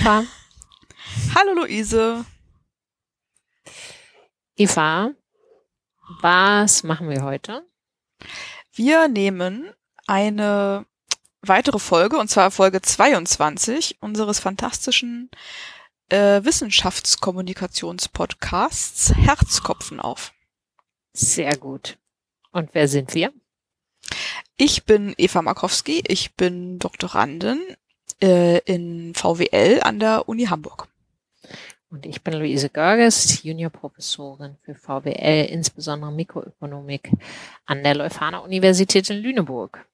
Eva. 0.00 0.24
Hallo 1.34 1.52
Luise. 1.54 2.24
Eva, 4.56 5.12
was 6.22 6.82
machen 6.84 7.10
wir 7.10 7.22
heute? 7.22 7.66
Wir 8.72 9.08
nehmen 9.08 9.74
eine 10.06 10.86
weitere 11.42 11.78
Folge, 11.78 12.18
und 12.18 12.28
zwar 12.28 12.50
Folge 12.50 12.80
22 12.80 13.98
unseres 14.00 14.40
fantastischen 14.40 15.30
äh, 16.08 16.42
Wissenschaftskommunikationspodcasts 16.44 19.14
Herzkopfen 19.16 20.00
auf. 20.00 20.32
Sehr 21.12 21.58
gut. 21.58 21.98
Und 22.52 22.70
wer 22.72 22.88
sind 22.88 23.12
wir? 23.14 23.34
Ich 24.56 24.84
bin 24.84 25.14
Eva 25.18 25.42
Markowski, 25.42 26.02
ich 26.06 26.36
bin 26.36 26.78
Doktorandin 26.78 27.60
äh, 28.22 28.58
in 28.60 29.14
VWL 29.14 29.80
an 29.82 29.98
der 29.98 30.28
Uni 30.28 30.46
Hamburg. 30.46 30.88
Und 31.90 32.06
ich 32.06 32.22
bin 32.22 32.34
Luise 32.34 32.68
Görges, 32.68 33.42
Juniorprofessorin 33.42 34.56
für 34.62 34.76
VWL, 34.76 35.46
insbesondere 35.50 36.12
Mikroökonomik 36.12 37.10
an 37.66 37.82
der 37.82 37.96
Leuphana 37.96 38.38
Universität 38.38 39.10
in 39.10 39.18
Lüneburg. 39.18 39.84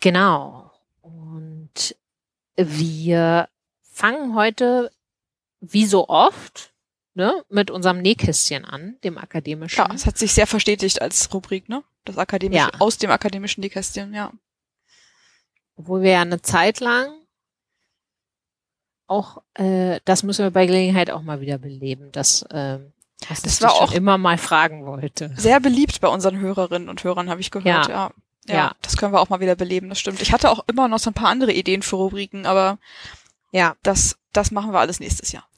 Genau. 0.00 0.70
Und 1.02 1.96
wir 2.56 3.48
fangen 3.82 4.34
heute, 4.34 4.90
wie 5.60 5.84
so 5.84 6.08
oft, 6.08 6.72
ne, 7.12 7.44
mit 7.50 7.70
unserem 7.70 8.00
Nähkästchen 8.00 8.64
an, 8.64 8.96
dem 9.04 9.18
akademischen. 9.18 9.78
Ja, 9.78 9.94
es 9.94 10.06
hat 10.06 10.16
sich 10.16 10.32
sehr 10.32 10.46
verstetigt 10.46 11.02
als 11.02 11.32
Rubrik, 11.34 11.68
ne? 11.68 11.82
Das 12.04 12.16
akademische, 12.16 12.70
ja. 12.72 12.80
aus 12.80 12.98
dem 12.98 13.10
akademischen 13.10 13.60
Nähkästchen, 13.60 14.14
ja. 14.14 14.32
Obwohl 15.76 16.02
wir 16.02 16.12
ja 16.12 16.22
eine 16.22 16.42
Zeit 16.42 16.80
lang 16.80 17.12
auch, 19.06 19.42
äh, 19.54 20.00
das 20.04 20.22
müssen 20.22 20.44
wir 20.44 20.50
bei 20.50 20.66
Gelegenheit 20.66 21.10
auch 21.10 21.22
mal 21.22 21.40
wieder 21.40 21.58
beleben, 21.58 22.10
dass 22.12 22.42
äh, 22.42 22.80
was 23.28 23.42
das 23.42 23.62
war 23.62 23.74
auch 23.74 23.92
immer 23.92 24.18
mal 24.18 24.36
fragen 24.36 24.84
wollte. 24.84 25.32
Sehr 25.36 25.60
beliebt 25.60 26.00
bei 26.00 26.08
unseren 26.08 26.38
Hörerinnen 26.38 26.88
und 26.88 27.02
Hörern, 27.02 27.30
habe 27.30 27.40
ich 27.40 27.50
gehört, 27.50 27.88
ja. 27.88 28.08
ja. 28.08 28.10
Ja, 28.48 28.54
ja, 28.54 28.72
das 28.80 28.96
können 28.96 29.12
wir 29.12 29.20
auch 29.20 29.28
mal 29.28 29.40
wieder 29.40 29.56
beleben, 29.56 29.88
das 29.88 29.98
stimmt. 29.98 30.22
Ich 30.22 30.32
hatte 30.32 30.50
auch 30.50 30.64
immer 30.68 30.86
noch 30.86 31.00
so 31.00 31.10
ein 31.10 31.14
paar 31.14 31.30
andere 31.30 31.52
Ideen 31.52 31.82
für 31.82 31.96
Rubriken, 31.96 32.46
aber 32.46 32.78
ja, 33.50 33.74
das, 33.82 34.18
das 34.32 34.52
machen 34.52 34.72
wir 34.72 34.78
alles 34.78 35.00
nächstes 35.00 35.32
Jahr. 35.32 35.48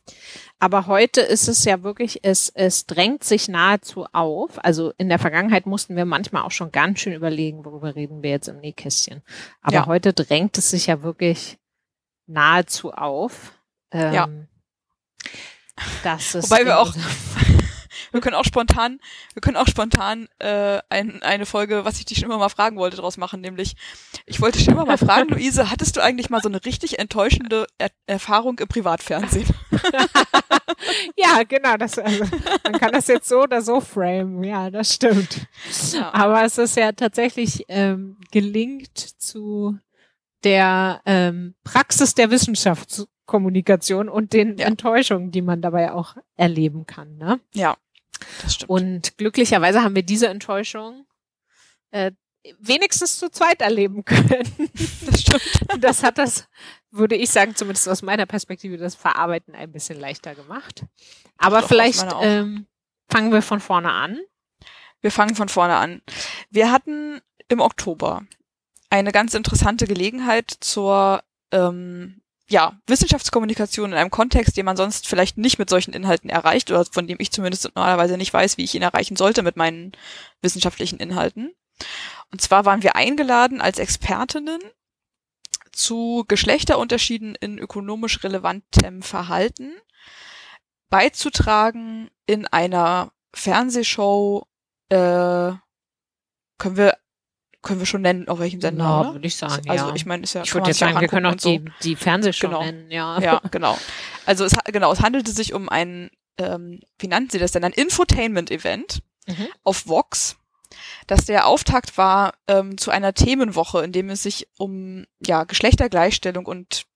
Aber 0.61 0.87
heute 0.87 1.21
ist 1.21 1.47
es 1.47 1.65
ja 1.65 1.83
wirklich, 1.85 2.25
es, 2.25 2.49
es 2.49 2.87
drängt 2.87 3.23
sich 3.23 3.49
nahezu 3.49 4.07
auf. 4.13 4.63
Also 4.65 4.93
in 4.99 5.09
der 5.09 5.21
Vergangenheit 5.21 5.67
mussten 5.67 5.95
wir 5.95 6.05
manchmal 6.05 6.43
auch 6.43 6.51
schon 6.51 6.73
ganz 6.73 7.01
schön 7.01 7.13
überlegen, 7.13 7.65
worüber 7.65 7.95
reden 7.95 8.23
wir 8.23 8.31
jetzt 8.31 8.49
im 8.49 8.59
Nähkästchen. 8.59 9.23
Aber 9.63 9.75
ja. 9.75 9.87
heute 9.87 10.13
drängt 10.13 10.59
es 10.59 10.71
sich 10.71 10.87
ja 10.87 11.03
wirklich 11.03 11.59
nahezu 12.27 12.93
auf. 12.93 13.53
Ähm, 13.93 14.13
ja. 14.13 14.29
Das 16.03 16.35
ist 16.35 16.51
Wobei 16.51 16.65
wir 16.65 16.81
auch, 16.81 16.93
wir 18.13 18.21
können 18.21 18.37
auch 18.37 18.45
spontan, 18.45 19.01
wir 19.35 19.41
können 19.41 19.57
auch 19.57 19.67
spontan 19.67 20.29
äh, 20.39 20.81
ein, 20.89 21.23
eine 21.23 21.47
Folge, 21.47 21.85
was 21.85 21.99
ich 21.99 22.05
dich 22.05 22.19
schon 22.19 22.27
immer 22.27 22.39
mal 22.39 22.49
fragen 22.49 22.77
wollte, 22.77 22.97
draus 22.97 23.17
machen, 23.17 23.41
nämlich 23.41 23.77
ich 24.27 24.41
wollte 24.41 24.59
schon 24.59 24.75
immer 24.75 24.87
mal 24.87 24.99
fragen, 24.99 25.29
Luise, 25.35 25.71
hattest 25.71 25.97
du 25.97 26.03
eigentlich 26.03 26.31
mal 26.31 26.43
so 26.43 26.49
eine 26.49 26.65
richtig 26.65 26.99
enttäuschende 26.99 27.67
er 27.79 27.91
Erfahrung 28.07 28.59
im 28.59 28.69
Privatfernsehen? 28.69 29.49
ja, 31.17 31.43
genau, 31.47 31.77
das 31.77 31.99
also, 31.99 32.25
man 32.65 32.73
kann 32.75 32.93
das 32.93 33.07
jetzt 33.07 33.29
so 33.29 33.43
oder 33.43 33.63
so 33.63 33.81
framen, 33.81 34.43
ja, 34.45 34.71
das 34.71 34.95
stimmt. 34.95 35.47
Ja. 35.93 36.13
Aber 36.15 36.45
es 36.45 36.59
ist 36.59 36.77
ja 36.77 36.93
tatsächlich 36.93 37.65
ähm, 37.69 38.19
gelingt 38.31 38.99
zu 38.99 39.79
der 40.45 41.01
ähm, 41.05 41.55
Praxis 41.65 42.15
der 42.15 42.31
Wissenschaftskommunikation 42.31 44.09
und 44.09 44.33
den 44.33 44.59
ja. 44.59 44.67
Enttäuschungen, 44.67 45.31
die 45.31 45.43
man 45.43 45.61
dabei 45.61 45.93
auch 45.93 46.17
erleben 46.37 46.87
kann. 46.87 47.17
Ne? 47.17 47.41
Ja, 47.55 47.77
das 48.43 48.55
stimmt. 48.55 48.71
Und 48.71 49.19
glücklicherweise 49.19 49.83
haben 49.83 49.95
wir 49.95 50.03
diese 50.03 50.29
Enttäuschung 50.29 51.07
äh, 51.91 52.13
wenigstens 52.59 53.19
zu 53.19 53.31
zweit 53.31 53.61
erleben 53.61 54.05
können. 54.05 54.71
Das 55.07 55.21
stimmt. 55.21 55.43
Das 55.81 56.03
hat 56.03 56.19
das, 56.19 56.49
würde 56.91 57.15
ich 57.15 57.31
sagen, 57.31 57.55
zumindest 57.55 57.89
aus 57.89 58.03
meiner 58.03 58.27
Perspektive, 58.27 58.79
das 58.79 58.95
Verarbeiten 58.95 59.55
ein 59.55 59.71
bisschen 59.71 60.01
leichter 60.01 60.35
gemacht. 60.35 60.85
Aber 61.37 61.61
Doch, 61.61 61.69
vielleicht 61.69 62.07
ähm, 62.21 62.67
fangen 63.09 63.33
wir 63.33 63.43
von 63.43 63.61
vorne 63.61 63.93
an. 63.93 64.19
Wir 65.01 65.13
fangen 65.13 65.37
von 65.37 65.49
vorne 65.49 65.77
an. 65.77 66.03
Wir 66.51 66.73
hatten 66.73 67.21
im 67.49 67.61
Oktober 67.61 68.23
eine 68.91 69.13
ganz 69.13 69.35
interessante 69.35 69.87
Gelegenheit 69.87 70.51
zur 70.61 71.23
ähm, 71.53 72.23
ja, 72.51 72.79
Wissenschaftskommunikation 72.87 73.93
in 73.93 73.99
einem 73.99 74.11
Kontext, 74.11 74.57
den 74.57 74.65
man 74.65 74.77
sonst 74.77 75.07
vielleicht 75.07 75.37
nicht 75.37 75.59
mit 75.59 75.69
solchen 75.69 75.93
Inhalten 75.93 76.31
erreicht 76.31 76.71
oder 76.71 76.85
von 76.85 77.07
dem 77.07 77.19
ich 77.21 77.31
zumindest 77.31 77.65
normalerweise 77.75 78.17
nicht 78.17 78.33
weiß, 78.33 78.57
wie 78.57 78.65
ich 78.65 78.75
ihn 78.75 78.83
erreichen 78.83 79.17
sollte 79.17 79.43
mit 79.43 79.57
meinen 79.57 79.93
wissenschaftlichen 80.41 80.99
Inhalten. 80.99 81.55
Und 82.33 82.41
zwar 82.41 82.65
waren 82.65 82.83
wir 82.83 82.97
eingeladen 82.97 83.61
als 83.61 83.79
Expertinnen 83.79 84.61
zu 85.73 86.25
Geschlechterunterschieden 86.27 87.35
in 87.35 87.59
ökonomisch 87.59 88.23
relevantem 88.25 89.03
Verhalten 89.03 89.73
beizutragen 90.91 92.11
in 92.27 92.47
einer 92.47 93.13
Fernsehshow, 93.35 94.47
äh, 94.89 95.53
können 96.59 96.77
wir 96.77 96.97
können 97.69 97.81
wir 97.81 97.87
schon 97.87 98.03
nennen, 98.03 98.29
auf 98.29 98.39
welchem 98.39 98.61
Sender, 98.61 98.85
ja, 98.85 99.13
würde 99.13 99.27
ich 99.27 99.37
sagen, 99.37 99.69
Also 99.69 99.89
ja. 99.89 99.95
ich 99.95 100.07
meine, 100.07 100.23
ist 100.25 100.35
ja 100.35 100.43
Ich 100.43 100.55
würde 100.55 100.69
jetzt 100.69 100.79
sagen, 100.79 101.01
wir 101.01 101.07
können 101.07 101.27
auch 101.27 101.35
die, 101.35 101.63
so. 101.65 101.73
die 101.83 101.97
Fernsehshow 101.97 102.49
genau. 102.49 102.65
nennen, 102.65 102.91
ja. 102.91 103.21
Ja, 103.21 103.41
genau. 103.51 103.79
Also 104.27 104.45
es 104.45 104.57
genau, 104.65 104.91
es 104.93 105.01
handelte 105.01 105.31
sich 105.31 105.53
um 105.53 105.69
ein, 105.69 106.11
ähm, 106.39 106.81
wie 106.99 107.09
nannten 107.09 107.31
sie 107.31 107.39
das 107.39 107.53
denn, 107.53 107.65
ein 107.65 107.73
Infotainment-Event 107.73 109.03
mhm. 109.27 109.49
auf 109.63 109.87
Vox, 109.87 110.39
dass 111.07 111.27
der 111.27 111.47
Auftakt 111.47 111.99
war 111.99 112.33
ähm, 112.49 112.79
zu 112.79 112.91
einer 112.91 113.13
Themenwoche, 113.13 113.85
in 113.85 113.93
dem 113.93 114.11
es 114.11 114.23
sich 114.23 114.49
um 114.57 115.05
ja 115.25 115.45
Geschlechtergleichstellung 115.45 116.47
und 116.47 116.87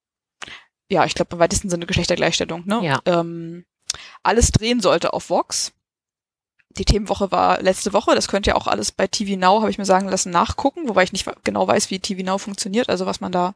ja, 0.88 1.04
ich 1.04 1.14
glaube 1.14 1.34
im 1.34 1.38
weitesten 1.38 1.70
Sinne 1.70 1.86
Geschlechtergleichstellung, 1.86 2.66
ne? 2.66 2.80
Ja. 2.82 3.00
Ähm, 3.06 3.64
alles 4.22 4.50
drehen 4.52 4.80
sollte 4.80 5.12
auf 5.12 5.30
Vox 5.30 5.72
die 6.72 6.84
Themenwoche 6.84 7.30
war 7.30 7.60
letzte 7.62 7.92
Woche. 7.92 8.14
Das 8.14 8.28
könnt 8.28 8.46
ihr 8.46 8.56
auch 8.56 8.66
alles 8.66 8.92
bei 8.92 9.06
TV 9.06 9.38
Now, 9.38 9.60
habe 9.60 9.70
ich 9.70 9.78
mir 9.78 9.84
sagen 9.84 10.08
lassen, 10.08 10.30
nachgucken, 10.30 10.88
wobei 10.88 11.04
ich 11.04 11.12
nicht 11.12 11.28
genau 11.44 11.66
weiß, 11.66 11.90
wie 11.90 12.00
TV 12.00 12.22
Now 12.22 12.38
funktioniert, 12.38 12.88
also 12.88 13.06
was 13.06 13.20
man 13.20 13.32
da 13.32 13.54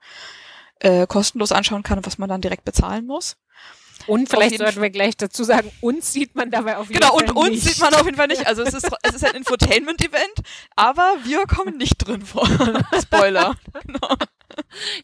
äh, 0.81 1.06
kostenlos 1.06 1.53
anschauen 1.53 1.82
kann 1.82 1.99
und 1.99 2.06
was 2.06 2.19
man 2.19 2.28
dann 2.28 2.41
direkt 2.41 2.65
bezahlen 2.65 3.06
muss. 3.06 3.37
Und 4.06 4.28
vielleicht 4.28 4.59
sollten 4.59 4.82
wir 4.82 4.91
gleich 4.91 5.16
dazu 5.16 5.43
sagen, 5.43 5.71
uns 5.81 6.12
sieht 6.12 6.34
man 6.37 6.50
dabei 6.50 6.76
auf 6.76 6.88
jeden 6.88 7.00
genau, 7.00 7.12
Fall 7.12 7.22
nicht. 7.22 7.28
Genau, 7.28 7.41
und 7.41 7.50
uns 7.53 7.65
sieht 7.65 7.81
man 7.81 7.94
auf 7.94 8.05
jeden 8.05 8.16
Fall 8.16 8.28
nicht. 8.28 8.47
Also 8.47 8.62
es 8.62 8.75
ist, 8.75 8.88
es 9.03 9.15
ist 9.15 9.25
ein 9.25 9.34
Infotainment-Event, 9.34 10.43
aber 10.76 11.16
wir 11.25 11.47
kommen 11.47 11.76
nicht 11.76 11.97
drin 11.97 12.22
vor. 12.22 12.47
Spoiler. 13.03 13.56
genau. 13.84 14.09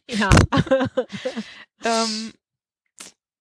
Ja. 0.08 0.30
ähm, 1.84 2.32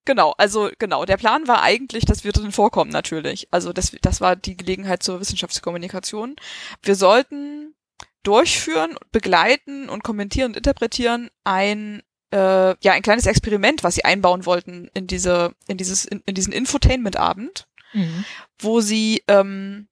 Genau, 0.06 0.34
also 0.38 0.70
genau. 0.80 1.06
Der 1.06 1.18
Plan 1.18 1.48
war 1.48 1.62
eigentlich, 1.62 2.06
dass 2.06 2.24
wir 2.24 2.32
drin 2.32 2.52
vorkommen 2.52 2.92
natürlich. 2.92 3.48
Also 3.52 3.72
das, 3.72 3.96
das 4.02 4.20
war 4.20 4.36
die 4.36 4.58
Gelegenheit 4.58 5.04
zur 5.04 5.20
Wissenschaftskommunikation. 5.20 6.36
Wir 6.82 6.96
sollten 6.96 7.76
durchführen, 8.24 8.98
begleiten 9.12 9.90
und 9.90 10.04
kommentieren 10.04 10.52
und 10.52 10.58
interpretieren 10.58 11.30
ein 11.44 12.02
äh, 12.32 12.76
ja 12.84 12.94
ein 12.94 13.02
kleines 13.02 13.28
Experiment, 13.28 13.84
was 13.84 13.96
sie 13.96 14.06
einbauen 14.06 14.46
wollten 14.46 14.90
in 14.94 15.06
diese 15.06 15.54
in 15.68 15.78
dieses 15.78 16.06
in, 16.06 16.22
in 16.26 16.34
diesen 16.34 16.54
Infotainment-Abend, 16.54 17.68
mhm. 17.94 18.26
wo 18.58 18.82
sie 18.82 19.24
ähm, 19.28 19.88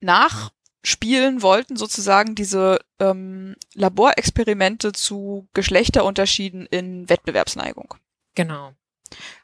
nachspielen 0.00 1.42
wollten 1.42 1.76
sozusagen 1.76 2.36
diese 2.36 2.78
ähm, 3.00 3.56
Laborexperimente 3.74 4.92
zu 4.92 5.48
Geschlechterunterschieden 5.52 6.66
in 6.66 7.08
Wettbewerbsneigung. 7.08 7.94
Genau 8.34 8.72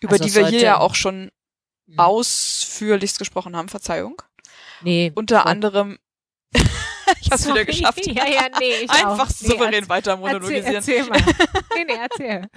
über 0.00 0.12
also 0.12 0.25
die 0.25 0.35
wir 0.35 0.47
hier 0.47 0.61
ja 0.61 0.79
auch 0.79 0.94
schon 0.94 1.31
hm. 1.88 1.99
ausführlichst 1.99 3.19
gesprochen 3.19 3.56
haben, 3.56 3.69
Verzeihung. 3.69 4.20
Nee. 4.82 5.12
Unter 5.14 5.47
anderem 5.47 5.99
ich 7.20 7.31
hab's 7.31 7.44
Sorry. 7.44 7.55
wieder 7.55 7.64
geschafft. 7.64 8.06
Ja, 8.06 8.26
ja, 8.26 8.49
nee, 8.59 8.75
ich 8.82 8.91
Einfach 8.91 9.29
auch. 9.29 9.31
souverän 9.31 9.85
nee, 9.85 9.88
weiter 9.88 10.17
monologisieren. 10.17 10.75
Erzähl, 10.75 10.99
erzähl 10.99 11.11
mal. 11.11 11.35
nee, 11.76 11.85
nee, 11.85 11.99
erzähl. 12.00 12.49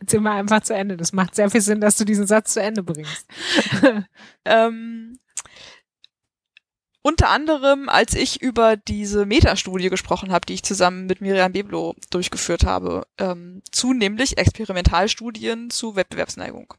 Erzähl 0.00 0.20
mal 0.20 0.38
einfach 0.38 0.62
zu 0.62 0.74
Ende. 0.74 0.96
Das 0.96 1.12
macht 1.12 1.34
sehr 1.34 1.50
viel 1.50 1.60
Sinn, 1.60 1.80
dass 1.80 1.96
du 1.96 2.04
diesen 2.04 2.26
Satz 2.26 2.54
zu 2.54 2.62
Ende 2.62 2.82
bringst. 2.82 3.26
ähm, 4.44 5.18
unter 7.02 7.30
anderem, 7.30 7.88
als 7.88 8.14
ich 8.14 8.42
über 8.42 8.76
diese 8.76 9.24
Metastudie 9.24 9.88
gesprochen 9.88 10.32
habe, 10.32 10.46
die 10.46 10.54
ich 10.54 10.62
zusammen 10.62 11.06
mit 11.06 11.20
Miriam 11.20 11.52
Beblo 11.52 11.94
durchgeführt 12.10 12.64
habe, 12.64 13.06
ähm, 13.18 13.62
zu 13.70 13.92
nämlich 13.92 14.38
Experimentalstudien 14.38 15.70
zu 15.70 15.96
Wettbewerbsneigung. 15.96 16.74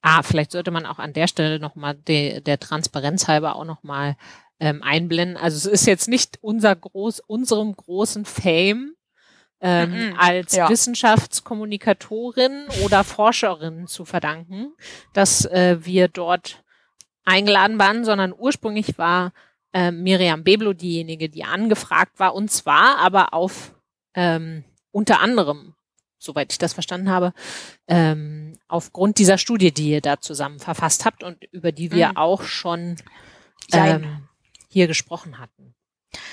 Ah, 0.00 0.22
vielleicht 0.22 0.50
sollte 0.50 0.72
man 0.72 0.84
auch 0.84 0.98
an 0.98 1.12
der 1.12 1.28
Stelle 1.28 1.60
nochmal 1.60 1.94
de, 1.94 2.40
der 2.40 2.58
Transparenz 2.58 3.28
halber 3.28 3.54
auch 3.54 3.64
nochmal 3.64 4.16
ähm, 4.58 4.82
einblenden. 4.82 5.36
Also 5.36 5.56
es 5.56 5.66
ist 5.66 5.86
jetzt 5.86 6.08
nicht 6.08 6.38
unser 6.40 6.74
groß, 6.74 7.20
unserem 7.20 7.74
großen 7.76 8.24
Fame 8.24 8.96
ähm, 9.60 9.90
mhm, 9.90 10.14
als 10.18 10.56
ja. 10.56 10.68
Wissenschaftskommunikatorin 10.68 12.66
oder 12.84 13.04
Forscherin 13.04 13.86
zu 13.86 14.04
verdanken, 14.04 14.72
dass 15.12 15.44
äh, 15.44 15.78
wir 15.80 16.08
dort 16.08 16.64
eingeladen 17.24 17.78
waren, 17.78 18.04
sondern 18.04 18.34
ursprünglich 18.36 18.98
war 18.98 19.32
äh, 19.72 19.90
Miriam 19.90 20.44
Beblo 20.44 20.72
diejenige, 20.72 21.28
die 21.28 21.44
angefragt 21.44 22.18
war, 22.18 22.34
und 22.34 22.50
zwar 22.50 22.98
aber 22.98 23.34
auf 23.34 23.74
ähm, 24.14 24.64
unter 24.90 25.20
anderem, 25.20 25.74
soweit 26.18 26.52
ich 26.52 26.58
das 26.58 26.74
verstanden 26.74 27.10
habe, 27.10 27.32
ähm, 27.88 28.58
aufgrund 28.68 29.18
dieser 29.18 29.38
Studie, 29.38 29.72
die 29.72 29.90
ihr 29.90 30.00
da 30.00 30.20
zusammen 30.20 30.58
verfasst 30.58 31.04
habt 31.04 31.24
und 31.24 31.42
über 31.52 31.72
die 31.72 31.90
wir 31.92 32.10
mhm. 32.10 32.16
auch 32.16 32.42
schon 32.42 32.96
ähm, 33.72 34.28
hier 34.68 34.86
gesprochen 34.86 35.38
hatten. 35.38 35.74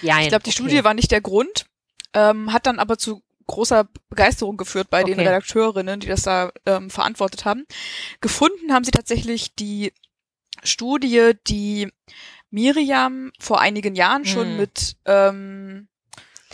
Ja, 0.01 0.19
ich 0.19 0.27
glaube, 0.27 0.43
die 0.43 0.49
okay. 0.49 0.61
Studie 0.61 0.83
war 0.83 0.93
nicht 0.93 1.11
der 1.11 1.21
Grund, 1.21 1.65
ähm, 2.13 2.51
hat 2.51 2.65
dann 2.65 2.79
aber 2.79 2.97
zu 2.97 3.23
großer 3.47 3.87
Begeisterung 4.09 4.57
geführt 4.57 4.89
bei 4.89 5.01
okay. 5.01 5.15
den 5.15 5.19
Redakteurinnen, 5.19 5.99
die 5.99 6.07
das 6.07 6.21
da 6.21 6.51
ähm, 6.65 6.89
verantwortet 6.89 7.45
haben. 7.45 7.65
Gefunden 8.21 8.71
haben 8.71 8.83
sie 8.83 8.91
tatsächlich 8.91 9.55
die 9.55 9.91
Studie, 10.63 11.31
die 11.47 11.91
Miriam 12.51 13.31
vor 13.39 13.61
einigen 13.61 13.95
Jahren 13.95 14.25
schon 14.25 14.47
hm. 14.47 14.57
mit 14.57 14.97
ähm, 15.05 15.87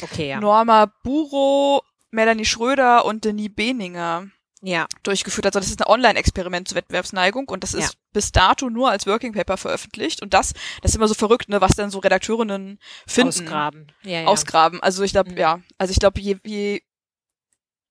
okay, 0.02 0.30
ja. 0.30 0.40
Norma 0.40 0.92
Buro, 1.04 1.84
Melanie 2.12 2.46
Schröder 2.46 3.06
und 3.06 3.26
Denis 3.26 3.50
Beninger 3.54 4.28
ja. 4.62 4.88
durchgeführt 5.04 5.46
hat. 5.46 5.56
Also 5.56 5.66
das 5.66 5.72
ist 5.72 5.82
ein 5.82 5.92
Online-Experiment 5.92 6.68
zur 6.68 6.78
Wettbewerbsneigung 6.78 7.48
und 7.50 7.64
das 7.64 7.74
ist 7.74 7.94
ja. 7.94 8.00
bis 8.14 8.32
dato 8.32 8.70
nur 8.70 8.90
als 8.90 9.06
Working 9.06 9.34
Paper 9.34 9.58
veröffentlicht. 9.58 10.22
Und 10.22 10.34
das, 10.34 10.54
das 10.82 10.92
ist 10.92 10.96
immer 10.96 11.08
so 11.08 11.14
verrückt, 11.14 11.50
ne, 11.50 11.62
was 11.62 11.76
dann 11.76 11.92
so 11.92 12.00
Redakteurinnen 12.00 12.80
finden. 13.08 13.28
Ausgraben. 13.30 13.88
Ja, 14.04 14.22
ja. 14.22 14.28
Ausgraben. 14.28 14.82
Also 14.82 15.04
ich 15.04 15.12
glaube, 15.12 15.32
mhm. 15.32 15.38
ja, 15.38 15.60
also 15.78 15.92
ich 15.92 16.00
glaube, 16.00 16.20
je, 16.20 16.38
je 16.44 16.82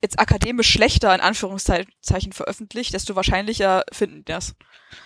jetzt 0.04 0.18
akademisch 0.18 0.70
schlechter 0.70 1.14
in 1.14 1.20
Anführungszeichen 1.20 2.32
veröffentlicht, 2.32 2.94
desto 2.94 3.16
wahrscheinlicher 3.16 3.82
finden 3.92 4.18
die 4.18 4.32
das. 4.32 4.54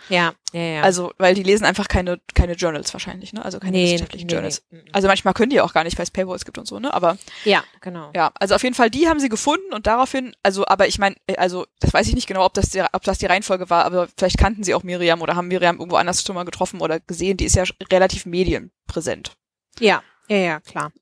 Ja, 0.08 0.34
ja, 0.52 0.60
ja. 0.60 0.82
Also, 0.82 1.12
weil 1.18 1.34
die 1.34 1.42
lesen 1.42 1.64
einfach 1.64 1.88
keine, 1.88 2.20
keine 2.34 2.54
Journals 2.54 2.92
wahrscheinlich, 2.92 3.32
ne? 3.32 3.44
Also 3.44 3.58
keine 3.58 3.72
nee, 3.72 3.84
wissenschaftlichen 3.84 4.26
nee, 4.26 4.32
Journals. 4.32 4.62
Nee. 4.70 4.84
Also 4.92 5.08
manchmal 5.08 5.34
können 5.34 5.50
die 5.50 5.60
auch 5.60 5.72
gar 5.72 5.84
nicht, 5.84 5.98
weil 5.98 6.04
es 6.04 6.10
Paywalls 6.10 6.44
gibt 6.44 6.58
und 6.58 6.66
so, 6.66 6.78
ne? 6.78 6.92
Aber. 6.92 7.16
Ja, 7.44 7.64
genau. 7.80 8.10
Ja, 8.14 8.30
also 8.38 8.54
auf 8.54 8.62
jeden 8.62 8.74
Fall, 8.74 8.90
die 8.90 9.08
haben 9.08 9.20
sie 9.20 9.28
gefunden 9.28 9.72
und 9.72 9.86
daraufhin, 9.86 10.34
also, 10.42 10.66
aber 10.66 10.88
ich 10.88 10.98
meine, 10.98 11.16
also, 11.36 11.66
das 11.80 11.92
weiß 11.92 12.08
ich 12.08 12.14
nicht 12.14 12.26
genau, 12.26 12.44
ob 12.44 12.54
das, 12.54 12.70
die, 12.70 12.82
ob 12.92 13.02
das 13.02 13.18
die 13.18 13.26
Reihenfolge 13.26 13.70
war, 13.70 13.84
aber 13.84 14.08
vielleicht 14.16 14.38
kannten 14.38 14.64
sie 14.64 14.74
auch 14.74 14.82
Miriam 14.82 15.22
oder 15.22 15.36
haben 15.36 15.48
Miriam 15.48 15.78
irgendwo 15.78 15.96
anders 15.96 16.22
schon 16.22 16.34
mal 16.34 16.44
getroffen 16.44 16.80
oder 16.80 17.00
gesehen. 17.00 17.36
Die 17.36 17.44
ist 17.44 17.56
ja 17.56 17.64
relativ 17.90 18.26
medienpräsent. 18.26 19.36
Ja, 19.80 20.02
ja, 20.28 20.36
ja, 20.36 20.60
klar. 20.60 20.92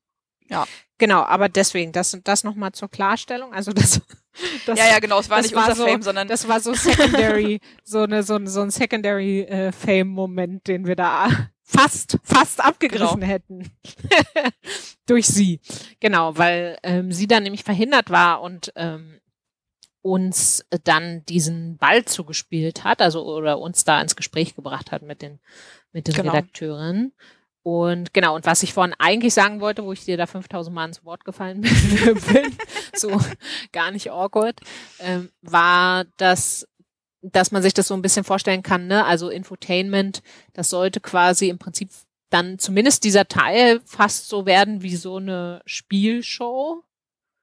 Ja. 0.49 0.65
Genau, 0.97 1.21
aber 1.21 1.47
deswegen, 1.47 1.91
das, 1.91 2.17
das 2.23 2.43
nochmal 2.43 2.71
zur 2.71 2.89
Klarstellung. 2.89 3.53
Also 3.53 3.71
das, 3.71 4.01
das, 4.65 4.79
ja, 4.79 4.87
ja, 4.87 4.99
genau, 4.99 5.19
es 5.19 5.29
war 5.29 5.41
nicht 5.41 5.53
war 5.53 5.69
unser 5.69 5.75
so, 5.75 5.85
Fame, 5.85 6.01
sondern. 6.01 6.27
Das 6.27 6.47
war 6.47 6.59
so 6.59 6.73
secondary, 6.73 7.59
so 7.83 7.99
eine, 7.99 8.23
so, 8.23 8.39
so 8.45 8.61
ein 8.61 8.71
secondary 8.71 9.41
äh, 9.41 9.71
Fame-Moment, 9.71 10.67
den 10.67 10.87
wir 10.87 10.95
da 10.95 11.29
fast, 11.61 12.17
fast 12.23 12.63
abgegriffen 12.63 13.19
genau. 13.19 13.31
hätten. 13.31 13.71
Durch 15.05 15.27
sie. 15.27 15.59
Genau, 15.99 16.37
weil 16.37 16.77
ähm, 16.81 17.11
sie 17.11 17.27
dann 17.27 17.43
nämlich 17.43 17.63
verhindert 17.63 18.09
war 18.09 18.41
und 18.41 18.71
ähm, 18.75 19.19
uns 20.01 20.65
dann 20.83 21.25
diesen 21.25 21.77
Ball 21.77 22.05
zugespielt 22.05 22.83
hat, 22.83 23.01
also 23.01 23.25
oder 23.25 23.59
uns 23.59 23.83
da 23.83 24.01
ins 24.01 24.15
Gespräch 24.15 24.55
gebracht 24.55 24.91
hat 24.91 25.01
mit 25.01 25.21
den, 25.21 25.39
mit 25.91 26.07
den 26.07 26.15
genau. 26.15 26.31
Redakteuren. 26.31 27.11
Und 27.67 28.13
genau, 28.13 28.33
und 28.33 28.45
was 28.45 28.63
ich 28.63 28.71
vorhin 28.71 28.95
eigentlich 28.97 29.33
sagen 29.33 29.59
wollte, 29.59 29.83
wo 29.83 29.91
ich 29.91 30.05
dir 30.05 30.15
da 30.15 30.25
5000 30.25 30.73
Mal 30.73 30.85
ins 30.85 31.03
Wort 31.03 31.25
gefallen 31.25 31.59
bin, 31.63 32.57
so 32.93 33.19
gar 33.73 33.91
nicht 33.91 34.09
awkward, 34.09 34.61
ähm, 34.99 35.31
war, 35.41 36.05
dass, 36.15 36.65
dass 37.21 37.51
man 37.51 37.61
sich 37.61 37.73
das 37.73 37.89
so 37.89 37.93
ein 37.93 38.01
bisschen 38.01 38.23
vorstellen 38.23 38.63
kann, 38.63 38.87
ne? 38.87 39.03
Also 39.03 39.27
Infotainment, 39.29 40.23
das 40.53 40.69
sollte 40.69 41.01
quasi 41.01 41.49
im 41.49 41.57
Prinzip 41.57 41.89
dann 42.29 42.57
zumindest 42.57 43.03
dieser 43.03 43.27
Teil 43.27 43.81
fast 43.83 44.29
so 44.29 44.45
werden 44.45 44.81
wie 44.81 44.95
so 44.95 45.17
eine 45.17 45.61
Spielshow, 45.65 46.85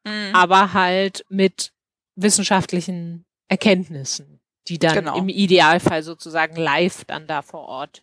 mhm. 0.05 0.31
aber 0.33 0.73
halt 0.73 1.27
mit 1.29 1.75
wissenschaftlichen 2.17 3.27
Erkenntnissen, 3.49 4.41
die 4.69 4.79
dann 4.79 4.95
genau. 4.95 5.19
im 5.19 5.29
Idealfall 5.29 6.03
sozusagen 6.03 6.57
live 6.57 7.05
dann 7.05 7.27
da 7.27 7.43
vor 7.43 7.69
Ort 7.69 8.03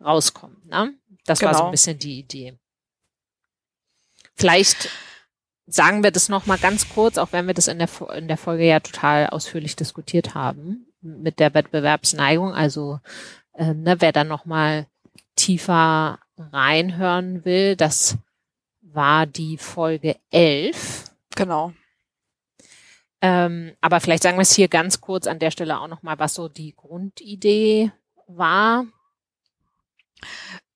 rauskommen. 0.00 0.60
Ne? 0.66 0.94
Das 1.24 1.40
genau. 1.40 1.50
war 1.50 1.54
so 1.54 1.62
ein 1.62 1.66
genau. 1.66 1.70
bisschen 1.72 1.98
die 1.98 2.18
Idee. 2.18 2.58
Vielleicht 4.34 4.90
sagen 5.66 6.02
wir 6.02 6.10
das 6.10 6.28
nochmal 6.28 6.58
ganz 6.58 6.88
kurz, 6.88 7.18
auch 7.18 7.32
wenn 7.32 7.46
wir 7.46 7.54
das 7.54 7.68
in 7.68 7.78
der, 7.78 7.88
in 8.14 8.28
der 8.28 8.38
Folge 8.38 8.64
ja 8.64 8.80
total 8.80 9.26
ausführlich 9.28 9.76
diskutiert 9.76 10.34
haben, 10.34 10.86
mit 11.00 11.38
der 11.38 11.54
Wettbewerbsneigung. 11.54 12.54
Also, 12.54 13.00
äh, 13.54 13.74
ne, 13.74 14.00
wer 14.00 14.12
da 14.12 14.24
nochmal 14.24 14.86
tiefer 15.36 16.18
reinhören 16.38 17.44
will, 17.44 17.76
das 17.76 18.16
war 18.80 19.26
die 19.26 19.58
Folge 19.58 20.16
11. 20.30 21.04
Genau. 21.34 21.72
Ähm, 23.20 23.74
aber 23.80 24.00
vielleicht 24.00 24.22
sagen 24.22 24.38
wir 24.38 24.42
es 24.42 24.54
hier 24.54 24.68
ganz 24.68 25.00
kurz 25.00 25.26
an 25.26 25.38
der 25.38 25.50
Stelle 25.50 25.80
auch 25.80 25.88
nochmal, 25.88 26.18
was 26.18 26.34
so 26.34 26.48
die 26.48 26.74
Grundidee 26.74 27.90
war. 28.26 28.86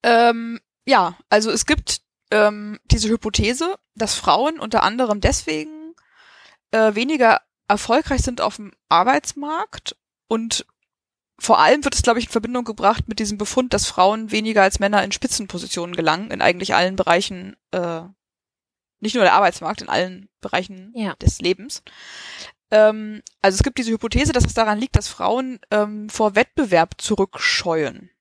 Ähm, 0.03 0.61
ja, 0.87 1.17
also 1.31 1.51
es 1.51 1.67
gibt 1.67 2.01
ähm, 2.31 2.79
diese 2.85 3.09
Hypothese, 3.09 3.77
dass 3.95 4.15
Frauen 4.15 4.59
unter 4.59 4.83
anderem 4.83 5.21
deswegen 5.21 5.95
äh, 6.71 6.95
weniger 6.95 7.41
erfolgreich 7.69 8.23
sind 8.23 8.41
auf 8.41 8.57
dem 8.57 8.73
Arbeitsmarkt 8.89 9.97
und 10.29 10.67
vor 11.39 11.59
allem 11.59 11.83
wird 11.83 11.95
es, 11.95 12.03
glaube 12.03 12.21
ich, 12.21 12.27
in 12.27 12.31
Verbindung 12.31 12.65
gebracht 12.65 13.09
mit 13.09 13.19
diesem 13.19 13.37
Befund, 13.37 13.75
dass 13.75 13.87
Frauen 13.87 14.31
weniger 14.31 14.63
als 14.63 14.79
Männer 14.79 15.03
in 15.03 15.11
Spitzenpositionen 15.11 15.97
gelangen, 15.97 16.31
in 16.31 16.41
eigentlich 16.41 16.75
allen 16.75 16.95
Bereichen, 16.95 17.57
äh, 17.73 18.03
nicht 19.01 19.17
nur 19.17 19.25
der 19.25 19.35
Arbeitsmarkt, 19.35 19.83
in 19.83 19.89
allen 19.89 20.29
Bereichen 20.41 20.93
ja. 20.95 21.15
des 21.17 21.41
Lebens. 21.41 21.83
Ähm, 22.71 23.23
also 23.41 23.57
es 23.57 23.65
gibt 23.65 23.79
diese 23.79 23.91
Hypothese, 23.91 24.33
dass 24.33 24.45
es 24.45 24.55
daran 24.55 24.79
liegt, 24.79 24.95
dass 24.95 25.09
Frauen 25.09 25.59
ähm, 25.73 26.09
vor 26.09 26.37
Wettbewerb 26.37 27.01
zurückscheuen 27.01 28.12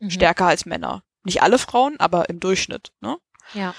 mhm. 0.00 0.10
stärker 0.10 0.46
als 0.46 0.66
Männer. 0.66 1.04
Nicht 1.22 1.42
alle 1.42 1.58
Frauen, 1.58 1.98
aber 2.00 2.28
im 2.28 2.40
Durchschnitt. 2.40 2.92
Ne? 3.00 3.18
Ja. 3.54 3.74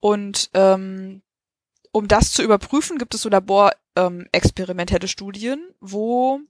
Und 0.00 0.50
ähm, 0.54 1.22
um 1.92 2.08
das 2.08 2.32
zu 2.32 2.42
überprüfen, 2.42 2.98
gibt 2.98 3.14
es 3.14 3.22
so 3.22 3.28
Laborexperimentelle 3.28 5.02
ähm, 5.02 5.08
Studien, 5.08 5.74
wo 5.80 6.40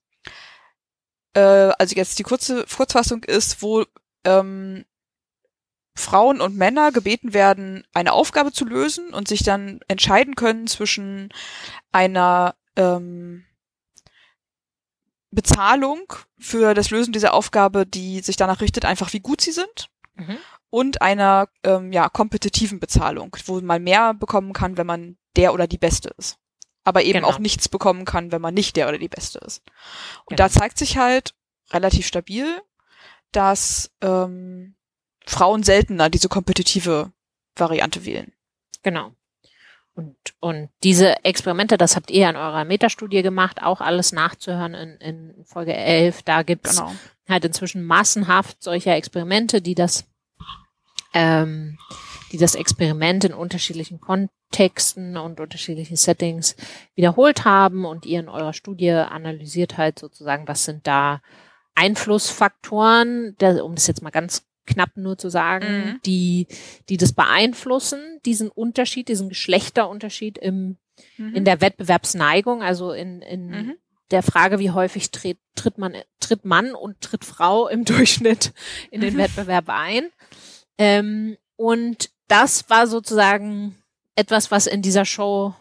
äh, 1.34 1.40
also 1.78 1.94
jetzt 1.96 2.18
die 2.18 2.22
kurze 2.22 2.64
Kurzfassung 2.64 3.24
ist, 3.24 3.62
wo 3.62 3.84
ähm, 4.24 4.84
Frauen 5.96 6.40
und 6.40 6.56
Männer 6.56 6.92
gebeten 6.92 7.34
werden, 7.34 7.84
eine 7.92 8.12
Aufgabe 8.12 8.52
zu 8.52 8.64
lösen 8.64 9.12
und 9.12 9.28
sich 9.28 9.42
dann 9.42 9.80
entscheiden 9.88 10.34
können 10.36 10.66
zwischen 10.66 11.30
einer 11.92 12.54
ähm, 12.76 13.44
Bezahlung 15.30 16.12
für 16.38 16.74
das 16.74 16.90
Lösen 16.90 17.12
dieser 17.12 17.34
Aufgabe, 17.34 17.86
die 17.86 18.20
sich 18.20 18.36
danach 18.36 18.60
richtet, 18.60 18.84
einfach 18.84 19.12
wie 19.12 19.20
gut 19.20 19.40
sie 19.40 19.52
sind. 19.52 19.88
Mhm. 20.14 20.38
Und 20.70 21.02
einer 21.02 21.48
ähm, 21.64 21.92
ja, 21.92 22.08
kompetitiven 22.08 22.78
Bezahlung, 22.78 23.36
wo 23.46 23.60
man 23.60 23.82
mehr 23.82 24.14
bekommen 24.14 24.52
kann, 24.52 24.76
wenn 24.76 24.86
man 24.86 25.16
der 25.36 25.52
oder 25.52 25.66
die 25.66 25.78
Beste 25.78 26.10
ist. 26.16 26.38
Aber 26.84 27.02
eben 27.02 27.20
genau. 27.20 27.28
auch 27.28 27.38
nichts 27.38 27.68
bekommen 27.68 28.04
kann, 28.04 28.32
wenn 28.32 28.40
man 28.40 28.54
nicht 28.54 28.76
der 28.76 28.88
oder 28.88 28.98
die 28.98 29.08
Beste 29.08 29.38
ist. 29.40 29.62
Und 30.24 30.36
genau. 30.36 30.48
da 30.48 30.50
zeigt 30.50 30.78
sich 30.78 30.96
halt 30.96 31.34
relativ 31.70 32.06
stabil, 32.06 32.60
dass 33.32 33.90
ähm, 34.00 34.76
Frauen 35.26 35.62
seltener 35.62 36.08
diese 36.08 36.28
kompetitive 36.28 37.12
Variante 37.56 38.04
wählen. 38.04 38.32
Genau. 38.82 39.12
Und, 40.00 40.16
und 40.40 40.70
diese 40.82 41.24
Experimente, 41.26 41.76
das 41.76 41.94
habt 41.94 42.10
ihr 42.10 42.30
in 42.30 42.36
eurer 42.36 42.64
Metastudie 42.64 43.20
gemacht, 43.20 43.62
auch 43.62 43.82
alles 43.82 44.12
nachzuhören 44.12 44.72
in, 44.72 44.96
in 44.96 45.44
Folge 45.44 45.74
11. 45.74 46.22
Da 46.22 46.42
gibt's 46.42 46.78
genau. 46.78 46.92
halt 47.28 47.44
inzwischen 47.44 47.84
massenhaft 47.84 48.62
solcher 48.62 48.96
Experimente, 48.96 49.60
die 49.60 49.74
das, 49.74 50.06
ähm, 51.12 51.76
die 52.32 52.38
das 52.38 52.54
Experiment 52.54 53.24
in 53.24 53.34
unterschiedlichen 53.34 54.00
Kontexten 54.00 55.18
und 55.18 55.38
unterschiedlichen 55.38 55.96
Settings 55.96 56.56
wiederholt 56.94 57.44
haben 57.44 57.84
und 57.84 58.06
ihr 58.06 58.20
in 58.20 58.30
eurer 58.30 58.54
Studie 58.54 58.90
analysiert 58.92 59.76
halt 59.76 59.98
sozusagen, 59.98 60.48
was 60.48 60.64
sind 60.64 60.86
da 60.86 61.20
Einflussfaktoren, 61.74 63.36
der, 63.38 63.62
um 63.66 63.74
das 63.74 63.86
jetzt 63.86 64.02
mal 64.02 64.08
ganz 64.08 64.46
knapp 64.70 64.96
nur 64.96 65.18
zu 65.18 65.28
sagen, 65.28 65.66
mhm. 65.66 66.00
die, 66.04 66.46
die 66.88 66.96
das 66.96 67.12
beeinflussen, 67.12 68.00
diesen 68.24 68.48
Unterschied, 68.48 69.08
diesen 69.08 69.28
Geschlechterunterschied 69.28 70.38
im, 70.38 70.76
mhm. 71.16 71.34
in 71.34 71.44
der 71.44 71.60
Wettbewerbsneigung, 71.60 72.62
also 72.62 72.92
in, 72.92 73.22
in 73.22 73.46
mhm. 73.48 73.74
der 74.10 74.22
Frage, 74.22 74.58
wie 74.58 74.70
häufig 74.70 75.10
tritt, 75.10 75.38
tritt 75.54 75.78
man, 75.78 75.94
tritt 76.20 76.44
Mann 76.44 76.74
und 76.74 77.00
tritt 77.00 77.24
Frau 77.24 77.68
im 77.68 77.84
Durchschnitt 77.86 78.52
in 78.90 79.00
den 79.00 79.14
mhm. 79.14 79.18
Wettbewerb 79.18 79.68
ein. 79.68 80.08
Ähm, 80.78 81.36
und 81.56 82.10
das 82.28 82.70
war 82.70 82.86
sozusagen 82.86 83.76
etwas, 84.14 84.50
was 84.50 84.66
in 84.66 84.82
dieser 84.82 85.04
Show 85.04 85.54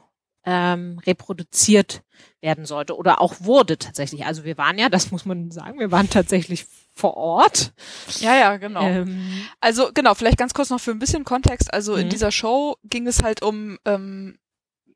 ähm, 0.46 1.00
reproduziert 1.06 2.01
werden 2.42 2.66
sollte 2.66 2.96
oder 2.96 3.22
auch 3.22 3.36
wurde 3.39 3.78
tatsächlich. 3.78 4.25
Also 4.25 4.44
wir 4.44 4.58
waren 4.58 4.78
ja, 4.78 4.89
das 4.89 5.12
muss 5.12 5.25
man 5.25 5.51
sagen, 5.51 5.80
wir 5.80 5.92
waren 5.92 6.10
tatsächlich 6.10 6.66
vor 7.00 7.15
Ort. 7.18 7.74
Ja, 8.20 8.36
ja, 8.36 8.58
genau. 8.58 8.82
Ähm, 8.82 9.48
also 9.60 9.91
genau, 9.94 10.13
vielleicht 10.13 10.38
ganz 10.38 10.53
kurz 10.53 10.70
noch 10.70 10.82
für 10.82 10.91
ein 10.91 11.00
bisschen 11.00 11.24
Kontext. 11.24 11.74
Also 11.74 11.96
in 11.96 12.08
mhm. 12.08 12.10
dieser 12.10 12.32
Show 12.32 12.75
ging 12.84 13.08
es 13.08 13.24
halt 13.24 13.41
um 13.41 13.79
ähm, 13.86 14.38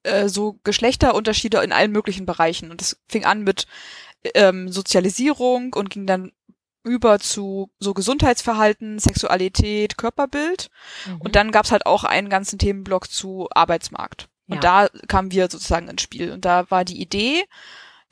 äh, 0.04 0.28
so 0.28 0.60
Geschlechterunterschiede 0.64 1.62
in 1.64 1.72
allen 1.72 1.92
möglichen 1.92 2.26
Bereichen. 2.26 2.72
Und 2.72 2.82
es 2.82 3.02
fing 3.08 3.26
an 3.26 3.44
mit 3.44 3.66
ähm, 4.36 4.70
Sozialisierung 4.70 5.74
und 5.74 5.90
ging 5.90 6.06
dann 6.06 6.32
über 6.84 7.20
zu 7.20 7.72
so 7.80 7.94
Gesundheitsverhalten, 7.94 9.00
Sexualität, 9.00 9.98
Körperbild. 9.98 10.70
Mhm. 11.08 11.22
Und 11.22 11.36
dann 11.36 11.52
gab's 11.52 11.72
halt 11.72 11.86
auch 11.86 12.04
einen 12.04 12.30
ganzen 12.30 12.60
Themenblock 12.60 13.10
zu 13.10 13.48
Arbeitsmarkt. 13.52 14.28
Und 14.48 14.64
ja. 14.64 14.88
da 14.88 14.90
kamen 15.08 15.32
wir 15.32 15.50
sozusagen 15.50 15.88
ins 15.88 16.02
Spiel. 16.02 16.32
Und 16.32 16.44
da 16.44 16.70
war 16.70 16.84
die 16.84 17.02
Idee, 17.02 17.46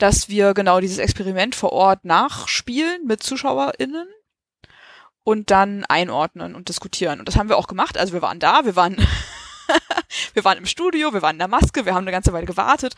dass 0.01 0.29
wir 0.29 0.53
genau 0.53 0.79
dieses 0.79 0.98
Experiment 0.98 1.53
vor 1.53 1.72
Ort 1.72 2.05
nachspielen 2.05 3.05
mit 3.05 3.22
ZuschauerInnen 3.22 4.08
und 5.24 5.51
dann 5.51 5.86
einordnen 5.86 6.55
und 6.55 6.70
diskutieren. 6.70 7.20
Und 7.20 7.27
das 7.27 7.36
haben 7.36 7.50
wir 7.50 7.58
auch 7.58 7.67
gemacht. 7.67 7.98
Also 7.98 8.13
wir 8.13 8.24
waren 8.24 8.39
da, 8.39 8.65
wir 8.65 8.75
waren, 8.75 8.98
wir 10.34 10.43
waren 10.43 10.58
im 10.58 10.65
Studio, 10.65 11.13
wir 11.13 11.22
waren 11.22 11.36
in 11.36 11.39
der 11.39 11.48
Maske, 11.48 11.86
wir 11.86 11.93
haben 11.93 12.03
eine 12.03 12.12
ganze 12.12 12.34
Weile 12.34 12.48
gewartet. 12.48 12.96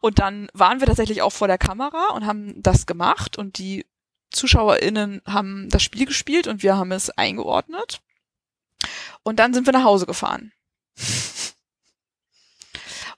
Und 0.00 0.20
dann 0.20 0.48
waren 0.52 0.78
wir 0.78 0.86
tatsächlich 0.86 1.22
auch 1.22 1.32
vor 1.32 1.48
der 1.48 1.58
Kamera 1.58 2.10
und 2.14 2.24
haben 2.24 2.62
das 2.62 2.86
gemacht 2.86 3.36
und 3.36 3.58
die 3.58 3.84
ZuschauerInnen 4.30 5.22
haben 5.26 5.68
das 5.70 5.82
Spiel 5.82 6.06
gespielt 6.06 6.46
und 6.46 6.62
wir 6.62 6.76
haben 6.76 6.92
es 6.92 7.10
eingeordnet. 7.10 8.00
Und 9.24 9.40
dann 9.40 9.52
sind 9.52 9.66
wir 9.66 9.72
nach 9.72 9.82
Hause 9.84 10.06
gefahren. 10.06 10.52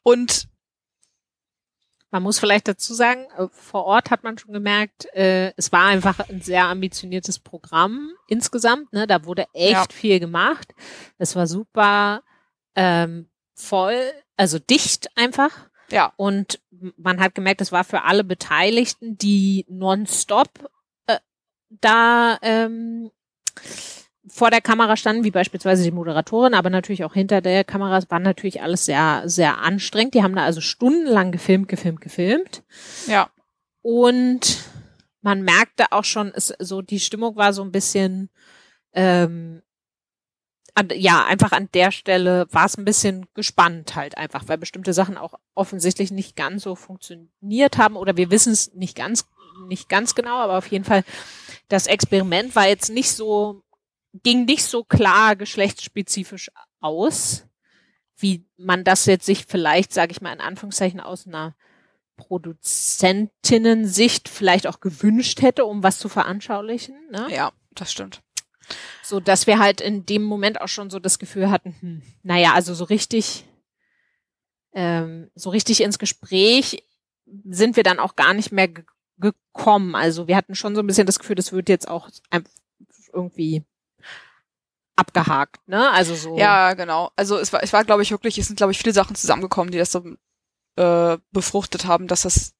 Und 0.02 0.48
man 2.10 2.22
muss 2.22 2.38
vielleicht 2.38 2.68
dazu 2.68 2.94
sagen, 2.94 3.26
äh, 3.36 3.46
vor 3.50 3.84
Ort 3.84 4.10
hat 4.10 4.24
man 4.24 4.36
schon 4.38 4.52
gemerkt, 4.52 5.06
äh, 5.14 5.52
es 5.56 5.72
war 5.72 5.86
einfach 5.86 6.28
ein 6.28 6.40
sehr 6.40 6.64
ambitioniertes 6.64 7.38
Programm 7.38 8.12
insgesamt. 8.26 8.92
Ne? 8.92 9.06
Da 9.06 9.24
wurde 9.24 9.46
echt 9.52 9.72
ja. 9.72 9.84
viel 9.90 10.20
gemacht. 10.20 10.74
Es 11.18 11.36
war 11.36 11.46
super 11.46 12.22
ähm, 12.74 13.28
voll, 13.54 14.00
also 14.36 14.58
dicht 14.58 15.08
einfach. 15.16 15.70
Ja. 15.90 16.12
Und 16.16 16.60
man 16.96 17.20
hat 17.20 17.34
gemerkt, 17.34 17.60
es 17.60 17.72
war 17.72 17.84
für 17.84 18.02
alle 18.02 18.24
Beteiligten, 18.24 19.18
die 19.18 19.66
nonstop 19.68 20.70
äh, 21.06 21.18
da 21.68 22.38
ähm, 22.42 23.10
vor 24.26 24.50
der 24.50 24.60
Kamera 24.60 24.96
standen, 24.96 25.24
wie 25.24 25.30
beispielsweise 25.30 25.82
die 25.82 25.90
Moderatorin, 25.90 26.54
aber 26.54 26.70
natürlich 26.70 27.04
auch 27.04 27.14
hinter 27.14 27.40
der 27.40 27.64
Kamera, 27.64 27.98
es 27.98 28.10
war 28.10 28.20
natürlich 28.20 28.62
alles 28.62 28.84
sehr, 28.84 29.22
sehr 29.24 29.58
anstrengend. 29.58 30.14
Die 30.14 30.22
haben 30.22 30.34
da 30.34 30.44
also 30.44 30.60
stundenlang 30.60 31.32
gefilmt, 31.32 31.68
gefilmt, 31.68 32.00
gefilmt. 32.00 32.62
Ja. 33.06 33.30
Und 33.82 34.58
man 35.22 35.42
merkte 35.42 35.86
auch 35.90 36.04
schon, 36.04 36.32
es, 36.34 36.54
so 36.58 36.82
die 36.82 37.00
Stimmung 37.00 37.36
war 37.36 37.52
so 37.52 37.62
ein 37.62 37.72
bisschen, 37.72 38.28
ähm, 38.92 39.62
an, 40.74 40.88
ja, 40.94 41.24
einfach 41.24 41.52
an 41.52 41.68
der 41.74 41.90
Stelle 41.90 42.46
war 42.50 42.66
es 42.66 42.76
ein 42.76 42.84
bisschen 42.84 43.26
gespannt 43.34 43.96
halt 43.96 44.16
einfach, 44.16 44.48
weil 44.48 44.58
bestimmte 44.58 44.92
Sachen 44.92 45.16
auch 45.16 45.34
offensichtlich 45.54 46.10
nicht 46.10 46.36
ganz 46.36 46.62
so 46.62 46.74
funktioniert 46.74 47.78
haben 47.78 47.96
oder 47.96 48.16
wir 48.16 48.30
wissen 48.30 48.52
es 48.52 48.72
nicht 48.74 48.96
ganz, 48.96 49.26
nicht 49.66 49.88
ganz 49.88 50.14
genau, 50.14 50.36
aber 50.36 50.58
auf 50.58 50.66
jeden 50.68 50.84
Fall, 50.84 51.04
das 51.68 51.86
Experiment 51.86 52.54
war 52.54 52.68
jetzt 52.68 52.90
nicht 52.90 53.10
so 53.12 53.62
ging 54.12 54.44
nicht 54.44 54.64
so 54.64 54.84
klar 54.84 55.36
geschlechtsspezifisch 55.36 56.50
aus, 56.80 57.46
wie 58.16 58.44
man 58.56 58.84
das 58.84 59.06
jetzt 59.06 59.26
sich 59.26 59.46
vielleicht, 59.46 59.92
sage 59.92 60.12
ich 60.12 60.20
mal 60.20 60.32
in 60.32 60.40
Anführungszeichen, 60.40 61.00
aus 61.00 61.26
einer 61.26 61.56
Produzentinnen-Sicht 62.16 64.28
vielleicht 64.28 64.66
auch 64.66 64.80
gewünscht 64.80 65.42
hätte, 65.42 65.64
um 65.64 65.82
was 65.82 65.98
zu 65.98 66.08
veranschaulichen. 66.08 66.96
Ne? 67.10 67.28
Ja, 67.30 67.52
das 67.74 67.92
stimmt. 67.92 68.22
So, 69.02 69.20
dass 69.20 69.46
wir 69.46 69.58
halt 69.58 69.80
in 69.80 70.06
dem 70.06 70.22
Moment 70.22 70.60
auch 70.60 70.68
schon 70.68 70.90
so 70.90 70.98
das 70.98 71.18
Gefühl 71.18 71.50
hatten, 71.50 71.74
hm, 71.80 72.02
naja, 72.22 72.52
also 72.52 72.74
so 72.74 72.84
richtig, 72.84 73.44
ähm, 74.72 75.30
so 75.34 75.50
richtig 75.50 75.82
ins 75.82 75.98
Gespräch 75.98 76.84
sind 77.44 77.76
wir 77.76 77.82
dann 77.82 77.98
auch 77.98 78.16
gar 78.16 78.34
nicht 78.34 78.52
mehr 78.52 78.68
gekommen. 79.18 79.94
Also 79.94 80.28
wir 80.28 80.36
hatten 80.36 80.54
schon 80.54 80.74
so 80.74 80.82
ein 80.82 80.86
bisschen 80.86 81.06
das 81.06 81.18
Gefühl, 81.18 81.36
das 81.36 81.52
wird 81.52 81.68
jetzt 81.68 81.88
auch 81.88 82.08
irgendwie 83.12 83.64
abgehakt, 85.00 85.66
ne? 85.66 85.90
Also 85.90 86.14
so. 86.14 86.38
Ja, 86.38 86.74
genau. 86.74 87.10
Also 87.16 87.38
es 87.38 87.52
war, 87.52 87.62
es 87.62 87.72
war, 87.72 87.84
glaube 87.84 88.02
ich, 88.02 88.10
wirklich, 88.10 88.38
es 88.38 88.46
sind, 88.46 88.56
glaube 88.56 88.72
ich, 88.72 88.78
viele 88.78 88.92
Sachen 88.92 89.16
zusammengekommen, 89.16 89.72
die 89.72 89.78
das 89.78 89.92
so 89.92 90.04
äh, 90.76 91.18
befruchtet 91.32 91.86
haben, 91.86 92.06
dass 92.06 92.22
das 92.22 92.54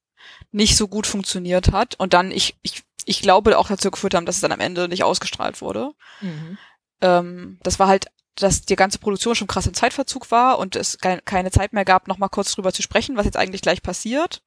nicht 0.51 0.75
so 0.75 0.87
gut 0.87 1.07
funktioniert 1.07 1.71
hat. 1.71 1.95
Und 1.95 2.13
dann, 2.13 2.31
ich, 2.31 2.57
ich, 2.63 2.83
ich 3.05 3.21
glaube, 3.21 3.57
auch 3.57 3.67
dazu 3.67 3.91
geführt 3.91 4.15
haben, 4.15 4.25
dass 4.25 4.35
es 4.35 4.41
dann 4.41 4.51
am 4.51 4.59
Ende 4.59 4.87
nicht 4.87 5.03
ausgestrahlt 5.03 5.61
wurde. 5.61 5.91
Mhm. 6.19 6.57
Ähm, 7.01 7.59
das 7.63 7.79
war 7.79 7.87
halt, 7.87 8.07
dass 8.35 8.63
die 8.63 8.75
ganze 8.75 8.99
Produktion 8.99 9.35
schon 9.35 9.47
krass 9.47 9.67
im 9.67 9.73
Zeitverzug 9.73 10.31
war 10.31 10.57
und 10.57 10.75
es 10.75 10.97
keine 10.99 11.51
Zeit 11.51 11.73
mehr 11.73 11.85
gab, 11.85 12.07
nochmal 12.07 12.29
kurz 12.29 12.53
drüber 12.53 12.73
zu 12.73 12.81
sprechen, 12.81 13.17
was 13.17 13.25
jetzt 13.25 13.37
eigentlich 13.37 13.61
gleich 13.61 13.83
passiert. 13.83 14.41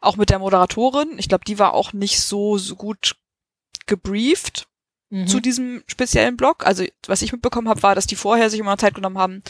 Auch 0.00 0.16
mit 0.16 0.30
der 0.30 0.38
Moderatorin. 0.38 1.18
Ich 1.18 1.28
glaube, 1.28 1.44
die 1.44 1.58
war 1.58 1.74
auch 1.74 1.92
nicht 1.92 2.20
so, 2.20 2.58
so 2.58 2.76
gut 2.76 3.16
gebrieft 3.86 4.66
mhm. 5.14 5.26
zu 5.26 5.40
diesem 5.40 5.82
speziellen 5.86 6.36
Blog. 6.36 6.66
Also 6.66 6.84
was 7.06 7.22
ich 7.22 7.32
mitbekommen 7.32 7.68
habe, 7.68 7.82
war, 7.82 7.94
dass 7.94 8.06
die 8.06 8.16
vorher 8.16 8.50
sich 8.50 8.60
immer 8.60 8.76
Zeit 8.76 8.94
genommen 8.94 9.18
haben, 9.18 9.42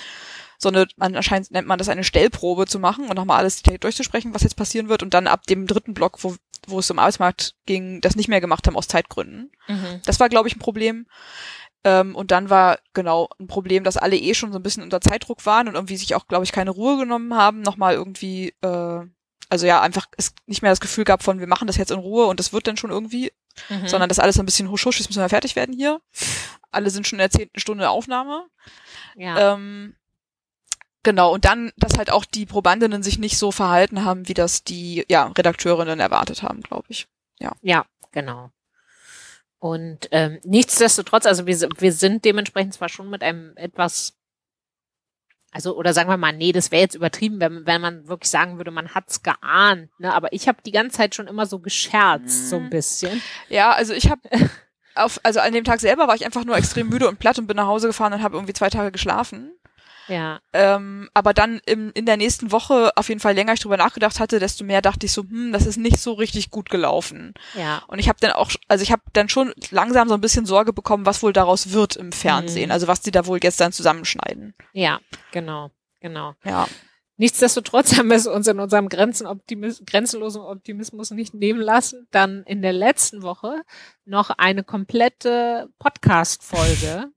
so 0.59 0.69
eine, 0.69 0.87
anscheinend 0.99 1.51
nennt 1.51 1.67
man 1.67 1.79
das 1.79 1.89
eine 1.89 2.05
Stellprobe 2.05 2.67
zu 2.67 2.79
machen 2.79 3.09
und 3.09 3.17
nochmal 3.17 3.39
alles 3.39 3.63
durchzusprechen, 3.63 4.35
was 4.35 4.43
jetzt 4.43 4.57
passieren 4.57 4.89
wird 4.89 5.03
und 5.03 5.15
dann 5.15 5.27
ab 5.27 5.47
dem 5.47 5.67
dritten 5.67 5.95
Block, 5.95 6.23
wo, 6.23 6.37
wo 6.67 6.79
es 6.79 6.91
um 6.91 6.99
Arbeitsmarkt 6.99 7.55
ging, 7.67 8.01
das 8.01 8.17
nicht 8.17 8.29
mehr 8.29 8.41
gemacht 8.41 8.67
haben 8.67 8.77
aus 8.77 8.89
Zeitgründen. 8.89 9.51
Mhm. 9.67 10.01
Das 10.05 10.21
war, 10.21 10.29
glaube 10.29 10.49
ich, 10.49 10.57
ein 10.57 10.61
Problem. 10.61 11.07
Ähm, 11.83 12.15
und 12.15 12.31
dann 12.31 12.49
war 12.49 12.79
genau 12.95 13.29
ein 13.39 13.47
Problem, 13.47 13.85
dass 13.85 13.99
alle 13.99 14.17
eh 14.17 14.35
schon 14.35 14.53
so 14.53 14.59
ein 14.59 14.63
bisschen 14.63 14.83
unter 14.83 15.03
Zeitdruck 15.03 15.45
waren 15.45 15.69
und 15.69 15.75
irgendwie 15.75 15.97
sich 15.97 16.15
auch, 16.15 16.29
glaube 16.29 16.45
ich, 16.45 16.53
keine 16.53 16.71
Ruhe 16.71 16.97
genommen 16.97 17.35
haben, 17.35 17.61
nochmal 17.61 17.95
irgendwie, 17.95 18.55
äh, 18.63 19.01
also 19.49 19.67
ja, 19.67 19.81
einfach 19.81 20.07
es 20.17 20.35
nicht 20.47 20.63
mehr 20.63 20.73
das 20.73 20.81
Gefühl 20.81 21.05
gab 21.05 21.23
von, 21.23 21.41
wir 21.41 21.47
machen 21.47 21.67
das 21.67 21.77
jetzt 21.77 21.91
in 21.91 21.99
Ruhe 21.99 22.27
und 22.27 22.41
das 22.41 22.53
wird 22.53 22.67
dann 22.67 22.77
schon 22.77 22.91
irgendwie, 22.91 23.33
mhm. 23.69 23.87
sondern 23.89 24.09
das 24.09 24.19
alles 24.19 24.39
ein 24.39 24.47
bisschen 24.47 24.71
husch 24.71 24.85
husch, 24.87 24.99
jetzt 24.99 25.09
müssen 25.09 25.23
wir 25.23 25.29
fertig 25.29 25.57
werden 25.57 25.75
hier. 25.75 26.01
Alle 26.71 26.91
sind 26.91 27.07
schon 27.07 27.19
in 27.19 27.23
der 27.23 27.31
zehnten 27.31 27.61
Stunde 27.61 27.89
Aufnahme. 27.91 28.47
Ja. 29.17 29.55
Ähm, 29.55 29.95
genau, 31.03 31.33
und 31.33 31.45
dann, 31.45 31.73
dass 31.77 31.99
halt 31.99 32.11
auch 32.11 32.25
die 32.25 32.47
Probandinnen 32.47 33.03
sich 33.03 33.19
nicht 33.19 33.39
so 33.39 33.53
verhalten 33.53 34.05
haben, 34.05 34.29
wie 34.29 34.35
das 34.35 34.65
die 34.65 35.05
ja, 35.09 35.27
Redakteurinnen 35.27 36.01
erwartet 36.01 36.43
haben, 36.43 36.63
glaube 36.63 36.87
ich. 36.89 37.07
Ja. 37.39 37.53
Ja, 37.63 37.87
genau. 38.13 38.51
Und 39.59 40.09
ähm, 40.11 40.41
nichtsdestotrotz, 40.45 41.25
also 41.25 41.47
wir, 41.47 41.57
wir 41.79 41.93
sind 41.93 42.25
dementsprechend 42.25 42.75
zwar 42.75 42.91
schon 42.91 43.09
mit 43.09 43.23
einem 43.23 43.57
etwas 43.57 44.15
also, 45.55 45.77
oder 45.77 45.95
sagen 45.95 46.11
wir 46.11 46.17
mal, 46.17 46.33
nee, 46.33 46.51
das 46.51 46.73
wäre 46.73 46.83
jetzt 46.83 46.97
übertrieben, 46.97 47.39
wenn, 47.39 47.65
wenn 47.65 47.81
man 47.81 48.09
wirklich 48.09 48.29
sagen 48.29 48.57
würde, 48.57 48.73
man 48.73 48.93
hat's 48.93 49.23
geahnt. 49.23 49.89
Ne? 49.99 50.13
Aber 50.13 50.33
ich 50.33 50.49
habe 50.49 50.59
die 50.67 50.73
ganze 50.73 50.97
Zeit 50.97 51.15
schon 51.15 51.29
immer 51.29 51.47
so 51.47 51.61
gescherzt, 51.61 52.51
so 52.51 52.57
ein 52.57 52.65
mhm. 52.65 52.71
bisschen. 52.71 53.23
Ja, 53.49 53.71
also 53.71 53.95
ich 53.95 54.11
habe 54.11 54.21
auf, 54.97 55.21
also 55.23 55.39
an 55.39 55.53
dem 55.53 55.63
Tag 55.63 55.79
selber 55.79 56.09
war 56.09 56.17
ich 56.17 56.27
einfach 56.27 56.45
nur 56.45 56.57
extrem 56.57 56.89
müde 56.89 57.09
und 57.09 57.21
platt 57.21 57.39
und 57.39 57.47
bin 57.47 57.57
nach 57.57 57.69
Hause 57.69 57.87
gefahren 57.87 58.13
und 58.13 58.23
habe 58.23 58.37
irgendwie 58.37 58.53
zwei 58.53 58.69
Tage 58.69 58.91
geschlafen. 58.91 59.53
Ja. 60.09 60.41
Ähm, 60.53 61.09
aber 61.15 61.35
dann 61.35 61.61
im, 61.67 61.91
in 61.95 62.07
der 62.07 62.17
nächsten 62.17 62.53
Woche 62.53 62.93
auf 62.97 63.09
jeden 63.09 63.21
Fall 63.21 63.35
länger 63.35 63.55
ich 63.55 63.61
drüber 63.61 63.77
nachgedacht 63.77 64.21
hatte, 64.21 64.39
desto 64.39 64.65
mehr 64.65 64.83
dachte 64.83 65.07
ich 65.07 65.13
so, 65.13 65.23
hm, 65.23 65.53
das 65.53 65.67
ist 65.67 65.77
nicht 65.77 65.99
so 65.99 66.13
richtig 66.13 66.51
gut 66.51 66.71
gelaufen. 66.71 67.35
Ja. 67.55 67.83
Und 67.87 67.99
ich 67.99 68.09
habe 68.09 68.19
dann 68.21 68.33
auch, 68.33 68.51
also 68.69 68.83
ich 68.83 68.93
habe 68.93 69.03
dann 69.13 69.29
schon 69.29 69.53
langsam 69.71 70.09
so 70.09 70.15
ein 70.15 70.21
bisschen 70.21 70.47
Sorge 70.47 70.73
bekommen, 70.73 71.07
was 71.07 71.23
wohl 71.23 71.33
daraus 71.33 71.73
wird 71.73 71.97
im 71.97 72.13
Fernsehen, 72.13 72.67
mhm. 72.67 72.73
also 72.73 72.87
was 72.87 73.01
die 73.01 73.11
da 73.11 73.27
wohl 73.27 73.41
gestern 73.41 73.73
zusammenschneiden. 73.73 74.55
Ja, 74.73 75.01
genau, 75.33 75.71
genau. 76.01 76.35
Ja. 76.45 76.67
Nichtsdestotrotz 77.17 77.97
haben 77.97 78.09
wir 78.09 78.17
es 78.17 78.27
uns 78.27 78.49
in 78.49 78.59
unserem 78.59 78.89
Grenzenoptimis 78.89 79.85
grenzenlosen 79.87 80.43
Optimismus 80.43 81.13
nicht 81.13 81.33
nehmen 81.33 81.61
lassen, 81.61 82.09
dann 82.11 82.43
in 82.43 82.61
der 82.61 82.73
letzten 82.73 83.23
Woche 83.23 83.63
noch 84.05 84.31
eine 84.31 84.65
komplette 84.65 85.69
Podcast-Folge 85.79 87.13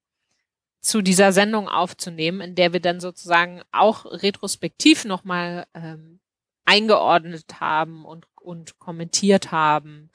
zu 0.88 1.02
dieser 1.02 1.34
Sendung 1.34 1.68
aufzunehmen, 1.68 2.40
in 2.40 2.56
der 2.56 2.72
wir 2.72 2.80
dann 2.80 3.00
sozusagen 3.00 3.62
auch 3.72 4.06
retrospektiv 4.06 5.04
nochmal 5.04 5.68
ähm, 5.74 6.20
eingeordnet 6.66 7.60
haben 7.60 8.06
und, 8.06 8.26
und 8.42 8.80
kommentiert 8.80 9.52
haben. 9.52 10.10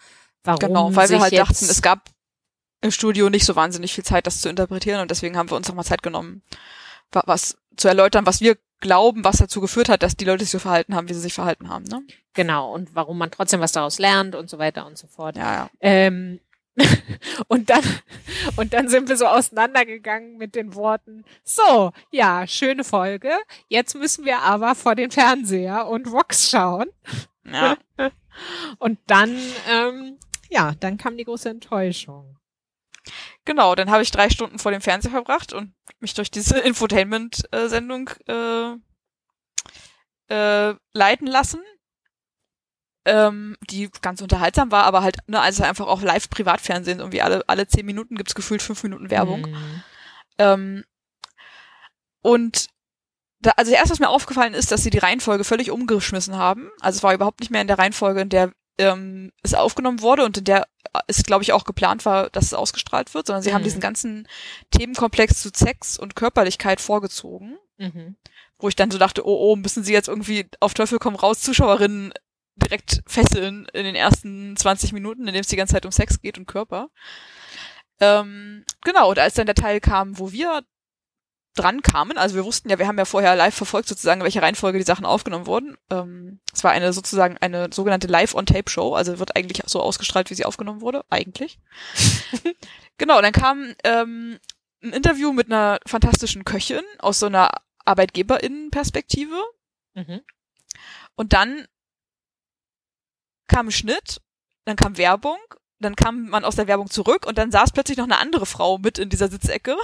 Warum 0.45 0.59
genau, 0.59 0.97
weil 0.97 1.11
wir 1.11 1.21
halt 1.21 1.37
dachten, 1.37 1.67
es 1.67 1.83
gab 1.83 2.09
im 2.81 2.91
Studio 2.91 3.29
nicht 3.29 3.45
so 3.45 3.55
wahnsinnig 3.55 3.93
viel 3.93 4.05
Zeit, 4.05 4.27
das 4.27 4.41
zu 4.41 4.49
interpretieren 4.49 5.01
und 5.01 5.11
deswegen 5.11 5.37
haben 5.37 5.51
wir 5.51 5.57
uns 5.57 5.69
nochmal 5.69 5.85
Zeit 5.85 6.03
genommen, 6.03 6.43
was 7.11 7.59
zu 7.77 7.89
erläutern, 7.89 8.25
was 8.27 8.41
wir 8.41 8.57
glauben, 8.81 9.25
was 9.25 9.37
dazu 9.37 9.61
geführt 9.61 9.91
hat, 9.91 10.03
dass 10.03 10.17
die 10.17 10.25
Leute 10.25 10.45
sich 10.45 10.51
so 10.51 10.59
verhalten 10.59 10.95
haben, 10.95 11.09
wie 11.09 11.15
sie 11.15 11.21
sich 11.21 11.35
verhalten 11.35 11.69
haben. 11.69 11.85
Ne? 11.85 12.03
Genau, 12.33 12.73
und 12.73 12.95
warum 12.95 13.19
man 13.19 13.31
trotzdem 13.31 13.61
was 13.61 13.73
daraus 13.73 13.99
lernt 13.99 14.35
und 14.35 14.49
so 14.49 14.59
weiter 14.59 14.87
und 14.87 14.99
so 14.99 15.07
fort. 15.07 15.37
Ja, 15.37 15.53
ja. 15.53 15.71
Ähm, 15.81 16.41
und 17.49 17.69
dann, 17.69 17.83
und 18.57 18.73
dann 18.73 18.89
sind 18.89 19.09
wir 19.09 19.17
so 19.17 19.27
auseinandergegangen 19.27 20.39
mit 20.39 20.55
den 20.55 20.75
Worten, 20.75 21.25
so, 21.45 21.93
ja, 22.11 22.47
schöne 22.47 22.85
Folge. 22.85 23.31
Jetzt 23.69 23.95
müssen 23.95 24.25
wir 24.25 24.41
aber 24.41 24.75
vor 24.75 24.95
den 24.95 25.11
Fernseher 25.11 25.87
und 25.87 26.11
Vox 26.11 26.49
schauen. 26.49 26.89
Ja. 27.45 27.77
und 28.79 28.99
dann, 29.07 29.37
ähm, 29.69 30.19
ja, 30.51 30.73
dann 30.81 30.97
kam 30.97 31.17
die 31.17 31.25
große 31.25 31.51
Enttäuschung. 31.51 32.39
Genau, 33.45 33.75
dann 33.75 33.91
habe 33.91 34.03
ich 34.03 34.11
drei 34.11 34.31
Stunden 34.31 34.59
vor 34.59 34.73
dem 34.73 34.81
Fernseher 34.81 35.11
verbracht 35.11 35.53
und 35.53 35.75
mich 36.01 36.15
durch 36.15 36.31
diese 36.31 36.59
Infotainment-Sendung 36.61 38.11
äh, 38.29 38.77
äh, 40.29 40.75
leiten 40.93 41.27
lassen 41.27 41.61
ähm, 43.05 43.57
die 43.69 43.91
ganz 44.01 44.21
unterhaltsam 44.21 44.71
war, 44.71 44.85
aber 44.85 45.03
halt, 45.03 45.17
ne, 45.27 45.41
also 45.41 45.65
einfach 45.65 45.87
auch 45.87 46.03
live 46.03 46.31
Privatfernsehen, 46.31 47.01
irgendwie 47.01 47.23
alle, 47.23 47.43
alle 47.49 47.67
zehn 47.67 47.85
Minuten 47.87 48.17
gibt's 48.17 48.35
gefühlt 48.35 48.63
fünf 48.63 48.83
Minuten 48.83 49.11
Werbung. 49.11 49.43
Mhm. 49.43 49.83
Ähm, 50.39 50.85
und 52.23 52.69
da, 53.41 53.51
also 53.57 53.73
erst 53.73 53.91
was 53.91 53.99
mir 53.99 54.09
aufgefallen 54.09 54.55
ist, 54.55 54.71
dass 54.71 54.85
sie 54.85 54.91
die 54.91 54.99
Reihenfolge 54.99 55.43
völlig 55.43 55.71
umgeschmissen 55.73 56.37
haben. 56.37 56.71
Also 56.81 56.99
es 56.99 57.03
war 57.03 57.13
überhaupt 57.15 57.41
nicht 57.41 57.51
mehr 57.51 57.61
in 57.61 57.67
der 57.67 57.79
Reihenfolge, 57.79 58.21
in 58.21 58.29
der 58.29 58.53
ähm, 58.79 59.33
es 59.43 59.55
aufgenommen 59.55 60.01
wurde 60.01 60.25
und 60.25 60.39
in 60.39 60.45
der 60.45 60.67
es, 61.07 61.23
glaube 61.23 61.43
ich, 61.43 61.53
auch 61.53 61.65
geplant 61.65 62.05
war, 62.05 62.31
dass 62.31 62.47
es 62.47 62.55
ausgestrahlt 62.55 63.15
wird, 63.15 63.27
sondern 63.27 63.43
sie 63.43 63.51
mhm. 63.51 63.55
haben 63.55 63.65
diesen 63.65 63.81
ganzen 63.81 64.29
Themenkomplex 64.71 65.41
zu 65.41 65.51
Sex 65.55 65.99
und 65.99 66.17
Körperlichkeit 66.17 66.81
vorgezogen. 66.81 67.59
Mhm. 67.79 68.17
Wo 68.59 68.69
ich 68.69 68.77
dann 68.77 68.91
so 68.91 68.99
dachte, 68.99 69.27
oh, 69.27 69.53
oh, 69.53 69.57
müssen 69.57 69.83
sie 69.83 69.93
jetzt 69.93 70.09
irgendwie 70.09 70.47
auf 70.61 70.75
Teufel 70.75 70.99
komm 70.99 71.17
raus 71.17 71.41
Zuschauerinnen 71.41 72.13
direkt 72.57 73.03
fesseln 73.07 73.67
in 73.73 73.85
den 73.85 73.95
ersten 73.95 74.57
20 74.57 74.93
Minuten, 74.93 75.27
in 75.27 75.35
dem 75.35 75.41
es 75.41 75.49
die 75.49 75.57
ganze 75.57 75.75
Zeit 75.75 75.87
um 75.87 75.93
Sex 75.93 76.21
geht 76.21 76.39
und 76.39 76.47
Körper. 76.47 76.89
Ähm, 78.01 78.65
genau, 78.85 79.11
und 79.11 79.19
als 79.19 79.35
dann 79.35 79.47
der 79.47 79.55
Teil 79.55 79.81
kam, 79.81 80.19
wo 80.19 80.33
wir 80.33 80.63
dran 81.55 81.83
kamen, 81.83 82.17
also 82.17 82.35
wir 82.35 82.45
wussten 82.45 82.71
ja, 82.71 82.79
wir 82.79 82.87
haben 82.87 82.99
ja 82.99 83.05
vorher 83.05 83.37
live 83.37 83.55
verfolgt 83.55 83.89
sozusagen, 83.89 84.21
in 84.21 84.25
welcher 84.25 84.43
Reihenfolge 84.43 84.79
die 84.79 84.85
Sachen 84.85 85.05
aufgenommen 85.05 85.47
wurden. 85.47 85.77
Ähm, 85.91 86.41
es 86.53 86.65
war 86.65 86.71
eine 86.71 86.93
sozusagen 86.93 87.37
eine 87.39 87.69
sogenannte 87.73 88.07
Live-on-Tape-Show, 88.07 88.95
also 88.95 89.19
wird 89.19 89.37
eigentlich 89.37 89.63
so 89.67 89.81
ausgestrahlt, 89.81 90.31
wie 90.31 90.35
sie 90.35 90.47
aufgenommen 90.47 90.81
wurde, 90.81 91.05
eigentlich. 91.11 91.59
genau, 92.99 93.21
dann 93.21 93.33
kam 93.33 93.75
ähm, 93.85 94.39
ein 94.83 94.93
Interview 94.93 95.33
mit 95.33 95.47
einer 95.47 95.79
fantastischen 95.87 96.45
Köchin 96.45 96.83
aus 96.99 97.19
so 97.19 97.27
einer 97.27 97.51
ArbeitgeberInnen-Perspektive. 97.85 99.37
Mhm. 99.95 100.23
Und 101.15 101.35
dann 101.35 101.67
kam 103.53 103.69
ein 103.69 103.73
Schnitt, 103.73 104.21
dann 104.65 104.77
kam 104.77 104.97
Werbung, 104.97 105.39
dann 105.83 105.97
kam 105.97 106.29
man 106.29 106.45
aus 106.45 106.57
der 106.57 106.67
Werbung 106.67 106.89
zurück 106.89 107.27
und 107.27 107.39
dann 107.39 107.51
saß 107.51 107.73
plötzlich 107.73 107.99
noch 107.99 108.05
eine 108.05 108.19
andere 108.19 108.47
Frau 108.47 108.79
mit 108.79 108.99
in 108.99 109.09
dieser 109.09 109.29
Sitzecke, 109.29 109.77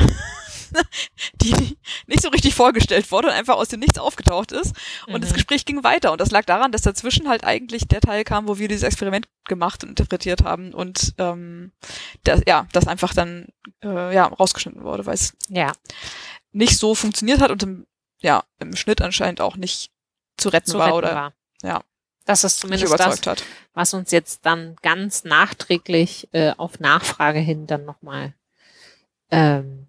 die 1.42 1.76
nicht 2.06 2.22
so 2.22 2.28
richtig 2.28 2.54
vorgestellt 2.54 3.10
wurde 3.10 3.28
und 3.28 3.34
einfach 3.34 3.56
aus 3.56 3.68
dem 3.68 3.80
Nichts 3.80 3.98
aufgetaucht 3.98 4.52
ist. 4.52 4.74
Und 5.06 5.14
mhm. 5.14 5.20
das 5.20 5.34
Gespräch 5.34 5.64
ging 5.64 5.82
weiter. 5.84 6.12
Und 6.12 6.20
das 6.20 6.30
lag 6.30 6.44
daran, 6.44 6.72
dass 6.72 6.82
dazwischen 6.82 7.28
halt 7.28 7.44
eigentlich 7.44 7.88
der 7.88 8.00
Teil 8.00 8.24
kam, 8.24 8.48
wo 8.48 8.58
wir 8.58 8.68
dieses 8.68 8.84
Experiment 8.84 9.28
gemacht 9.44 9.82
und 9.82 9.90
interpretiert 9.90 10.44
haben 10.44 10.72
und 10.72 11.14
ähm, 11.18 11.72
das, 12.24 12.42
ja, 12.46 12.66
das 12.72 12.86
einfach 12.86 13.14
dann 13.14 13.46
äh, 13.82 14.14
ja 14.14 14.26
rausgeschnitten 14.26 14.84
wurde, 14.84 15.06
weil 15.06 15.14
es 15.14 15.34
ja. 15.48 15.72
nicht 16.52 16.78
so 16.78 16.94
funktioniert 16.94 17.40
hat 17.40 17.50
und 17.50 17.62
im, 17.62 17.86
ja, 18.20 18.44
im 18.60 18.76
Schnitt 18.76 19.02
anscheinend 19.02 19.40
auch 19.40 19.56
nicht 19.56 19.90
zu 20.36 20.50
retten 20.50 20.70
zu 20.70 20.78
war 20.78 20.86
retten 20.86 20.98
oder 20.98 21.14
war. 21.14 21.32
ja. 21.62 21.82
Das 22.28 22.44
ist 22.44 22.60
zumindest 22.60 22.92
das, 23.00 23.26
hat. 23.26 23.42
was 23.72 23.94
uns 23.94 24.10
jetzt 24.10 24.44
dann 24.44 24.76
ganz 24.82 25.24
nachträglich 25.24 26.28
äh, 26.32 26.52
auf 26.58 26.78
Nachfrage 26.78 27.38
hin 27.38 27.66
dann 27.66 27.86
nochmal 27.86 28.34
ähm, 29.30 29.86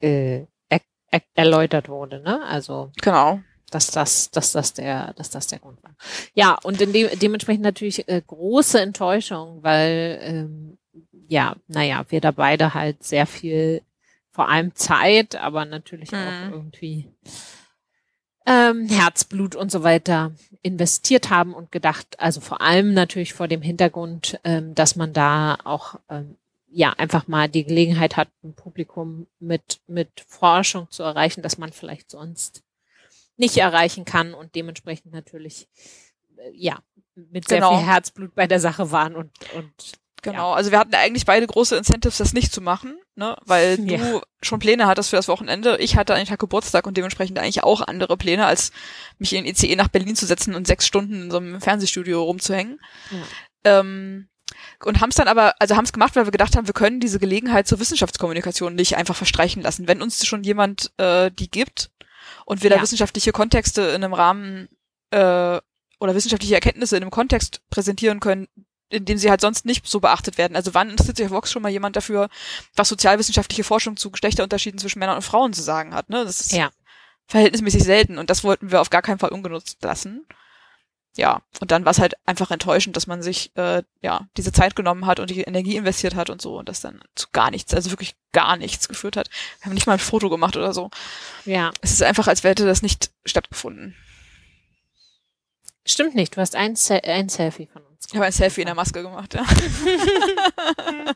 äh, 0.00 0.46
er, 0.68 0.80
er, 1.12 1.22
erläutert 1.34 1.88
wurde, 1.88 2.18
ne? 2.18 2.44
Also 2.44 2.90
genau, 3.00 3.38
dass 3.70 3.92
das, 3.92 4.32
dass 4.32 4.50
das 4.50 4.74
der, 4.74 5.12
dass 5.14 5.30
das 5.30 5.46
der 5.46 5.60
Grund 5.60 5.80
war. 5.84 5.94
Ja, 6.34 6.58
und 6.64 6.80
dem, 6.80 6.92
dementsprechend 6.92 7.62
natürlich 7.62 8.08
äh, 8.08 8.20
große 8.26 8.80
Enttäuschung, 8.80 9.62
weil 9.62 10.18
ähm, 10.22 10.78
ja, 11.28 11.54
naja, 11.68 12.04
wir 12.08 12.20
da 12.20 12.32
beide 12.32 12.74
halt 12.74 13.04
sehr 13.04 13.26
viel, 13.26 13.82
vor 14.32 14.48
allem 14.48 14.74
Zeit, 14.74 15.36
aber 15.36 15.64
natürlich 15.66 16.10
mhm. 16.10 16.18
auch 16.18 16.50
irgendwie 16.50 17.08
ähm, 18.48 18.88
Herzblut 18.88 19.54
und 19.54 19.70
so 19.70 19.82
weiter 19.82 20.32
investiert 20.62 21.28
haben 21.28 21.52
und 21.52 21.70
gedacht, 21.70 22.18
also 22.18 22.40
vor 22.40 22.62
allem 22.62 22.94
natürlich 22.94 23.34
vor 23.34 23.46
dem 23.46 23.60
Hintergrund, 23.60 24.40
ähm, 24.42 24.74
dass 24.74 24.96
man 24.96 25.12
da 25.12 25.58
auch 25.64 25.96
ähm, 26.08 26.38
ja 26.70 26.94
einfach 26.94 27.28
mal 27.28 27.48
die 27.48 27.64
Gelegenheit 27.64 28.16
hat, 28.16 28.28
ein 28.42 28.54
Publikum 28.54 29.26
mit 29.38 29.80
mit 29.86 30.08
Forschung 30.26 30.90
zu 30.90 31.02
erreichen, 31.02 31.42
dass 31.42 31.58
man 31.58 31.72
vielleicht 31.72 32.10
sonst 32.10 32.62
nicht 33.36 33.58
erreichen 33.58 34.06
kann 34.06 34.32
und 34.32 34.54
dementsprechend 34.54 35.12
natürlich 35.12 35.68
äh, 36.38 36.50
ja 36.54 36.78
mit 37.14 37.46
sehr 37.46 37.58
genau. 37.58 37.76
viel 37.76 37.86
Herzblut 37.86 38.34
bei 38.34 38.46
der 38.46 38.60
Sache 38.60 38.90
waren 38.90 39.14
und 39.14 39.30
und 39.54 39.92
Genau, 40.22 40.50
ja. 40.50 40.56
also 40.56 40.70
wir 40.70 40.78
hatten 40.78 40.94
eigentlich 40.94 41.26
beide 41.26 41.46
große 41.46 41.76
Incentives, 41.76 42.18
das 42.18 42.32
nicht 42.32 42.52
zu 42.52 42.60
machen, 42.60 42.98
ne? 43.14 43.36
weil 43.44 43.78
ja. 43.88 43.98
du 43.98 44.20
schon 44.42 44.58
Pläne 44.58 44.86
hattest 44.86 45.10
für 45.10 45.16
das 45.16 45.28
Wochenende. 45.28 45.76
Ich 45.78 45.96
hatte 45.96 46.14
einen 46.14 46.26
Tag 46.26 46.40
Geburtstag 46.40 46.86
und 46.86 46.96
dementsprechend 46.96 47.38
eigentlich 47.38 47.62
auch 47.62 47.82
andere 47.82 48.16
Pläne, 48.16 48.46
als 48.46 48.72
mich 49.18 49.32
in 49.32 49.46
ICE 49.46 49.76
nach 49.76 49.88
Berlin 49.88 50.16
zu 50.16 50.26
setzen 50.26 50.54
und 50.54 50.66
sechs 50.66 50.86
Stunden 50.86 51.22
in 51.22 51.30
so 51.30 51.36
einem 51.36 51.60
Fernsehstudio 51.60 52.22
rumzuhängen. 52.22 52.80
Ja. 53.10 53.80
Ähm, 53.80 54.28
und 54.84 55.00
haben 55.00 55.10
es 55.10 55.16
dann 55.16 55.28
aber, 55.28 55.54
also 55.60 55.76
haben 55.76 55.84
es 55.84 55.92
gemacht, 55.92 56.16
weil 56.16 56.26
wir 56.26 56.32
gedacht 56.32 56.56
haben, 56.56 56.66
wir 56.66 56.74
können 56.74 57.00
diese 57.00 57.18
Gelegenheit 57.18 57.68
zur 57.68 57.80
Wissenschaftskommunikation 57.80 58.74
nicht 58.74 58.96
einfach 58.96 59.16
verstreichen 59.16 59.62
lassen. 59.62 59.88
Wenn 59.88 60.02
uns 60.02 60.26
schon 60.26 60.42
jemand 60.42 60.92
äh, 60.98 61.30
die 61.30 61.50
gibt 61.50 61.90
und 62.44 62.62
wir 62.62 62.70
da 62.70 62.80
wissenschaftliche 62.80 63.32
Kontexte 63.32 63.82
in 63.82 64.02
einem 64.02 64.14
Rahmen 64.14 64.68
äh, 65.10 65.60
oder 66.00 66.14
wissenschaftliche 66.14 66.54
Erkenntnisse 66.54 66.96
in 66.96 67.02
einem 67.02 67.10
Kontext 67.10 67.62
präsentieren 67.70 68.20
können, 68.20 68.48
in 68.90 69.04
dem 69.04 69.18
sie 69.18 69.30
halt 69.30 69.40
sonst 69.40 69.64
nicht 69.64 69.86
so 69.86 70.00
beachtet 70.00 70.38
werden. 70.38 70.56
Also 70.56 70.74
wann 70.74 70.90
interessiert 70.90 71.16
sich 71.16 71.26
auf 71.26 71.32
Vox 71.32 71.52
schon 71.52 71.62
mal 71.62 71.70
jemand 71.70 71.96
dafür, 71.96 72.28
was 72.74 72.88
sozialwissenschaftliche 72.88 73.64
Forschung 73.64 73.96
zu 73.96 74.10
Geschlechterunterschieden 74.10 74.78
zwischen 74.78 74.98
Männern 74.98 75.16
und 75.16 75.22
Frauen 75.22 75.52
zu 75.52 75.62
sagen 75.62 75.94
hat? 75.94 76.08
Ne? 76.10 76.24
Das 76.24 76.40
ist 76.40 76.52
ja. 76.52 76.70
verhältnismäßig 77.26 77.84
selten 77.84 78.18
und 78.18 78.30
das 78.30 78.44
wollten 78.44 78.70
wir 78.70 78.80
auf 78.80 78.90
gar 78.90 79.02
keinen 79.02 79.18
Fall 79.18 79.30
ungenutzt 79.30 79.82
lassen. 79.82 80.26
Ja, 81.16 81.42
und 81.60 81.72
dann 81.72 81.84
war 81.84 81.90
es 81.90 81.98
halt 81.98 82.14
einfach 82.26 82.52
enttäuschend, 82.52 82.96
dass 82.96 83.08
man 83.08 83.22
sich 83.22 83.50
äh, 83.56 83.82
ja 84.02 84.28
diese 84.36 84.52
Zeit 84.52 84.76
genommen 84.76 85.04
hat 85.04 85.18
und 85.18 85.30
die 85.30 85.40
Energie 85.40 85.76
investiert 85.76 86.14
hat 86.14 86.30
und 86.30 86.40
so 86.40 86.58
und 86.58 86.68
das 86.68 86.80
dann 86.80 87.00
zu 87.16 87.26
gar 87.32 87.50
nichts, 87.50 87.74
also 87.74 87.90
wirklich 87.90 88.14
gar 88.32 88.56
nichts 88.56 88.88
geführt 88.88 89.16
hat. 89.16 89.28
Wir 89.58 89.66
haben 89.66 89.74
nicht 89.74 89.88
mal 89.88 89.94
ein 89.94 89.98
Foto 89.98 90.30
gemacht 90.30 90.56
oder 90.56 90.72
so. 90.72 90.90
Ja. 91.44 91.72
Es 91.80 91.90
ist 91.90 92.04
einfach, 92.04 92.28
als 92.28 92.44
hätte 92.44 92.66
das 92.66 92.82
nicht 92.82 93.10
stattgefunden. 93.24 93.96
Stimmt 95.88 96.14
nicht, 96.14 96.36
du 96.36 96.40
hast 96.40 96.54
ein, 96.54 96.76
Se 96.76 97.02
ein 97.02 97.28
Selfie 97.28 97.66
von 97.66 97.82
uns. 97.82 98.06
Ich 98.08 98.14
habe 98.14 98.26
ein 98.26 98.32
Selfie 98.32 98.60
in 98.60 98.66
der 98.66 98.74
Maske 98.74 99.02
gemacht, 99.02 99.34
ja. 99.34 99.44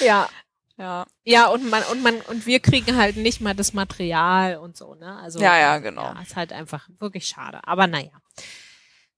ja. 0.00 0.28
Ja. 0.76 1.06
Ja, 1.24 1.48
und 1.48 1.68
man, 1.70 1.82
und 1.84 2.02
man, 2.02 2.20
und 2.22 2.46
wir 2.46 2.60
kriegen 2.60 2.96
halt 2.96 3.16
nicht 3.16 3.40
mal 3.40 3.54
das 3.54 3.72
Material 3.72 4.56
und 4.56 4.76
so, 4.76 4.94
ne? 4.94 5.18
Also. 5.18 5.40
Ja, 5.40 5.58
ja, 5.58 5.78
genau. 5.78 6.02
Ja, 6.02 6.20
ist 6.22 6.36
halt 6.36 6.52
einfach 6.52 6.88
wirklich 6.98 7.26
schade. 7.26 7.60
Aber 7.64 7.86
naja. 7.86 8.12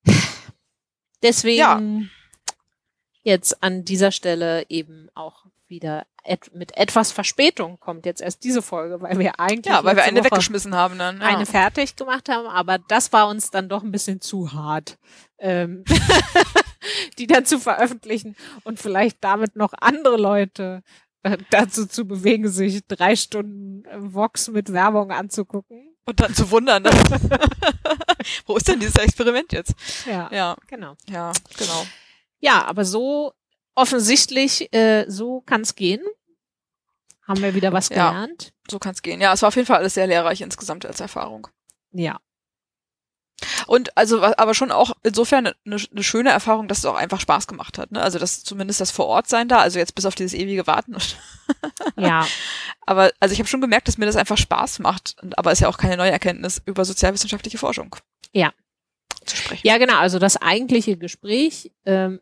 Deswegen 1.22 1.58
ja. 1.58 1.80
Jetzt 3.22 3.62
an 3.62 3.84
dieser 3.84 4.12
Stelle 4.12 4.64
eben 4.68 5.08
auch 5.14 5.44
wieder 5.68 6.06
et 6.24 6.54
mit 6.54 6.76
etwas 6.76 7.12
Verspätung 7.12 7.78
kommt 7.80 8.04
jetzt 8.04 8.20
erst 8.20 8.44
diese 8.44 8.60
Folge, 8.60 9.00
weil 9.00 9.18
wir 9.18 9.40
eigentlich 9.40 9.72
ja, 9.72 9.84
weil 9.84 9.96
wir 9.96 10.02
eine 10.02 10.20
Woche 10.20 10.32
weggeschmissen 10.32 10.74
haben 10.74 10.98
dann 10.98 11.20
ja. 11.20 11.28
eine 11.28 11.46
fertig 11.46 11.96
gemacht 11.96 12.28
haben, 12.28 12.46
aber 12.46 12.78
das 12.78 13.12
war 13.12 13.28
uns 13.28 13.50
dann 13.50 13.68
doch 13.68 13.82
ein 13.82 13.92
bisschen 13.92 14.20
zu 14.20 14.52
hart, 14.52 14.98
ähm, 15.38 15.84
die 17.18 17.26
dann 17.26 17.46
zu 17.46 17.58
veröffentlichen 17.58 18.36
und 18.64 18.78
vielleicht 18.78 19.18
damit 19.22 19.56
noch 19.56 19.72
andere 19.80 20.16
Leute 20.16 20.82
äh, 21.22 21.38
dazu 21.50 21.86
zu 21.86 22.06
bewegen, 22.06 22.48
sich 22.48 22.86
drei 22.86 23.16
Stunden 23.16 23.84
Vox 24.12 24.48
mit 24.48 24.72
Werbung 24.72 25.12
anzugucken. 25.12 25.86
Und 26.06 26.18
dann 26.18 26.34
zu 26.34 26.50
wundern, 26.50 26.82
wo 28.46 28.56
ist 28.56 28.66
denn 28.66 28.80
dieses 28.80 28.96
Experiment 28.96 29.52
jetzt? 29.52 29.74
Ja, 30.06 30.28
ja, 30.32 30.56
genau. 30.66 30.96
Ja, 31.08 31.32
genau. 31.56 31.86
Ja, 32.40 32.64
aber 32.64 32.84
so 32.84 33.32
offensichtlich, 33.74 34.72
äh, 34.74 35.04
so 35.08 35.42
kann 35.42 35.62
es 35.62 35.74
gehen. 35.74 36.02
Haben 37.26 37.42
wir 37.42 37.54
wieder 37.54 37.72
was 37.72 37.90
gelernt. 37.90 38.44
Ja, 38.44 38.70
so 38.70 38.78
kann 38.78 38.92
es 38.92 39.02
gehen. 39.02 39.20
Ja, 39.20 39.32
es 39.32 39.42
war 39.42 39.48
auf 39.48 39.56
jeden 39.56 39.66
Fall 39.66 39.78
alles 39.78 39.94
sehr 39.94 40.06
lehrreich 40.06 40.40
insgesamt 40.40 40.84
als 40.84 41.00
Erfahrung. 41.00 41.46
Ja. 41.92 42.18
Und 43.66 43.96
also, 43.96 44.22
aber 44.22 44.54
schon 44.54 44.70
auch 44.70 44.92
insofern 45.02 45.46
eine, 45.46 45.54
eine 45.64 46.02
schöne 46.02 46.30
Erfahrung, 46.30 46.68
dass 46.68 46.78
es 46.78 46.84
auch 46.84 46.96
einfach 46.96 47.20
Spaß 47.20 47.46
gemacht 47.46 47.78
hat. 47.78 47.92
Ne? 47.92 48.02
Also 48.02 48.18
dass 48.18 48.42
zumindest 48.42 48.80
das 48.80 48.90
Vorortsein 48.90 49.48
da, 49.48 49.60
also 49.60 49.78
jetzt 49.78 49.94
bis 49.94 50.06
auf 50.06 50.14
dieses 50.14 50.34
ewige 50.34 50.66
Warten. 50.66 50.96
ja. 51.96 52.26
Aber 52.86 53.12
also 53.20 53.32
ich 53.32 53.38
habe 53.38 53.48
schon 53.48 53.60
gemerkt, 53.60 53.88
dass 53.88 53.98
mir 53.98 54.06
das 54.06 54.16
einfach 54.16 54.36
Spaß 54.36 54.80
macht. 54.80 55.16
Aber 55.36 55.52
ist 55.52 55.60
ja 55.60 55.68
auch 55.68 55.78
keine 55.78 55.96
neue 55.96 56.10
Erkenntnis 56.10 56.60
über 56.66 56.84
sozialwissenschaftliche 56.84 57.58
Forschung. 57.58 57.96
Ja. 58.32 58.52
Zu 59.24 59.36
sprechen. 59.36 59.66
Ja, 59.66 59.78
genau. 59.78 59.98
Also 59.98 60.18
das 60.18 60.36
eigentliche 60.36 60.96
Gespräch 60.96 61.72
ähm, 61.84 62.20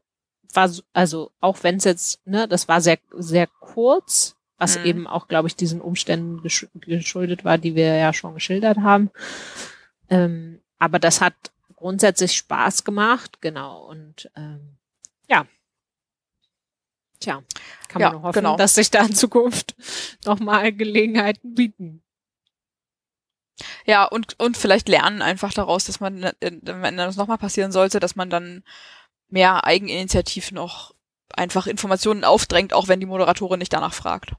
war, 0.52 0.70
also 0.92 1.30
auch 1.40 1.62
wenn 1.62 1.76
es 1.76 1.84
jetzt, 1.84 2.26
ne, 2.26 2.48
das 2.48 2.68
war 2.68 2.80
sehr, 2.80 2.98
sehr 3.12 3.46
kurz, 3.46 4.36
was 4.56 4.78
mhm. 4.78 4.84
eben 4.84 5.06
auch, 5.06 5.28
glaube 5.28 5.48
ich, 5.48 5.56
diesen 5.56 5.80
Umständen 5.80 6.42
gesch 6.42 6.66
geschuldet 6.74 7.44
war, 7.44 7.58
die 7.58 7.74
wir 7.74 7.96
ja 7.96 8.12
schon 8.12 8.34
geschildert 8.34 8.78
haben. 8.78 9.10
Ähm, 10.10 10.60
aber 10.78 10.98
das 10.98 11.20
hat 11.20 11.34
grundsätzlich 11.76 12.36
Spaß 12.36 12.84
gemacht, 12.84 13.40
genau. 13.40 13.84
Und 13.86 14.30
ähm, 14.36 14.76
ja. 15.28 15.46
Tja, 17.20 17.42
kann 17.88 18.02
man 18.02 18.12
ja, 18.12 18.12
nur 18.12 18.22
hoffen, 18.22 18.34
genau. 18.34 18.56
dass 18.56 18.76
sich 18.76 18.90
da 18.90 19.04
in 19.04 19.14
Zukunft 19.14 19.74
nochmal 20.24 20.72
Gelegenheiten 20.72 21.54
bieten. 21.54 22.02
Ja, 23.86 24.04
und, 24.04 24.38
und 24.38 24.56
vielleicht 24.56 24.88
lernen 24.88 25.20
einfach 25.22 25.52
daraus, 25.52 25.84
dass 25.84 25.98
man, 25.98 26.22
äh, 26.22 26.32
wenn 26.62 26.96
das 26.96 27.16
nochmal 27.16 27.38
passieren 27.38 27.72
sollte, 27.72 27.98
dass 27.98 28.14
man 28.14 28.30
dann 28.30 28.62
mehr 29.28 29.64
Eigeninitiativ 29.64 30.52
noch 30.52 30.94
einfach 31.34 31.66
Informationen 31.66 32.24
aufdrängt, 32.24 32.72
auch 32.72 32.88
wenn 32.88 33.00
die 33.00 33.06
Moderatorin 33.06 33.58
nicht 33.58 33.72
danach 33.72 33.94
fragt. 33.94 34.32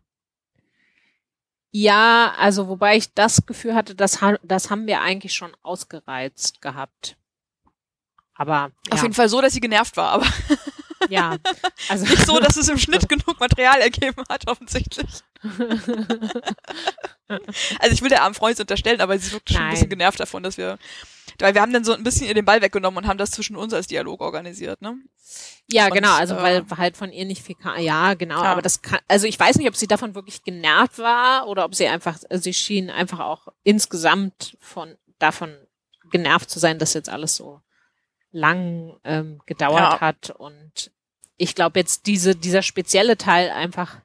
Ja, 1.71 2.33
also 2.37 2.67
wobei 2.67 2.97
ich 2.97 3.13
das 3.13 3.45
Gefühl 3.45 3.75
hatte, 3.75 3.93
das, 3.93 4.19
das 4.41 4.69
haben 4.69 4.87
wir 4.87 5.01
eigentlich 5.01 5.33
schon 5.35 5.55
ausgereizt 5.61 6.61
gehabt. 6.61 7.15
Aber 8.33 8.71
ja. 8.87 8.93
auf 8.93 9.01
jeden 9.03 9.13
Fall 9.13 9.29
so, 9.29 9.41
dass 9.41 9.53
sie 9.53 9.59
genervt 9.59 9.97
war, 9.97 10.11
aber 10.11 10.25
ja, 11.09 11.37
also 11.89 12.05
nicht 12.05 12.25
so, 12.25 12.39
dass 12.39 12.57
es 12.57 12.69
im 12.69 12.77
Schnitt 12.79 13.09
genug 13.09 13.39
Material 13.39 13.79
ergeben 13.81 14.23
hat, 14.29 14.47
offensichtlich. 14.47 15.07
also 17.79 17.93
ich 17.93 18.01
will 18.01 18.09
der 18.09 18.23
armen 18.23 18.35
Freund 18.35 18.59
unterstellen, 18.59 19.01
aber 19.01 19.17
sie 19.17 19.31
wirkt 19.31 19.51
schon 19.51 19.61
ein 19.61 19.71
bisschen 19.71 19.89
genervt 19.89 20.19
davon, 20.19 20.43
dass 20.43 20.57
wir, 20.57 20.77
weil 21.39 21.53
wir 21.53 21.61
haben 21.61 21.71
dann 21.73 21.83
so 21.83 21.93
ein 21.93 22.03
bisschen 22.03 22.27
ihr 22.27 22.33
den 22.33 22.45
Ball 22.45 22.61
weggenommen 22.61 23.03
und 23.03 23.07
haben 23.07 23.17
das 23.17 23.31
zwischen 23.31 23.55
uns 23.55 23.73
als 23.73 23.87
Dialog 23.87 24.21
organisiert, 24.21 24.81
ne? 24.81 24.97
Ja, 25.71 25.85
und, 25.85 25.93
genau, 25.93 26.13
also 26.13 26.35
äh, 26.35 26.41
weil 26.41 26.65
halt 26.77 26.97
von 26.97 27.11
ihr 27.11 27.25
nicht 27.25 27.43
viel 27.43 27.55
kam. 27.55 27.79
Ja, 27.79 28.15
genau, 28.15 28.43
ja. 28.43 28.51
aber 28.51 28.61
das 28.61 28.81
kann, 28.81 28.99
also 29.07 29.27
ich 29.27 29.39
weiß 29.39 29.57
nicht, 29.57 29.67
ob 29.67 29.75
sie 29.75 29.87
davon 29.87 30.15
wirklich 30.15 30.43
genervt 30.43 30.97
war 30.97 31.47
oder 31.47 31.65
ob 31.65 31.75
sie 31.75 31.87
einfach, 31.87 32.17
sie 32.29 32.53
schien 32.53 32.89
einfach 32.89 33.19
auch 33.19 33.47
insgesamt 33.63 34.57
von 34.59 34.97
davon 35.19 35.55
genervt 36.11 36.49
zu 36.49 36.59
sein, 36.59 36.79
dass 36.79 36.93
jetzt 36.93 37.09
alles 37.09 37.35
so 37.35 37.61
lang 38.31 38.97
ähm, 39.03 39.41
gedauert 39.45 39.93
ja. 39.93 40.01
hat 40.01 40.31
und 40.31 40.91
ich 41.39 41.55
glaube 41.55 41.79
jetzt 41.79 42.05
diese 42.05 42.35
dieser 42.35 42.61
spezielle 42.61 43.17
Teil 43.17 43.49
einfach 43.49 43.97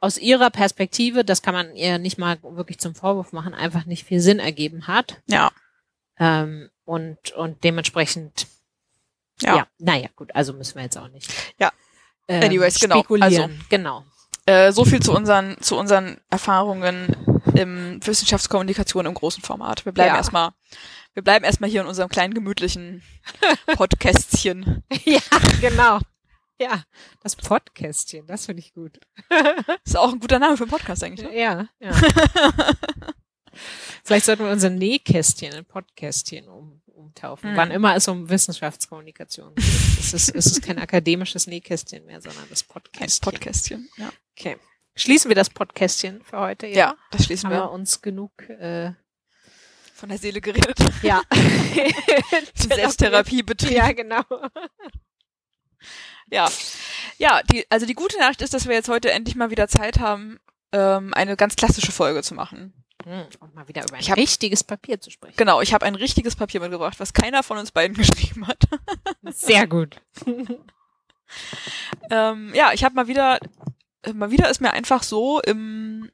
aus 0.00 0.16
ihrer 0.16 0.50
Perspektive, 0.50 1.24
das 1.24 1.42
kann 1.42 1.54
man 1.54 1.76
ihr 1.76 1.98
nicht 1.98 2.18
mal 2.18 2.38
wirklich 2.42 2.78
zum 2.78 2.94
Vorwurf 2.94 3.32
machen, 3.32 3.54
einfach 3.54 3.84
nicht 3.84 4.04
viel 4.04 4.20
Sinn 4.20 4.38
ergeben 4.38 4.86
hat. 4.86 5.20
Ja. 5.26 5.52
Ähm, 6.18 6.70
und, 6.84 7.32
und 7.32 7.62
dementsprechend, 7.62 8.46
ja. 9.42 9.56
ja, 9.56 9.66
naja, 9.78 10.08
gut, 10.16 10.34
also 10.34 10.54
müssen 10.54 10.76
wir 10.76 10.82
jetzt 10.82 10.96
auch 10.96 11.08
nicht. 11.08 11.30
Ja. 11.58 11.70
Ähm, 12.28 12.42
Anyways, 12.42 12.80
genau. 12.80 13.04
Also, 13.20 13.50
genau. 13.68 14.04
Äh, 14.46 14.72
so 14.72 14.84
viel 14.84 15.00
zu 15.00 15.12
unseren, 15.12 15.60
zu 15.60 15.76
unseren 15.76 16.18
Erfahrungen 16.30 17.14
im 17.54 18.04
Wissenschaftskommunikation 18.04 19.04
im 19.04 19.14
großen 19.14 19.42
Format. 19.42 19.84
Wir 19.84 19.92
bleiben 19.92 20.14
ja. 20.14 20.16
erstmal, 20.16 20.50
wir 21.12 21.22
bleiben 21.22 21.44
erstmal 21.44 21.68
hier 21.68 21.82
in 21.82 21.86
unserem 21.86 22.08
kleinen 22.08 22.32
gemütlichen 22.32 23.02
Podcastchen. 23.76 24.82
ja, 25.04 25.20
genau. 25.60 26.00
Ja, 26.70 26.84
das 27.22 27.36
Podcastchen, 27.36 28.26
das 28.26 28.44
finde 28.44 28.60
ich 28.60 28.74
gut. 28.74 29.00
ist 29.84 29.96
auch 29.96 30.12
ein 30.12 30.20
guter 30.20 30.38
Name 30.38 30.58
für 30.58 30.64
einen 30.64 30.70
Podcast 30.70 31.02
eigentlich. 31.02 31.26
Ne? 31.26 31.38
Ja, 31.38 31.68
ja. 31.78 31.92
Vielleicht 34.04 34.26
sollten 34.26 34.44
wir 34.44 34.52
unser 34.52 34.68
Nähkästchen 34.68 35.54
in 35.54 35.64
Podcastchen 35.64 36.48
um, 36.48 36.82
umtaufen. 36.86 37.50
Hm. 37.50 37.56
Wann 37.56 37.70
immer 37.70 37.96
es 37.96 38.06
um 38.08 38.28
Wissenschaftskommunikation 38.28 39.54
geht. 39.54 39.64
es, 39.64 40.12
ist, 40.12 40.34
es 40.34 40.46
ist 40.46 40.62
kein 40.62 40.78
akademisches 40.78 41.46
Nähkästchen 41.46 42.04
mehr, 42.04 42.20
sondern 42.20 42.44
das 42.50 42.62
Podcastchen. 42.62 43.08
Ein 43.08 43.32
Podcastchen, 43.32 43.88
ja. 43.96 44.12
Okay. 44.38 44.58
Schließen 44.94 45.30
wir 45.30 45.36
das 45.36 45.48
Podcastchen 45.48 46.22
für 46.22 46.40
heute. 46.40 46.66
Ja, 46.66 46.74
ja 46.74 46.96
das 47.10 47.24
schließen 47.24 47.48
Haben 47.48 47.56
wir. 47.56 47.64
wir 47.64 47.70
uns 47.70 48.02
genug 48.02 48.32
äh, 48.50 48.92
von 49.94 50.10
der 50.10 50.18
Seele 50.18 50.42
geredet. 50.42 50.78
Ja. 51.02 51.22
Selbsttherapie 52.54 53.42
betrieben. 53.42 53.76
Ja, 53.76 53.92
genau. 53.92 54.24
Ja. 56.30 56.50
Ja, 57.18 57.42
die, 57.42 57.66
also 57.70 57.86
die 57.86 57.94
gute 57.94 58.18
Nachricht 58.18 58.42
ist, 58.42 58.54
dass 58.54 58.66
wir 58.66 58.74
jetzt 58.74 58.88
heute 58.88 59.10
endlich 59.10 59.36
mal 59.36 59.50
wieder 59.50 59.68
Zeit 59.68 59.98
haben, 59.98 60.38
ähm, 60.72 61.12
eine 61.14 61.36
ganz 61.36 61.56
klassische 61.56 61.92
Folge 61.92 62.22
zu 62.22 62.34
machen. 62.34 62.72
Hm, 63.04 63.26
und 63.40 63.54
mal 63.54 63.66
wieder 63.68 63.82
über 63.82 63.96
ein 63.96 64.04
hab, 64.04 64.16
richtiges 64.16 64.62
Papier 64.64 65.00
zu 65.00 65.10
sprechen. 65.10 65.36
Genau, 65.36 65.60
ich 65.60 65.72
habe 65.72 65.86
ein 65.86 65.94
richtiges 65.94 66.36
Papier 66.36 66.60
mitgebracht, 66.60 67.00
was 67.00 67.12
keiner 67.12 67.42
von 67.42 67.58
uns 67.58 67.72
beiden 67.72 67.96
geschrieben 67.96 68.46
hat. 68.46 68.64
Sehr 69.30 69.66
gut. 69.66 69.96
ähm, 72.10 72.52
ja, 72.54 72.72
ich 72.72 72.84
habe 72.84 72.94
mal 72.94 73.08
wieder, 73.08 73.38
mal 74.12 74.30
wieder 74.30 74.50
ist 74.50 74.60
mir 74.60 74.72
einfach 74.72 75.02
so 75.02 75.40
im, 75.40 76.10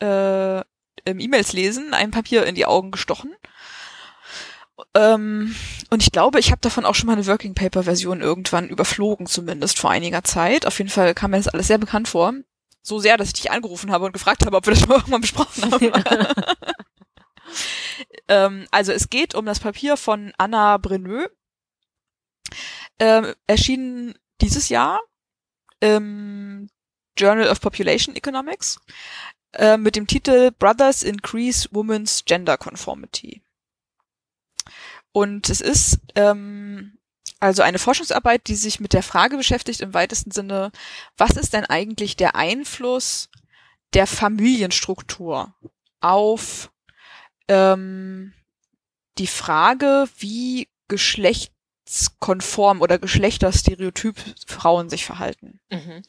äh, 0.00 0.60
im 1.04 1.18
E-Mails 1.18 1.52
lesen 1.52 1.94
ein 1.94 2.10
Papier 2.10 2.46
in 2.46 2.54
die 2.54 2.66
Augen 2.66 2.90
gestochen. 2.90 3.34
Ähm, 4.94 5.54
und 5.90 6.02
ich 6.02 6.12
glaube, 6.12 6.38
ich 6.38 6.50
habe 6.50 6.60
davon 6.60 6.84
auch 6.84 6.94
schon 6.94 7.06
mal 7.06 7.14
eine 7.14 7.26
Working 7.26 7.54
Paper 7.54 7.82
Version 7.82 8.20
irgendwann 8.20 8.68
überflogen, 8.68 9.26
zumindest 9.26 9.78
vor 9.78 9.90
einiger 9.90 10.24
Zeit. 10.24 10.66
Auf 10.66 10.78
jeden 10.78 10.90
Fall 10.90 11.14
kam 11.14 11.32
mir 11.32 11.38
das 11.38 11.48
alles 11.48 11.66
sehr 11.66 11.78
bekannt 11.78 12.08
vor. 12.08 12.34
So 12.82 12.98
sehr, 12.98 13.16
dass 13.16 13.28
ich 13.28 13.34
dich 13.34 13.50
angerufen 13.50 13.90
habe 13.90 14.06
und 14.06 14.12
gefragt 14.12 14.46
habe, 14.46 14.56
ob 14.56 14.66
wir 14.66 14.74
das 14.74 14.86
mal 14.88 14.96
irgendwann 14.96 15.20
besprochen 15.20 15.70
haben. 15.70 15.92
ähm, 18.28 18.66
also 18.70 18.92
es 18.92 19.10
geht 19.10 19.34
um 19.34 19.46
das 19.46 19.60
Papier 19.60 19.96
von 19.96 20.32
Anna 20.38 20.76
Breneux. 20.78 21.28
Ähm, 22.98 23.34
erschienen 23.46 24.14
dieses 24.40 24.68
Jahr 24.68 25.00
im 25.80 26.68
Journal 27.16 27.48
of 27.48 27.60
Population 27.60 28.16
Economics 28.16 28.78
äh, 29.52 29.76
mit 29.76 29.96
dem 29.96 30.06
Titel 30.06 30.50
Brothers 30.52 31.02
Increase 31.02 31.68
Women's 31.70 32.24
Gender 32.24 32.56
Conformity. 32.56 33.42
Und 35.12 35.48
es 35.50 35.60
ist 35.60 35.98
ähm, 36.14 36.98
also 37.40 37.62
eine 37.62 37.78
Forschungsarbeit, 37.78 38.46
die 38.48 38.54
sich 38.54 38.80
mit 38.80 38.92
der 38.92 39.02
Frage 39.02 39.36
beschäftigt 39.36 39.80
im 39.80 39.94
weitesten 39.94 40.30
Sinne, 40.30 40.70
was 41.16 41.32
ist 41.32 41.54
denn 41.54 41.64
eigentlich 41.64 42.16
der 42.16 42.36
Einfluss 42.36 43.30
der 43.94 44.06
Familienstruktur 44.06 45.54
auf 46.00 46.70
ähm, 47.48 48.34
die 49.18 49.26
Frage, 49.26 50.08
wie 50.18 50.68
geschlechtskonform 50.88 52.82
oder 52.82 52.98
geschlechterstereotyp 52.98 54.16
Frauen 54.46 54.90
sich 54.90 55.04
verhalten. 55.04 55.60
Mhm. 55.70 56.02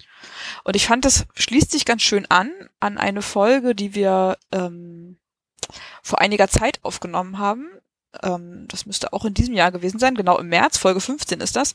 Und 0.64 0.76
ich 0.76 0.86
fand, 0.86 1.06
das 1.06 1.26
schließt 1.36 1.72
sich 1.72 1.86
ganz 1.86 2.04
schön 2.04 2.26
an 2.30 2.52
an 2.80 2.98
eine 2.98 3.22
Folge, 3.22 3.74
die 3.74 3.96
wir 3.96 4.38
ähm, 4.52 5.18
vor 6.04 6.20
einiger 6.20 6.48
Zeit 6.48 6.80
aufgenommen 6.84 7.38
haben 7.38 7.70
ähm, 8.24 8.66
das 8.68 8.86
müsste 8.86 9.14
auch 9.14 9.26
in 9.26 9.34
diesem 9.34 9.54
Jahr 9.54 9.72
gewesen 9.72 10.00
sein, 10.00 10.16
genau 10.16 10.38
im 10.38 10.50
März, 10.50 10.78
Folge 10.78 11.00
15 11.00 11.40
ist 11.40 11.56
das, 11.56 11.74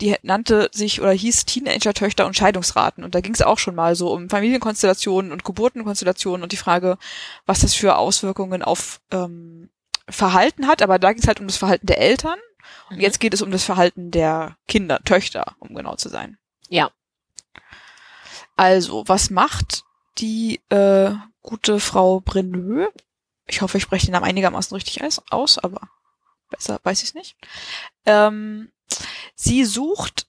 die 0.00 0.16
nannte 0.22 0.70
sich 0.72 1.00
oder 1.00 1.12
hieß 1.12 1.44
Teenager-Töchter 1.44 2.26
und 2.26 2.36
Scheidungsraten. 2.36 3.04
Und 3.04 3.14
da 3.14 3.20
ging 3.20 3.34
es 3.34 3.42
auch 3.42 3.58
schon 3.58 3.74
mal 3.74 3.96
so 3.96 4.12
um 4.12 4.28
Familienkonstellationen 4.28 5.32
und 5.32 5.44
Geburtenkonstellationen 5.44 6.42
und 6.42 6.52
die 6.52 6.56
Frage, 6.56 6.98
was 7.46 7.60
das 7.60 7.74
für 7.74 7.96
Auswirkungen 7.96 8.62
auf 8.62 9.00
ähm, 9.10 9.70
Verhalten 10.08 10.66
hat. 10.66 10.82
Aber 10.82 10.98
da 10.98 11.12
ging 11.12 11.22
es 11.22 11.28
halt 11.28 11.40
um 11.40 11.46
das 11.46 11.56
Verhalten 11.56 11.86
der 11.86 12.00
Eltern. 12.00 12.38
Und 12.90 12.96
mhm. 12.96 13.02
jetzt 13.02 13.20
geht 13.20 13.34
es 13.34 13.42
um 13.42 13.50
das 13.50 13.64
Verhalten 13.64 14.10
der 14.10 14.56
Kinder, 14.68 15.00
Töchter, 15.04 15.56
um 15.58 15.74
genau 15.74 15.96
zu 15.96 16.08
sein. 16.08 16.38
Ja. 16.68 16.90
Also, 18.56 19.04
was 19.06 19.30
macht 19.30 19.82
die 20.18 20.60
äh, 20.68 21.12
gute 21.42 21.80
Frau 21.80 22.20
Breneux? 22.20 22.88
Ich 23.52 23.60
hoffe, 23.60 23.76
ich 23.76 23.82
spreche 23.82 24.06
den 24.06 24.12
Namen 24.12 24.24
einigermaßen 24.24 24.74
richtig 24.74 25.02
aus, 25.30 25.58
aber 25.58 25.88
besser 26.48 26.80
weiß 26.84 27.02
ich 27.02 27.10
es 27.10 27.14
nicht. 27.14 27.36
Ähm, 28.06 28.72
sie 29.34 29.66
sucht 29.66 30.26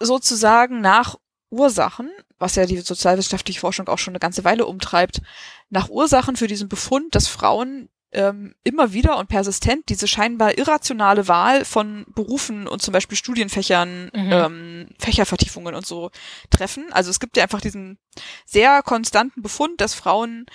sozusagen 0.00 0.80
nach 0.80 1.16
Ursachen, 1.50 2.10
was 2.38 2.56
ja 2.56 2.66
die 2.66 2.78
sozialwissenschaftliche 2.78 3.60
Forschung 3.60 3.86
auch 3.86 3.98
schon 3.98 4.12
eine 4.12 4.18
ganze 4.18 4.42
Weile 4.42 4.66
umtreibt, 4.66 5.22
nach 5.70 5.88
Ursachen 5.88 6.34
für 6.34 6.48
diesen 6.48 6.68
Befund, 6.68 7.14
dass 7.14 7.28
Frauen 7.28 7.88
ähm, 8.10 8.56
immer 8.64 8.92
wieder 8.92 9.16
und 9.18 9.28
persistent 9.28 9.88
diese 9.88 10.08
scheinbar 10.08 10.58
irrationale 10.58 11.28
Wahl 11.28 11.64
von 11.64 12.04
Berufen 12.16 12.66
und 12.66 12.82
zum 12.82 12.90
Beispiel 12.90 13.16
Studienfächern, 13.16 14.10
mhm. 14.12 14.32
ähm, 14.32 14.88
Fächervertiefungen 14.98 15.76
und 15.76 15.86
so 15.86 16.10
treffen. 16.50 16.92
Also 16.92 17.10
es 17.10 17.20
gibt 17.20 17.36
ja 17.36 17.44
einfach 17.44 17.60
diesen 17.60 17.98
sehr 18.44 18.82
konstanten 18.82 19.40
Befund, 19.40 19.80
dass 19.80 19.94
Frauen 19.94 20.46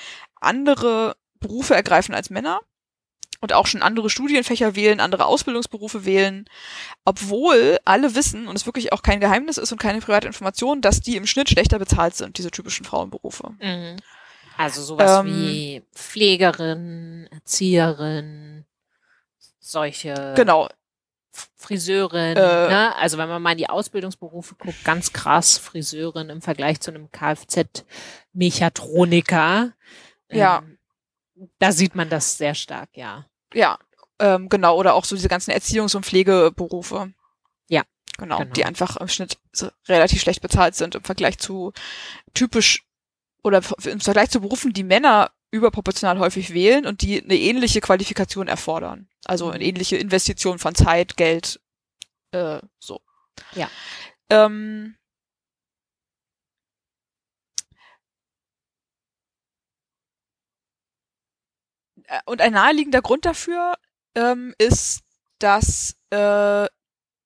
andere 0.42 1.16
Berufe 1.40 1.76
ergreifen 1.76 2.16
als 2.16 2.30
Männer 2.30 2.62
und 3.42 3.54
auch 3.54 3.68
schon 3.68 3.82
andere 3.82 4.10
Studienfächer 4.10 4.76
wählen, 4.76 5.00
andere 5.00 5.26
Ausbildungsberufe 5.26 6.04
wählen, 6.06 6.46
obwohl 7.06 7.78
alle 7.86 8.16
wissen 8.16 8.48
und 8.48 8.56
es 8.56 8.66
wirklich 8.66 8.92
auch 8.92 9.02
kein 9.02 9.22
Geheimnis 9.22 9.58
ist 9.58 9.72
und 9.72 9.80
keine 9.80 10.02
private 10.02 10.28
Information, 10.28 10.82
dass 10.82 11.02
die 11.02 11.16
im 11.16 11.26
Schnitt 11.26 11.50
schlechter 11.50 11.80
bezahlt 11.80 12.16
sind, 12.16 12.38
diese 12.38 12.52
typischen 12.52 12.86
Frauenberufe. 12.86 13.52
Mhm. 13.62 13.96
Also 14.58 14.82
sowas 14.82 15.22
ähm, 15.22 15.28
wie 15.28 15.84
Pflegerin, 15.94 17.30
Erzieherin, 17.32 18.66
solche 19.60 20.34
genau. 20.36 20.68
Friseurin, 21.56 22.36
äh, 22.36 22.68
ne? 22.68 22.94
also 22.98 23.18
wenn 23.18 23.30
man 23.30 23.42
mal 23.42 23.54
in 23.54 23.60
die 23.60 23.70
Ausbildungsberufe 23.70 24.56
guckt, 24.56 24.84
ganz 24.84 25.14
krass 25.14 25.58
Friseurin 25.58 26.30
im 26.30 26.42
Vergleich 26.42 26.82
zu 26.82 26.92
einem 26.92 27.10
Kfz-Mechatroniker. 27.12 29.72
Ja. 30.30 30.58
Ähm, 30.58 30.79
da 31.60 31.72
sieht 31.72 31.96
man 31.96 32.10
das 32.10 32.38
sehr 32.38 32.56
stark, 32.56 32.90
ja. 32.94 33.26
Ja, 33.54 33.80
ähm, 34.20 34.50
genau, 34.50 34.78
oder 34.78 34.94
auch 34.94 35.06
so 35.06 35.16
diese 35.16 35.30
ganzen 35.30 35.52
Erziehungs- 35.52 35.96
und 35.96 36.06
Pflegeberufe. 36.06 37.14
Ja. 37.68 37.84
Genau, 38.18 38.40
genau, 38.40 38.54
die 38.54 38.66
einfach 38.66 38.98
im 38.98 39.08
Schnitt 39.08 39.38
relativ 39.88 40.22
schlecht 40.22 40.42
bezahlt 40.42 40.76
sind 40.76 40.96
im 40.96 41.04
Vergleich 41.04 41.38
zu 41.38 41.72
typisch 42.34 42.86
oder 43.44 43.62
im 43.86 44.02
Vergleich 44.02 44.30
zu 44.30 44.42
Berufen, 44.42 44.74
die 44.74 44.84
Männer 44.84 45.32
überproportional 45.52 46.20
häufig 46.20 46.54
wählen 46.54 46.86
und 46.86 47.02
die 47.02 47.24
eine 47.24 47.36
ähnliche 47.36 47.82
Qualifikation 47.82 48.48
erfordern. 48.48 49.08
Also 49.26 49.50
eine 49.50 49.64
mhm. 49.64 49.70
ähnliche 49.70 49.98
Investition 49.98 50.60
von 50.60 50.76
Zeit, 50.76 51.18
Geld, 51.18 51.60
äh, 52.32 52.60
so. 52.78 53.02
Ja. 53.54 53.70
Ähm, 54.30 54.96
und 62.26 62.42
ein 62.42 62.54
naheliegender 62.54 63.02
Grund 63.02 63.26
dafür 63.26 63.76
ähm, 64.16 64.54
ist, 64.58 65.02
dass 65.40 65.96
äh, 66.10 66.68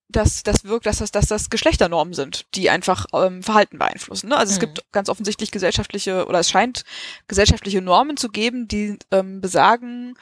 dass 0.10 0.44
das 0.44 0.64
wirkt, 0.66 0.86
dass 0.86 1.00
das, 1.00 1.12
dass 1.12 1.28
das 1.28 1.50
Geschlechternormen 1.50 2.14
sind, 2.14 2.46
die 2.56 2.70
einfach 2.70 3.08
ähm, 3.14 3.42
Verhalten 3.44 3.80
beeinflussen. 3.80 4.30
Ne? 4.30 4.38
Also 4.38 4.52
mhm. 4.52 4.54
es 4.54 4.60
gibt 4.60 4.92
ganz 4.92 5.10
offensichtlich 5.10 5.52
gesellschaftliche 5.52 6.28
oder 6.28 6.40
es 6.40 6.50
scheint 6.50 6.84
gesellschaftliche 7.28 7.82
Normen 7.82 8.16
zu 8.16 8.30
geben, 8.30 8.68
die 8.68 9.00
ähm, 9.12 9.42
besagen, 9.42 10.16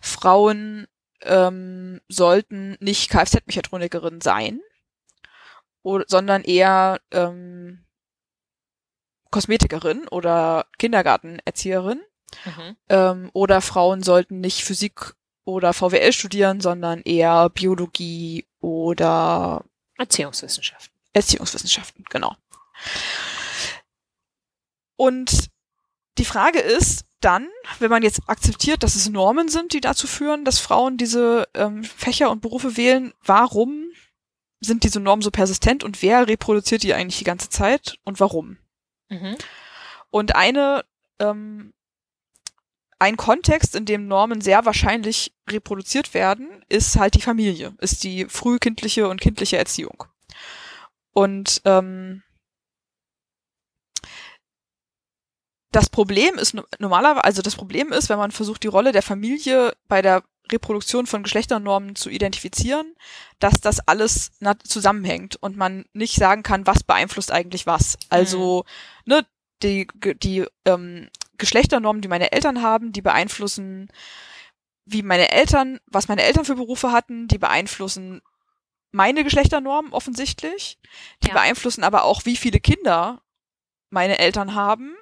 Frauen 0.00 0.86
ähm, 1.22 2.00
sollten 2.08 2.76
nicht 2.80 3.10
Kfz-Mechatronikerin 3.10 4.20
sein, 4.20 4.60
oder, 5.82 6.04
sondern 6.08 6.42
eher 6.42 7.00
ähm, 7.10 7.84
Kosmetikerin 9.30 10.08
oder 10.08 10.66
Kindergartenerzieherin. 10.78 12.00
Mhm. 12.44 12.76
Ähm, 12.88 13.30
oder 13.32 13.60
Frauen 13.60 14.02
sollten 14.02 14.40
nicht 14.40 14.64
Physik 14.64 15.14
oder 15.44 15.72
VWL 15.72 16.12
studieren, 16.12 16.60
sondern 16.60 17.02
eher 17.02 17.50
Biologie 17.50 18.46
oder 18.60 19.64
Erziehungswissenschaften. 19.98 20.92
Erziehungswissenschaften, 21.12 22.04
genau. 22.10 22.34
Und 24.96 25.50
die 26.18 26.24
Frage 26.24 26.60
ist 26.60 27.04
dann, 27.20 27.48
wenn 27.78 27.90
man 27.90 28.02
jetzt 28.02 28.28
akzeptiert, 28.28 28.82
dass 28.82 28.96
es 28.96 29.08
Normen 29.08 29.48
sind, 29.48 29.72
die 29.72 29.80
dazu 29.80 30.06
führen, 30.06 30.44
dass 30.44 30.58
Frauen 30.58 30.96
diese 30.96 31.48
ähm, 31.54 31.82
Fächer 31.82 32.30
und 32.30 32.42
Berufe 32.42 32.76
wählen, 32.76 33.12
warum 33.24 33.90
sind 34.60 34.84
diese 34.84 35.00
Normen 35.00 35.22
so 35.22 35.30
persistent 35.30 35.84
und 35.84 36.02
wer 36.02 36.28
reproduziert 36.28 36.82
die 36.82 36.94
eigentlich 36.94 37.18
die 37.18 37.24
ganze 37.24 37.48
Zeit 37.48 37.98
und 38.04 38.20
warum? 38.20 38.58
Mhm. 39.08 39.36
Und 40.10 40.36
eine 40.36 40.84
ähm, 41.18 41.72
ein 42.98 43.16
Kontext, 43.16 43.74
in 43.74 43.84
dem 43.84 44.06
Normen 44.06 44.40
sehr 44.40 44.64
wahrscheinlich 44.64 45.32
reproduziert 45.48 46.14
werden, 46.14 46.64
ist 46.68 46.96
halt 46.96 47.14
die 47.14 47.20
Familie, 47.20 47.74
ist 47.78 48.04
die 48.04 48.26
frühkindliche 48.26 49.08
und 49.08 49.20
kindliche 49.20 49.56
Erziehung. 49.56 50.04
Und 51.12 51.62
ähm, 51.64 52.22
das 55.70 55.88
Problem 55.88 56.36
ist 56.36 56.56
normalerweise, 56.78 57.24
also 57.24 57.42
das 57.42 57.56
Problem 57.56 57.92
ist, 57.92 58.08
wenn 58.08 58.18
man 58.18 58.30
versucht, 58.30 58.62
die 58.62 58.68
Rolle 58.68 58.92
der 58.92 59.02
Familie 59.02 59.72
bei 59.88 60.02
der 60.02 60.22
Reproduktion 60.52 61.06
von 61.06 61.22
Geschlechternormen 61.22 61.96
zu 61.96 62.10
identifizieren, 62.10 62.94
dass 63.38 63.60
das 63.60 63.80
alles 63.80 64.32
zusammenhängt 64.64 65.36
und 65.36 65.56
man 65.56 65.86
nicht 65.92 66.16
sagen 66.16 66.42
kann, 66.42 66.66
was 66.66 66.82
beeinflusst 66.82 67.32
eigentlich 67.32 67.66
was. 67.66 67.96
Also, 68.10 68.64
mhm. 69.04 69.14
ne, 69.14 69.26
die, 69.62 69.88
die 70.22 70.44
ähm, 70.64 71.08
Geschlechternormen, 71.38 72.02
die 72.02 72.08
meine 72.08 72.32
Eltern 72.32 72.62
haben, 72.62 72.92
die 72.92 73.02
beeinflussen, 73.02 73.88
wie 74.84 75.02
meine 75.02 75.32
Eltern, 75.32 75.80
was 75.86 76.08
meine 76.08 76.22
Eltern 76.22 76.44
für 76.44 76.54
Berufe 76.54 76.92
hatten, 76.92 77.28
die 77.28 77.38
beeinflussen 77.38 78.22
meine 78.92 79.24
Geschlechternormen 79.24 79.92
offensichtlich. 79.92 80.78
Die 81.22 81.28
ja. 81.28 81.34
beeinflussen 81.34 81.82
aber 81.82 82.04
auch, 82.04 82.24
wie 82.24 82.36
viele 82.36 82.60
Kinder 82.60 83.22
meine 83.90 84.18
Eltern 84.18 84.54
haben 84.54 84.94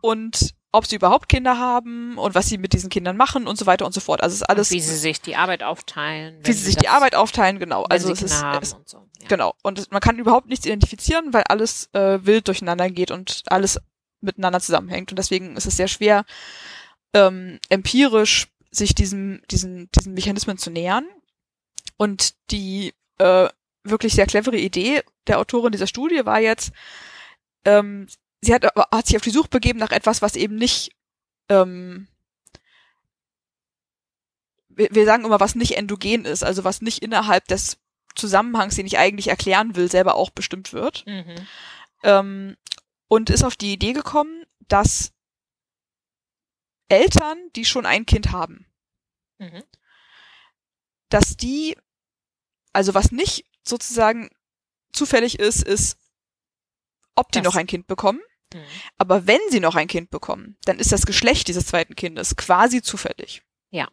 und 0.00 0.54
ob 0.74 0.86
sie 0.86 0.96
überhaupt 0.96 1.28
Kinder 1.28 1.56
haben 1.56 2.18
und 2.18 2.34
was 2.34 2.48
sie 2.48 2.58
mit 2.58 2.72
diesen 2.72 2.90
Kindern 2.90 3.16
machen 3.16 3.46
und 3.46 3.56
so 3.56 3.64
weiter 3.66 3.86
und 3.86 3.92
so 3.92 4.00
fort. 4.00 4.22
Also 4.22 4.34
es 4.34 4.40
ist 4.40 4.48
alles. 4.48 4.70
Und 4.70 4.76
wie 4.76 4.80
sie 4.80 4.96
sich 4.96 5.20
die 5.20 5.36
Arbeit 5.36 5.62
aufteilen. 5.62 6.40
Wie 6.42 6.52
sie 6.52 6.64
sich 6.64 6.76
die 6.76 6.88
Arbeit 6.88 7.14
aufteilen, 7.14 7.60
genau. 7.60 7.84
Also 7.84 8.12
es 8.12 8.22
ist, 8.22 8.42
es, 8.60 8.72
und 8.72 8.88
so. 8.88 8.98
ja. 9.20 9.28
genau. 9.28 9.54
Und 9.62 9.90
man 9.92 10.00
kann 10.00 10.18
überhaupt 10.18 10.48
nichts 10.48 10.66
identifizieren, 10.66 11.32
weil 11.32 11.44
alles 11.48 11.88
äh, 11.92 12.18
wild 12.26 12.48
durcheinander 12.48 12.90
geht 12.90 13.12
und 13.12 13.42
alles 13.46 13.80
miteinander 14.24 14.60
zusammenhängt. 14.60 15.12
Und 15.12 15.18
deswegen 15.18 15.56
ist 15.56 15.66
es 15.66 15.76
sehr 15.76 15.88
schwer, 15.88 16.24
ähm, 17.12 17.58
empirisch 17.68 18.48
sich 18.70 18.94
diesem, 18.94 19.42
diesen, 19.50 19.90
diesen 19.92 20.14
Mechanismen 20.14 20.58
zu 20.58 20.70
nähern. 20.70 21.06
Und 21.96 22.34
die 22.50 22.92
äh, 23.18 23.48
wirklich 23.84 24.14
sehr 24.14 24.26
clevere 24.26 24.56
Idee 24.56 25.02
der 25.26 25.38
Autorin 25.38 25.72
dieser 25.72 25.86
Studie 25.86 26.26
war 26.26 26.40
jetzt, 26.40 26.72
ähm, 27.64 28.06
sie 28.40 28.54
hat, 28.54 28.64
hat 28.64 29.06
sich 29.06 29.16
auf 29.16 29.22
die 29.22 29.30
Suche 29.30 29.48
begeben 29.48 29.78
nach 29.78 29.92
etwas, 29.92 30.22
was 30.22 30.36
eben 30.36 30.56
nicht, 30.56 30.92
ähm, 31.48 32.08
wir, 34.68 34.88
wir 34.90 35.04
sagen 35.04 35.24
immer, 35.24 35.40
was 35.40 35.54
nicht 35.54 35.76
endogen 35.76 36.24
ist, 36.24 36.42
also 36.42 36.64
was 36.64 36.80
nicht 36.80 37.02
innerhalb 37.02 37.46
des 37.46 37.78
Zusammenhangs, 38.14 38.76
den 38.76 38.86
ich 38.86 38.98
eigentlich 38.98 39.28
erklären 39.28 39.76
will, 39.76 39.90
selber 39.90 40.14
auch 40.14 40.30
bestimmt 40.30 40.72
wird. 40.72 41.04
Mhm. 41.06 41.36
Ähm, 42.02 42.56
und 43.08 43.30
ist 43.30 43.44
auf 43.44 43.56
die 43.56 43.72
Idee 43.72 43.92
gekommen, 43.92 44.44
dass 44.68 45.12
Eltern, 46.88 47.38
die 47.56 47.64
schon 47.64 47.86
ein 47.86 48.06
Kind 48.06 48.32
haben, 48.32 48.66
mhm. 49.38 49.62
dass 51.08 51.36
die, 51.36 51.76
also 52.72 52.94
was 52.94 53.10
nicht 53.12 53.46
sozusagen 53.66 54.30
zufällig 54.92 55.38
ist, 55.38 55.62
ist, 55.62 55.98
ob 57.14 57.32
die 57.32 57.38
das. 57.38 57.44
noch 57.44 57.56
ein 57.56 57.66
Kind 57.66 57.86
bekommen. 57.86 58.20
Mhm. 58.52 58.64
Aber 58.98 59.26
wenn 59.26 59.40
sie 59.50 59.60
noch 59.60 59.74
ein 59.74 59.88
Kind 59.88 60.10
bekommen, 60.10 60.56
dann 60.64 60.78
ist 60.78 60.92
das 60.92 61.06
Geschlecht 61.06 61.48
dieses 61.48 61.66
zweiten 61.66 61.96
Kindes 61.96 62.36
quasi 62.36 62.82
zufällig. 62.82 63.42
Ja. 63.70 63.88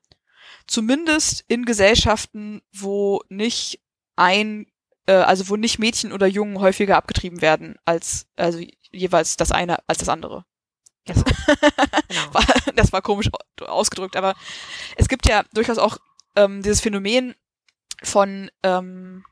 Zumindest 0.67 1.43
in 1.47 1.65
Gesellschaften, 1.65 2.61
wo 2.71 3.21
nicht 3.29 3.81
ein, 4.15 4.67
äh, 5.07 5.13
also 5.13 5.49
wo 5.49 5.55
nicht 5.55 5.79
Mädchen 5.79 6.11
oder 6.11 6.27
Jungen 6.27 6.59
häufiger 6.59 6.97
abgetrieben 6.97 7.41
werden 7.41 7.77
als, 7.85 8.27
also 8.35 8.59
jeweils 8.91 9.37
das 9.37 9.51
eine 9.51 9.77
als 9.87 9.99
das 9.99 10.09
andere. 10.09 10.45
Genau. 11.05 11.23
genau. 12.07 12.39
das 12.75 12.93
war 12.93 13.01
komisch 13.01 13.29
ausgedrückt, 13.61 14.15
aber 14.15 14.35
es 14.95 15.07
gibt 15.07 15.27
ja 15.27 15.43
durchaus 15.53 15.77
auch 15.77 15.97
ähm, 16.35 16.61
dieses 16.61 16.81
Phänomen 16.81 17.35
von 18.03 18.51
ähm, 18.63 19.23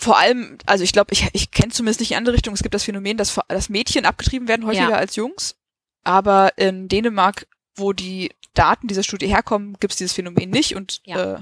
vor 0.00 0.18
allem, 0.18 0.56
also 0.64 0.82
ich 0.82 0.92
glaube, 0.92 1.12
ich, 1.12 1.28
ich 1.34 1.50
kenne 1.50 1.72
zumindest 1.72 2.00
nicht 2.00 2.12
in 2.12 2.16
andere 2.16 2.34
Richtung, 2.34 2.54
es 2.54 2.62
gibt 2.62 2.74
das 2.74 2.84
Phänomen, 2.84 3.18
dass, 3.18 3.38
dass 3.48 3.68
Mädchen 3.68 4.06
abgetrieben 4.06 4.48
werden 4.48 4.64
häufiger 4.64 4.90
ja. 4.90 4.96
als 4.96 5.14
Jungs. 5.14 5.56
Aber 6.02 6.56
in 6.56 6.88
Dänemark, 6.88 7.46
wo 7.76 7.92
die 7.92 8.30
Daten 8.54 8.88
dieser 8.88 9.02
Studie 9.02 9.26
herkommen, 9.26 9.76
gibt 9.78 9.92
es 9.92 9.98
dieses 9.98 10.14
Phänomen 10.14 10.48
nicht 10.48 10.74
und 10.74 11.02
ja. 11.04 11.34
äh, 11.34 11.40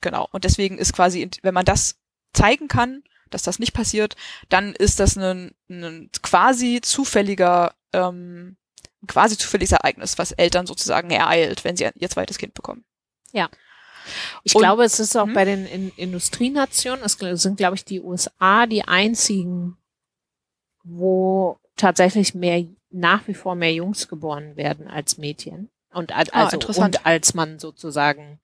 genau. 0.00 0.26
Und 0.32 0.44
deswegen 0.44 0.78
ist 0.78 0.94
quasi, 0.94 1.28
wenn 1.42 1.52
man 1.52 1.66
das 1.66 1.96
zeigen 2.32 2.68
kann, 2.68 3.02
dass 3.30 3.42
das 3.42 3.58
nicht 3.58 3.72
passiert, 3.72 4.16
dann 4.48 4.74
ist 4.74 5.00
das 5.00 5.16
ein, 5.16 5.54
ein 5.68 6.10
quasi 6.22 6.80
zufälliger, 6.82 7.74
ähm, 7.92 8.56
quasi 9.06 9.36
zufälliges 9.36 9.72
Ereignis, 9.72 10.18
was 10.18 10.32
Eltern 10.32 10.66
sozusagen 10.66 11.10
ereilt, 11.10 11.64
wenn 11.64 11.76
sie 11.76 11.88
ihr 11.94 12.10
zweites 12.10 12.38
Kind 12.38 12.54
bekommen. 12.54 12.84
Ja. 13.32 13.48
Ich 14.42 14.54
Und, 14.54 14.62
glaube, 14.62 14.84
es 14.84 15.00
ist 15.00 15.16
auch 15.16 15.26
hm? 15.26 15.34
bei 15.34 15.44
den 15.44 15.66
in 15.66 15.92
Industrienationen, 15.96 17.04
es 17.04 17.18
sind, 17.42 17.56
glaube 17.56 17.76
ich, 17.76 17.84
die 17.84 18.00
USA 18.00 18.66
die 18.66 18.82
einzigen, 18.82 19.76
wo 20.82 21.58
tatsächlich 21.76 22.34
mehr, 22.34 22.64
nach 22.90 23.26
wie 23.28 23.34
vor 23.34 23.54
mehr 23.54 23.72
Jungs 23.72 24.08
geboren 24.08 24.56
werden 24.56 24.88
als 24.88 25.18
Mädchen. 25.18 25.70
Und, 25.92 26.12
ah, 26.12 26.24
also, 26.32 26.58
und 26.80 27.06
als 27.06 27.34
man 27.34 27.58
sozusagen 27.58 28.40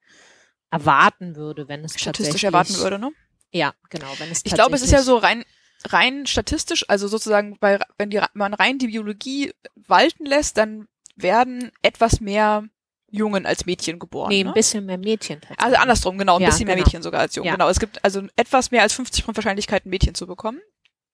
erwarten 0.71 1.37
würde, 1.37 1.69
wenn 1.69 1.85
es 1.85 1.99
statistisch 2.01 2.45
erwarten 2.45 2.77
würde, 2.77 2.99
ne? 2.99 3.13
Ja, 3.55 3.73
genau. 3.89 4.13
Wenn 4.19 4.31
es 4.31 4.43
ich 4.45 4.53
glaube, 4.53 4.75
es 4.75 4.83
ist 4.83 4.91
ja 4.91 5.03
so 5.03 5.17
rein 5.17 5.45
rein 5.87 6.27
statistisch, 6.27 6.85
also 6.89 7.09
sozusagen, 7.09 7.59
bei, 7.59 7.79
wenn 7.99 8.11
die, 8.11 8.21
man 8.33 8.55
rein 8.55 8.79
die 8.79 8.89
Biologie 8.89 9.53
walten 9.87 10.25
lässt, 10.25 10.57
dann 10.57 10.89
werden 11.17 11.71
etwas 11.83 12.21
mehr 12.21 12.65
Jungen 13.11 13.47
als 13.47 13.67
Mädchen 13.67 13.99
geboren. 13.99 14.31
Nee, 14.31 14.41
ein 14.41 14.49
ne? 14.49 14.53
bisschen 14.53 14.87
mehr 14.87 14.99
Mädchen 14.99 15.41
tatsächlich. 15.41 15.65
Also 15.65 15.77
andersrum, 15.77 16.19
genau, 16.19 16.37
ein 16.37 16.43
ja, 16.43 16.49
bisschen 16.49 16.67
genau. 16.67 16.77
mehr 16.77 16.85
Mädchen 16.85 17.03
sogar 17.03 17.21
als 17.21 17.35
Jungen. 17.37 17.47
Ja. 17.47 17.53
Genau, 17.53 17.69
es 17.69 17.79
gibt 17.79 18.05
also 18.05 18.23
etwas 18.35 18.71
mehr 18.71 18.83
als 18.83 18.95
50 18.95 19.27
Wahrscheinlichkeit, 19.29 19.87
ein 19.87 19.91
Mädchen 19.91 20.15
zu 20.15 20.27
bekommen. 20.27 20.61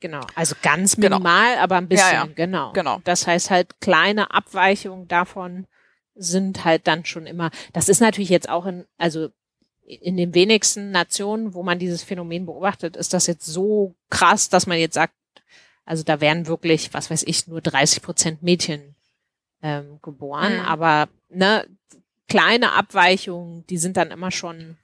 Genau, 0.00 0.20
also 0.35 0.55
ganz 0.62 0.96
genau. 0.96 1.16
minimal, 1.16 1.50
genau. 1.50 1.62
aber 1.62 1.76
ein 1.76 1.88
bisschen, 1.88 2.12
ja, 2.12 2.29
genau. 2.35 2.72
Genau. 2.72 3.00
Das 3.05 3.26
heißt 3.26 3.50
halt, 3.50 3.81
kleine 3.81 4.31
Abweichungen 4.31 5.09
davon 5.09 5.66
sind 6.14 6.64
halt 6.64 6.87
dann 6.87 7.05
schon 7.05 7.26
immer, 7.26 7.50
das 7.74 7.90
ist 7.90 8.00
natürlich 8.00 8.31
jetzt 8.31 8.48
auch 8.48 8.64
in, 8.64 8.87
also 8.96 9.29
in 9.90 10.16
den 10.16 10.35
wenigsten 10.35 10.90
Nationen, 10.90 11.55
wo 11.55 11.62
man 11.62 11.79
dieses 11.79 12.03
Phänomen 12.03 12.46
beobachtet, 12.46 12.96
ist 12.96 13.12
das 13.12 13.26
jetzt 13.26 13.46
so 13.46 13.94
krass, 14.09 14.48
dass 14.48 14.66
man 14.66 14.79
jetzt 14.79 14.94
sagt, 14.94 15.14
also 15.85 16.05
da 16.05 16.20
werden 16.20 16.46
wirklich, 16.46 16.94
was 16.94 17.11
weiß 17.11 17.24
ich, 17.24 17.46
nur 17.48 17.61
30 17.61 18.03
Prozent 18.03 18.42
Mädchen 18.42 18.94
ähm, 19.62 19.98
geboren. 20.03 20.59
Mhm. 20.59 20.64
Aber 20.64 21.09
ne, 21.29 21.66
kleine 22.29 22.72
Abweichungen, 22.72 23.66
die 23.66 23.79
sind 23.79 23.96
dann 23.96 24.11
immer 24.11 24.31
schon, 24.31 24.79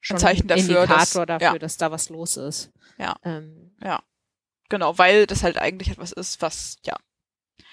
schon 0.00 0.16
ein 0.16 0.20
Zeichen 0.20 0.46
dafür, 0.46 0.82
Indikator 0.82 1.26
dass, 1.26 1.40
dafür, 1.40 1.54
ja. 1.54 1.58
dass 1.58 1.76
da 1.76 1.90
was 1.90 2.08
los 2.08 2.36
ist. 2.36 2.70
Ja. 2.98 3.16
Ähm, 3.24 3.74
ja. 3.82 4.02
Genau, 4.68 4.96
weil 4.98 5.26
das 5.26 5.42
halt 5.42 5.58
eigentlich 5.58 5.90
etwas 5.90 6.12
ist, 6.12 6.42
was 6.42 6.78
ja 6.84 6.96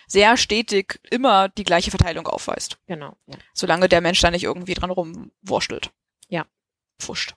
sehr 0.07 0.37
stetig 0.37 0.99
immer 1.09 1.49
die 1.49 1.63
gleiche 1.63 1.91
Verteilung 1.91 2.27
aufweist. 2.27 2.77
Genau. 2.87 3.15
Ja. 3.27 3.37
Solange 3.53 3.89
der 3.89 4.01
Mensch 4.01 4.21
da 4.21 4.31
nicht 4.31 4.43
irgendwie 4.43 4.73
dran 4.73 4.91
rumwurschtelt. 4.91 5.91
Ja. 6.29 6.45
Pfuscht. 6.99 7.35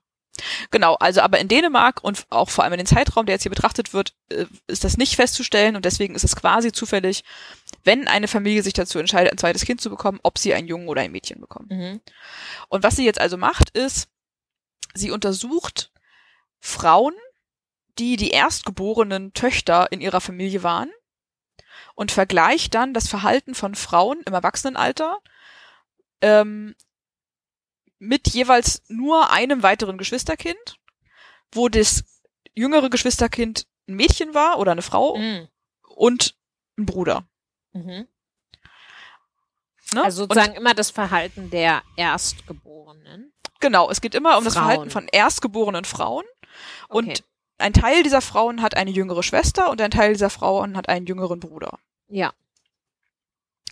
Genau, 0.71 0.95
also 0.95 1.21
aber 1.23 1.39
in 1.39 1.49
Dänemark 1.49 2.03
und 2.05 2.27
auch 2.31 2.51
vor 2.51 2.65
allem 2.65 2.75
in 2.75 2.79
den 2.79 2.87
Zeitraum, 2.87 3.27
der 3.27 3.35
jetzt 3.35 3.43
hier 3.43 3.51
betrachtet 3.51 3.93
wird, 3.93 4.15
äh, 4.29 4.47
ist 4.67 4.85
das 4.85 4.97
nicht 4.97 5.17
festzustellen 5.17 5.77
und 5.77 5.85
deswegen 5.85 6.15
ist 6.15 6.25
es 6.25 6.37
quasi 6.37 6.73
zufällig, 6.73 7.25
wenn 7.85 8.09
eine 8.09 8.29
Familie 8.29 8.63
sich 8.63 8.75
dazu 8.75 8.99
entscheidet, 8.99 9.33
ein 9.33 9.39
zweites 9.39 9.65
Kind 9.65 9.81
zu 9.81 9.91
bekommen, 9.91 10.21
ob 10.23 10.39
sie 10.39 10.55
einen 10.55 10.69
Jungen 10.69 10.89
oder 10.89 11.03
ein 11.03 11.13
Mädchen 11.13 11.41
bekommen. 11.41 11.69
Mhm. 11.71 12.01
Und 12.69 12.83
was 12.83 12.97
sie 12.97 13.05
jetzt 13.05 13.21
also 13.21 13.37
macht, 13.37 13.71
ist, 13.71 14.09
sie 14.95 15.11
untersucht 15.11 15.91
Frauen, 16.61 17.15
die 17.99 18.17
die 18.17 18.31
erstgeborenen 18.31 19.33
Töchter 19.33 19.91
in 19.91 20.01
ihrer 20.01 20.21
Familie 20.21 20.63
waren 20.63 20.91
und 21.95 22.13
vergleicht 22.13 22.75
dann 22.75 22.93
das 22.93 23.09
Verhalten 23.09 23.55
von 23.55 23.75
Frauen 23.75 24.21
im 24.27 24.35
Erwachsenenalter 24.35 25.19
ähm, 26.21 26.75
mit 27.99 28.29
jeweils 28.29 28.83
nur 28.89 29.31
einem 29.31 29.63
weiteren 29.63 29.99
Geschwisterkind, 29.99 30.79
wo 31.53 31.69
das 31.69 32.05
jüngere 32.55 32.91
Geschwisterkind 32.91 33.67
ein 33.89 33.95
Mädchen 33.95 34.35
war 34.35 34.59
oder 34.59 34.73
eine 34.73 34.83
Frau 34.83 35.17
mhm. 35.17 35.49
und 35.95 36.35
ein 36.79 36.87
Bruder. 36.87 37.27
Mhm. 37.73 38.07
Ne? 39.93 40.03
Also 40.03 40.25
sozusagen 40.25 40.53
und, 40.53 40.59
immer 40.59 40.75
das 40.75 40.91
Verhalten 40.91 41.51
der 41.51 41.83
Erstgeborenen. 41.97 43.33
Genau, 43.61 43.91
es 43.91 44.01
geht 44.01 44.15
immer 44.15 44.31
um 44.31 44.35
Frauen. 44.35 44.45
das 44.45 44.55
Verhalten 44.55 44.91
von 44.91 45.09
erstgeborenen 45.09 45.85
Frauen. 45.85 46.25
Okay. 46.89 46.99
Und 46.99 47.25
ein 47.59 47.73
Teil 47.73 48.03
dieser 48.03 48.21
Frauen 48.21 48.63
hat 48.63 48.77
eine 48.77 48.91
jüngere 48.91 49.23
Schwester 49.23 49.71
und 49.71 49.81
ein 49.81 49.91
Teil 49.91 50.13
dieser 50.13 50.31
Frauen 50.31 50.77
hat 50.77 50.89
einen 50.89 51.07
jüngeren 51.07 51.41
Bruder. 51.41 51.79
Ja. 52.09 52.33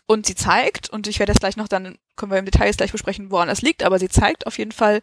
Und 0.07 0.27
sie 0.27 0.35
zeigt, 0.35 0.90
und 0.90 1.07
ich 1.07 1.19
werde 1.19 1.33
das 1.33 1.40
gleich 1.40 1.57
noch 1.57 1.69
dann, 1.69 1.99
können 2.17 2.31
wir 2.31 2.38
im 2.38 2.45
Detail 2.45 2.67
jetzt 2.67 2.77
gleich 2.77 2.93
besprechen, 2.93 3.31
woran 3.31 3.49
das 3.49 3.62
liegt, 3.62 3.83
aber 3.83 3.99
sie 3.99 4.09
zeigt 4.09 4.47
auf 4.47 4.59
jeden 4.59 4.73
Fall, 4.73 5.01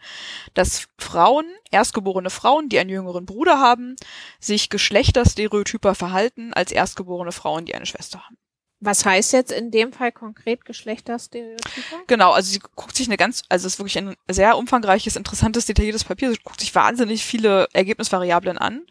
dass 0.54 0.88
Frauen, 1.00 1.46
erstgeborene 1.72 2.30
Frauen, 2.30 2.70
die 2.70 2.78
einen 2.78 2.90
jüngeren 2.92 3.26
Bruder 3.26 3.60
haben, 3.60 3.96
sich 4.40 4.70
geschlechterstereotyper 4.70 5.96
verhalten 5.96 6.54
als 6.54 6.72
erstgeborene 6.72 7.32
Frauen, 7.32 7.66
die 7.66 7.74
eine 7.74 7.88
Schwester 7.88 8.24
haben. 8.24 8.38
Was 8.84 9.06
heißt 9.06 9.34
jetzt 9.34 9.52
in 9.52 9.70
dem 9.70 9.94
Fall 9.94 10.12
konkret 10.12 10.66
Geschlechterstereotype? 10.66 12.04
Genau, 12.08 12.32
also 12.32 12.52
sie 12.52 12.60
guckt 12.76 12.96
sich 12.96 13.08
eine 13.08 13.18
ganz, 13.18 13.44
also 13.48 13.68
es 13.68 13.74
ist 13.74 13.80
wirklich 13.80 14.00
ein 14.00 14.16
sehr 14.28 14.58
umfangreiches, 14.58 15.16
interessantes, 15.16 15.68
detailliertes 15.68 16.04
Papier. 16.04 16.32
Sie 16.32 16.40
guckt 16.44 16.60
sich 16.60 16.74
wahnsinnig 16.74 17.24
viele 17.24 17.68
Ergebnisvariablen 17.74 18.58
an. 18.58 18.88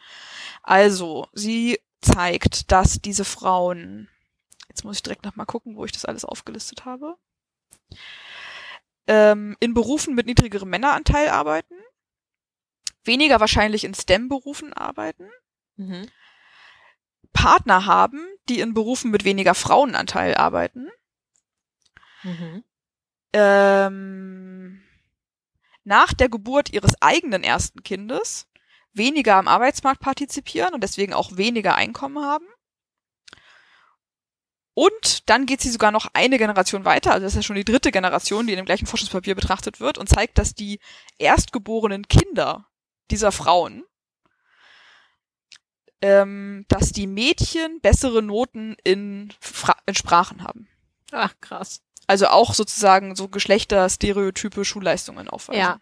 Also, 0.63 1.27
sie 1.33 1.81
zeigt, 2.01 2.71
dass 2.71 3.01
diese 3.01 3.25
Frauen, 3.25 4.09
jetzt 4.81 4.85
muss 4.87 4.97
ich 4.97 5.03
direkt 5.03 5.27
nochmal 5.27 5.45
gucken, 5.45 5.77
wo 5.77 5.85
ich 5.85 5.93
das 5.93 6.07
alles 6.07 6.25
aufgelistet 6.25 6.87
habe, 6.87 7.17
ähm, 9.07 9.55
in 9.61 9.75
Berufen 9.75 10.15
mit 10.15 10.25
niedrigerem 10.25 10.71
Männeranteil 10.71 11.29
arbeiten, 11.29 11.75
weniger 13.05 13.41
wahrscheinlich 13.41 13.85
in 13.85 13.93
STEM-Berufen 13.93 14.73
arbeiten, 14.73 15.29
mhm. 15.77 16.09
Partner 17.35 17.85
haben, 17.85 18.27
die 18.49 18.61
in 18.61 18.73
Berufen 18.73 19.11
mit 19.11 19.25
weniger 19.25 19.55
Frauenanteil 19.55 20.35
arbeiten. 20.35 20.89
Mhm. 22.23 22.65
Ähm, 23.35 24.83
nach 25.85 26.15
der 26.15 26.31
Geburt 26.31 26.73
ihres 26.73 27.01
eigenen 27.03 27.45
ersten 27.45 27.83
Kindes 27.83 28.49
weniger 28.93 29.37
am 29.37 29.47
Arbeitsmarkt 29.47 30.01
partizipieren 30.01 30.73
und 30.73 30.83
deswegen 30.83 31.13
auch 31.13 31.37
weniger 31.37 31.75
Einkommen 31.75 32.25
haben. 32.25 32.47
Und 34.75 35.29
dann 35.29 35.47
geht 35.47 35.61
sie 35.61 35.71
sogar 35.71 35.91
noch 35.91 36.09
eine 36.13 36.39
Generation 36.39 36.85
weiter, 36.85 37.13
also 37.13 37.25
das 37.25 37.33
ist 37.33 37.37
ja 37.37 37.43
schon 37.43 37.57
die 37.57 37.65
dritte 37.65 37.91
Generation, 37.91 38.47
die 38.47 38.53
in 38.53 38.59
dem 38.59 38.67
gleichen 38.67 38.87
Forschungspapier 38.87 39.35
betrachtet 39.35 39.81
wird 39.81 39.99
und 39.99 40.09
zeigt, 40.09 40.39
dass 40.39 40.55
die 40.55 40.79
erstgeborenen 41.19 42.09
Kinder 42.09 42.67
dieser 43.11 43.33
Frauen 43.33 43.85
ähm, 46.03 46.65
dass 46.69 46.93
die 46.93 47.07
Mädchen 47.07 47.81
bessere 47.81 48.23
Noten 48.23 48.77
in, 48.85 49.33
Fra 49.41 49.77
in 49.87 49.95
Sprachen 49.95 50.43
haben. 50.45 50.69
Ach, 51.13 51.35
krass. 51.41 51.83
Also 52.07 52.29
auch 52.29 52.55
sozusagen 52.55 53.15
so 53.15 53.29
Geschlechterstereotype 53.29 54.65
Schulleistungen 54.65 55.29
aufweisen. 55.29 55.61
Ja. 55.61 55.79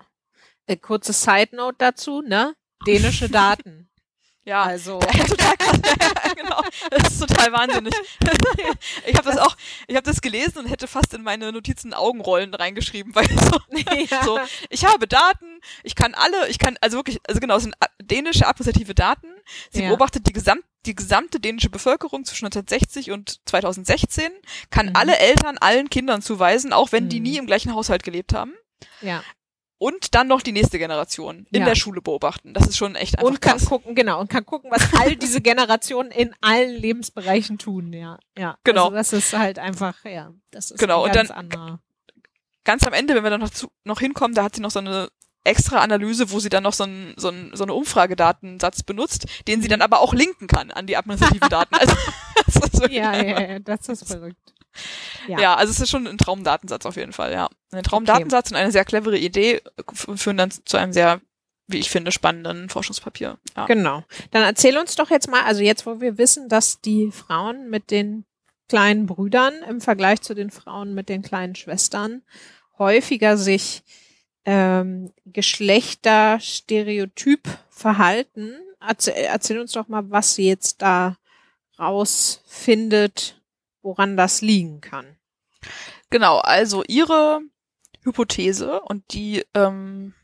Äh, 0.66 0.76
kurze 0.76 1.12
Side 1.12 1.56
Note 1.56 1.76
dazu, 1.78 2.22
ne? 2.22 2.54
Dänische 2.86 3.28
Daten. 3.30 3.87
Ja, 4.48 4.62
also 4.62 4.98
total 5.28 5.56
krass. 5.58 5.78
genau, 6.36 6.62
das 6.90 7.12
ist 7.12 7.18
total 7.20 7.52
wahnsinnig. 7.52 7.92
ich 9.06 9.14
habe 9.14 9.28
das 9.28 9.36
auch, 9.36 9.54
ich 9.86 9.94
habe 9.94 10.06
das 10.06 10.22
gelesen 10.22 10.60
und 10.60 10.66
hätte 10.68 10.88
fast 10.88 11.12
in 11.12 11.22
meine 11.22 11.52
Notizen 11.52 11.92
Augenrollen 11.92 12.54
reingeschrieben, 12.54 13.14
weil 13.14 13.28
so, 13.28 13.58
ja. 14.08 14.24
so, 14.24 14.40
ich 14.70 14.86
habe 14.86 15.06
Daten, 15.06 15.60
ich 15.82 15.94
kann 15.94 16.14
alle, 16.14 16.48
ich 16.48 16.58
kann 16.58 16.78
also 16.80 16.96
wirklich, 16.96 17.18
also 17.28 17.40
genau, 17.40 17.58
es 17.58 17.64
sind 17.64 17.74
dänische 18.00 18.46
akkusative 18.46 18.94
Daten. 18.94 19.28
Sie 19.70 19.82
ja. 19.82 19.90
beobachtet 19.90 20.26
die 20.26 20.32
gesamt 20.32 20.64
die 20.86 20.94
gesamte 20.94 21.40
dänische 21.40 21.68
Bevölkerung 21.68 22.24
zwischen 22.24 22.46
1960 22.46 23.10
und 23.10 23.40
2016, 23.46 24.30
kann 24.70 24.86
mhm. 24.86 24.96
alle 24.96 25.18
Eltern 25.18 25.58
allen 25.58 25.90
Kindern 25.90 26.22
zuweisen, 26.22 26.72
auch 26.72 26.92
wenn 26.92 27.04
mhm. 27.04 27.08
die 27.10 27.20
nie 27.20 27.36
im 27.36 27.46
gleichen 27.46 27.74
Haushalt 27.74 28.02
gelebt 28.02 28.32
haben. 28.32 28.54
Ja 29.02 29.22
und 29.78 30.14
dann 30.14 30.26
noch 30.26 30.42
die 30.42 30.52
nächste 30.52 30.78
Generation 30.78 31.46
in 31.50 31.60
ja. 31.60 31.66
der 31.66 31.76
Schule 31.76 32.02
beobachten. 32.02 32.52
Das 32.52 32.66
ist 32.66 32.76
schon 32.76 32.96
echt 32.96 33.18
einfach 33.18 33.30
Und 33.30 33.40
kann 33.40 33.58
krass. 33.58 33.68
gucken, 33.68 33.94
genau, 33.94 34.20
und 34.20 34.28
kann 34.28 34.44
gucken, 34.44 34.70
was 34.70 34.92
all 34.98 35.16
diese 35.16 35.40
Generationen 35.40 36.10
in 36.10 36.34
allen 36.40 36.74
Lebensbereichen 36.74 37.58
tun, 37.58 37.92
ja. 37.92 38.18
Ja. 38.36 38.58
Genau. 38.64 38.86
Also 38.86 38.96
das 38.96 39.12
ist 39.12 39.32
halt 39.32 39.58
einfach, 39.58 40.04
ja, 40.04 40.32
das 40.50 40.72
ist 40.72 40.80
genau. 40.80 41.04
ganz 41.04 41.16
und 41.16 41.30
dann, 41.30 41.36
anderer. 41.36 41.80
Ganz 42.64 42.86
am 42.86 42.92
Ende, 42.92 43.14
wenn 43.14 43.22
wir 43.22 43.30
dann 43.30 43.40
noch, 43.40 43.50
zu, 43.50 43.68
noch 43.84 44.00
hinkommen, 44.00 44.34
da 44.34 44.44
hat 44.44 44.56
sie 44.56 44.60
noch 44.60 44.72
so 44.72 44.80
eine 44.80 45.08
extra 45.44 45.78
Analyse, 45.78 46.30
wo 46.30 46.40
sie 46.40 46.48
dann 46.50 46.64
noch 46.64 46.72
so, 46.72 46.84
ein, 46.84 47.14
so, 47.16 47.28
ein, 47.28 47.52
so 47.54 47.64
eine 47.64 47.72
Umfragedatensatz 47.72 48.82
benutzt, 48.82 49.26
den 49.46 49.62
sie 49.62 49.68
dann 49.68 49.80
aber 49.80 50.00
auch 50.00 50.12
linken 50.12 50.48
kann 50.48 50.70
an 50.72 50.86
die 50.86 50.96
administrativen 50.96 51.48
Daten. 51.48 51.74
Also, 51.74 51.94
das 52.46 52.56
ist 52.56 52.92
ja, 52.92 53.16
ja, 53.16 53.40
ja, 53.40 53.58
das 53.60 53.88
ist 53.88 54.06
verrückt. 54.06 54.54
Ja. 55.26 55.40
ja, 55.40 55.54
also 55.54 55.70
es 55.70 55.80
ist 55.80 55.90
schon 55.90 56.06
ein 56.06 56.18
Traumdatensatz 56.18 56.86
auf 56.86 56.96
jeden 56.96 57.12
Fall, 57.12 57.32
ja. 57.32 57.48
Ein 57.72 57.82
Traumdatensatz 57.82 58.46
okay. 58.46 58.54
und 58.54 58.60
eine 58.60 58.72
sehr 58.72 58.84
clevere 58.84 59.18
Idee 59.18 59.60
führen 59.94 60.36
dann 60.36 60.50
zu 60.50 60.76
einem 60.76 60.92
sehr, 60.92 61.20
wie 61.66 61.78
ich 61.78 61.90
finde, 61.90 62.12
spannenden 62.12 62.68
Forschungspapier. 62.68 63.38
Ja. 63.56 63.66
Genau. 63.66 64.04
Dann 64.30 64.42
erzähl 64.42 64.78
uns 64.78 64.96
doch 64.96 65.10
jetzt 65.10 65.28
mal, 65.28 65.42
also 65.42 65.62
jetzt, 65.62 65.86
wo 65.86 66.00
wir 66.00 66.18
wissen, 66.18 66.48
dass 66.48 66.80
die 66.80 67.10
Frauen 67.10 67.68
mit 67.68 67.90
den 67.90 68.24
kleinen 68.68 69.06
Brüdern 69.06 69.54
im 69.68 69.80
Vergleich 69.80 70.22
zu 70.22 70.34
den 70.34 70.50
Frauen 70.50 70.94
mit 70.94 71.08
den 71.08 71.22
kleinen 71.22 71.54
Schwestern 71.54 72.22
häufiger 72.78 73.36
sich 73.36 73.82
ähm, 74.44 75.12
Geschlechterstereotyp 75.26 77.48
verhalten. 77.70 78.54
Erzähl, 78.80 79.14
erzähl 79.14 79.58
uns 79.58 79.72
doch 79.72 79.88
mal, 79.88 80.08
was 80.10 80.34
sie 80.34 80.46
jetzt 80.46 80.80
da 80.80 81.16
rausfindet, 81.78 83.37
woran 83.82 84.16
das 84.16 84.40
liegen 84.40 84.80
kann. 84.80 85.18
Genau, 86.10 86.38
also 86.38 86.84
ihre 86.86 87.40
Hypothese 88.02 88.80
und 88.80 89.12
die 89.12 89.44
ähm, 89.54 90.14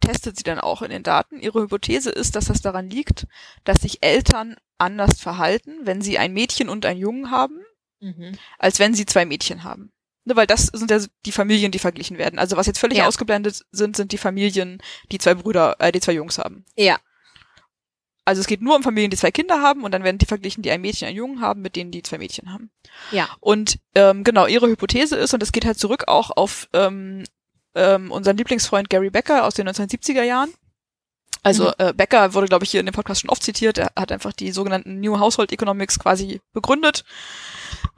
testet 0.00 0.36
sie 0.36 0.44
dann 0.44 0.60
auch 0.60 0.82
in 0.82 0.90
den 0.90 1.02
Daten. 1.02 1.40
Ihre 1.40 1.62
Hypothese 1.62 2.10
ist, 2.10 2.36
dass 2.36 2.46
das 2.46 2.62
daran 2.62 2.88
liegt, 2.88 3.26
dass 3.64 3.80
sich 3.80 4.02
Eltern 4.02 4.56
anders 4.78 5.20
verhalten, 5.20 5.80
wenn 5.82 6.00
sie 6.00 6.18
ein 6.18 6.32
Mädchen 6.32 6.68
und 6.68 6.84
einen 6.86 7.00
Jungen 7.00 7.30
haben, 7.30 7.60
mhm. 8.00 8.36
als 8.58 8.78
wenn 8.78 8.94
sie 8.94 9.06
zwei 9.06 9.24
Mädchen 9.24 9.64
haben. 9.64 9.92
Ne, 10.24 10.34
weil 10.34 10.46
das 10.46 10.66
sind 10.66 10.90
ja 10.90 11.00
die 11.24 11.32
Familien, 11.32 11.70
die 11.70 11.78
verglichen 11.78 12.18
werden. 12.18 12.40
Also 12.40 12.56
was 12.56 12.66
jetzt 12.66 12.80
völlig 12.80 12.98
ja. 12.98 13.06
ausgeblendet 13.06 13.64
sind, 13.70 13.96
sind 13.96 14.10
die 14.10 14.18
Familien, 14.18 14.82
die 15.12 15.18
zwei 15.18 15.34
Brüder, 15.34 15.76
äh, 15.78 15.92
die 15.92 16.00
zwei 16.00 16.12
Jungs 16.12 16.38
haben. 16.38 16.64
Ja. 16.74 16.98
Also 18.26 18.40
es 18.40 18.48
geht 18.48 18.60
nur 18.60 18.74
um 18.74 18.82
Familien, 18.82 19.10
die 19.10 19.16
zwei 19.16 19.30
Kinder 19.30 19.62
haben 19.62 19.84
und 19.84 19.92
dann 19.92 20.02
werden 20.02 20.18
die 20.18 20.26
verglichen, 20.26 20.62
die 20.62 20.70
ein 20.72 20.80
Mädchen, 20.80 21.06
einen 21.06 21.16
Jungen 21.16 21.40
haben, 21.40 21.62
mit 21.62 21.76
denen 21.76 21.92
die 21.92 22.02
zwei 22.02 22.18
Mädchen 22.18 22.52
haben. 22.52 22.70
Ja. 23.12 23.28
Und 23.38 23.78
ähm, 23.94 24.24
genau, 24.24 24.46
ihre 24.46 24.66
Hypothese 24.66 25.16
ist, 25.16 25.32
und 25.32 25.40
das 25.40 25.52
geht 25.52 25.64
halt 25.64 25.78
zurück 25.78 26.08
auch 26.08 26.32
auf 26.36 26.68
ähm, 26.72 27.22
ähm, 27.76 28.10
unseren 28.10 28.36
Lieblingsfreund 28.36 28.90
Gary 28.90 29.10
Becker 29.10 29.44
aus 29.44 29.54
den 29.54 29.68
1970er 29.68 30.24
Jahren. 30.24 30.52
Also 31.44 31.66
mhm. 31.66 31.74
äh, 31.78 31.92
Becker 31.92 32.34
wurde, 32.34 32.48
glaube 32.48 32.64
ich, 32.64 32.72
hier 32.72 32.80
in 32.80 32.86
dem 32.86 32.94
Podcast 32.94 33.20
schon 33.20 33.30
oft 33.30 33.44
zitiert. 33.44 33.78
Er 33.78 33.92
hat 33.96 34.10
einfach 34.10 34.32
die 34.32 34.50
sogenannten 34.50 34.98
New 34.98 35.20
Household 35.20 35.52
Economics 35.52 36.00
quasi 36.00 36.40
begründet 36.52 37.04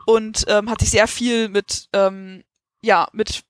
und 0.04 0.44
ähm, 0.48 0.68
hat 0.68 0.80
sich 0.80 0.90
sehr 0.90 1.08
viel 1.08 1.48
mit, 1.48 1.88
ähm, 1.94 2.44
ja, 2.82 3.08
mit 3.12 3.44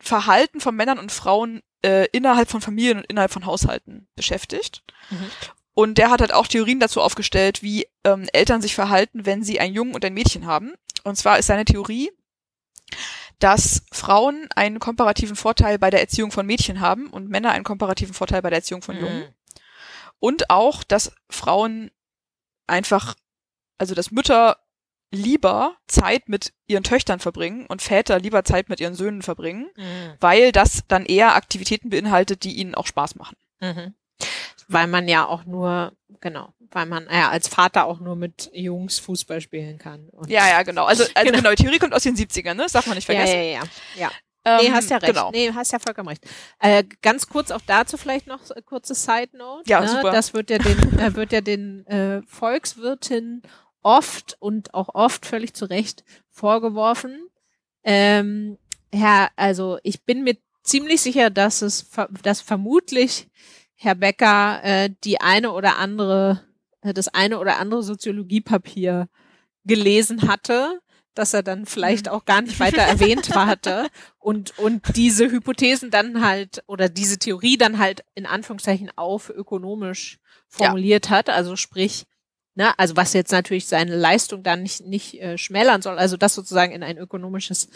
Verhalten 0.00 0.60
von 0.60 0.74
Männern 0.74 0.98
und 0.98 1.12
Frauen 1.12 1.62
äh, 1.84 2.06
innerhalb 2.12 2.48
von 2.48 2.62
Familien 2.62 2.98
und 2.98 3.06
innerhalb 3.06 3.30
von 3.30 3.44
Haushalten 3.44 4.08
beschäftigt. 4.16 4.82
Mhm. 5.10 5.30
Und 5.78 5.98
der 5.98 6.08
hat 6.08 6.22
halt 6.22 6.32
auch 6.32 6.46
Theorien 6.46 6.80
dazu 6.80 7.02
aufgestellt, 7.02 7.62
wie 7.62 7.86
ähm, 8.02 8.26
Eltern 8.32 8.62
sich 8.62 8.74
verhalten, 8.74 9.26
wenn 9.26 9.44
sie 9.44 9.60
einen 9.60 9.74
Jungen 9.74 9.94
und 9.94 10.02
ein 10.06 10.14
Mädchen 10.14 10.46
haben. 10.46 10.72
Und 11.04 11.16
zwar 11.16 11.38
ist 11.38 11.48
seine 11.48 11.66
Theorie, 11.66 12.10
dass 13.40 13.82
Frauen 13.92 14.48
einen 14.56 14.78
komparativen 14.78 15.36
Vorteil 15.36 15.78
bei 15.78 15.90
der 15.90 16.00
Erziehung 16.00 16.30
von 16.30 16.46
Mädchen 16.46 16.80
haben 16.80 17.08
und 17.10 17.28
Männer 17.28 17.50
einen 17.50 17.62
komparativen 17.62 18.14
Vorteil 18.14 18.40
bei 18.40 18.48
der 18.48 18.60
Erziehung 18.60 18.80
von 18.80 18.98
Jungen. 18.98 19.18
Mhm. 19.18 19.34
Und 20.18 20.48
auch, 20.48 20.82
dass 20.82 21.12
Frauen 21.28 21.90
einfach, 22.66 23.14
also 23.76 23.94
dass 23.94 24.10
Mütter 24.10 24.56
lieber 25.10 25.76
Zeit 25.88 26.30
mit 26.30 26.54
ihren 26.66 26.84
Töchtern 26.84 27.20
verbringen 27.20 27.66
und 27.66 27.82
Väter 27.82 28.18
lieber 28.18 28.44
Zeit 28.44 28.70
mit 28.70 28.80
ihren 28.80 28.94
Söhnen 28.94 29.20
verbringen, 29.20 29.68
mhm. 29.76 30.14
weil 30.20 30.52
das 30.52 30.84
dann 30.88 31.04
eher 31.04 31.34
Aktivitäten 31.34 31.90
beinhaltet, 31.90 32.44
die 32.44 32.56
ihnen 32.56 32.74
auch 32.74 32.86
Spaß 32.86 33.16
machen. 33.16 33.36
Mhm. 33.60 33.94
Weil 34.68 34.86
man 34.88 35.06
ja 35.06 35.26
auch 35.26 35.44
nur, 35.44 35.92
genau, 36.20 36.52
weil 36.72 36.86
man 36.86 37.06
ja 37.10 37.30
als 37.30 37.48
Vater 37.48 37.86
auch 37.86 38.00
nur 38.00 38.16
mit 38.16 38.50
Jungs 38.52 38.98
Fußball 38.98 39.40
spielen 39.40 39.78
kann. 39.78 40.08
Ja, 40.26 40.48
ja, 40.48 40.62
genau. 40.62 40.84
Also, 40.86 41.04
also 41.14 41.30
genau. 41.30 41.38
genau, 41.38 41.54
Theorie 41.54 41.78
kommt 41.78 41.94
aus 41.94 42.02
den 42.02 42.16
70ern, 42.16 42.54
ne? 42.54 42.64
Das 42.64 42.72
darf 42.72 42.86
man 42.86 42.96
nicht 42.96 43.06
vergessen. 43.06 43.36
Ja, 43.36 43.42
ja, 43.42 43.60
ja. 43.60 43.62
ja. 43.96 44.10
Ähm, 44.46 44.60
nee, 44.62 44.70
hast 44.70 44.90
ja 44.90 44.98
recht. 44.98 45.12
Genau. 45.12 45.30
Nee, 45.32 45.52
hast 45.52 45.72
ja 45.72 45.80
vollkommen 45.80 46.08
recht. 46.08 46.24
Äh, 46.60 46.84
ganz 47.02 47.26
kurz 47.26 47.50
auch 47.50 47.60
dazu 47.66 47.96
vielleicht 47.96 48.28
noch 48.28 48.48
eine 48.48 48.62
kurze 48.62 48.94
Side 48.94 49.36
Note. 49.36 49.68
Ja, 49.68 49.80
ne? 49.80 49.88
super. 49.88 50.12
Das 50.12 50.34
wird 50.34 50.50
ja 50.50 50.58
den, 50.58 50.98
äh, 51.00 51.14
wird 51.16 51.32
ja 51.32 51.40
den 51.40 51.84
äh, 51.88 52.22
Volkswirtinnen 52.28 53.42
oft 53.82 54.36
und 54.38 54.72
auch 54.72 54.94
oft 54.94 55.26
völlig 55.26 55.54
zu 55.54 55.64
Recht 55.64 56.04
vorgeworfen. 56.30 57.28
Ähm, 57.82 58.56
Herr, 58.92 59.30
also 59.34 59.78
ich 59.82 60.04
bin 60.04 60.22
mir 60.22 60.36
ziemlich 60.62 61.00
sicher, 61.00 61.30
dass 61.30 61.62
es, 61.62 61.90
dass 62.22 62.40
vermutlich 62.40 63.28
Herr 63.76 63.94
Becker 63.94 64.60
äh, 64.64 64.90
die 65.04 65.20
eine 65.20 65.52
oder 65.52 65.78
andere, 65.78 66.42
äh, 66.82 66.92
das 66.92 67.08
eine 67.08 67.38
oder 67.38 67.58
andere 67.58 67.82
Soziologiepapier 67.82 69.08
gelesen 69.64 70.28
hatte, 70.28 70.80
dass 71.14 71.34
er 71.34 71.42
dann 71.42 71.66
vielleicht 71.66 72.06
mhm. 72.06 72.12
auch 72.12 72.24
gar 72.24 72.42
nicht 72.42 72.58
weiter 72.58 72.82
erwähnt 72.82 73.34
hatte 73.34 73.88
und 74.18 74.58
und 74.58 74.96
diese 74.96 75.30
Hypothesen 75.30 75.90
dann 75.90 76.24
halt 76.26 76.62
oder 76.66 76.88
diese 76.88 77.18
Theorie 77.18 77.56
dann 77.56 77.78
halt 77.78 78.04
in 78.14 78.26
Anführungszeichen 78.26 78.90
auf 78.96 79.30
ökonomisch 79.30 80.18
formuliert 80.48 81.06
ja. 81.06 81.16
hat, 81.16 81.30
also 81.30 81.56
sprich 81.56 82.06
Ne? 82.56 82.76
Also 82.78 82.96
was 82.96 83.12
jetzt 83.12 83.32
natürlich 83.32 83.68
seine 83.68 83.94
Leistung 83.94 84.42
dann 84.42 84.62
nicht, 84.62 84.80
nicht 84.80 85.20
äh, 85.20 85.36
schmälern 85.36 85.82
soll, 85.82 85.98
also 85.98 86.16
das 86.16 86.34
sozusagen 86.34 86.72
in 86.72 86.82
ein 86.82 86.96
ökonomisches 86.96 87.68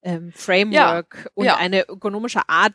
ähm, 0.00 0.32
Framework 0.32 1.24
ja. 1.24 1.30
und 1.34 1.44
ja. 1.44 1.56
eine 1.56 1.86
ökonomische 1.86 2.48
Art 2.48 2.72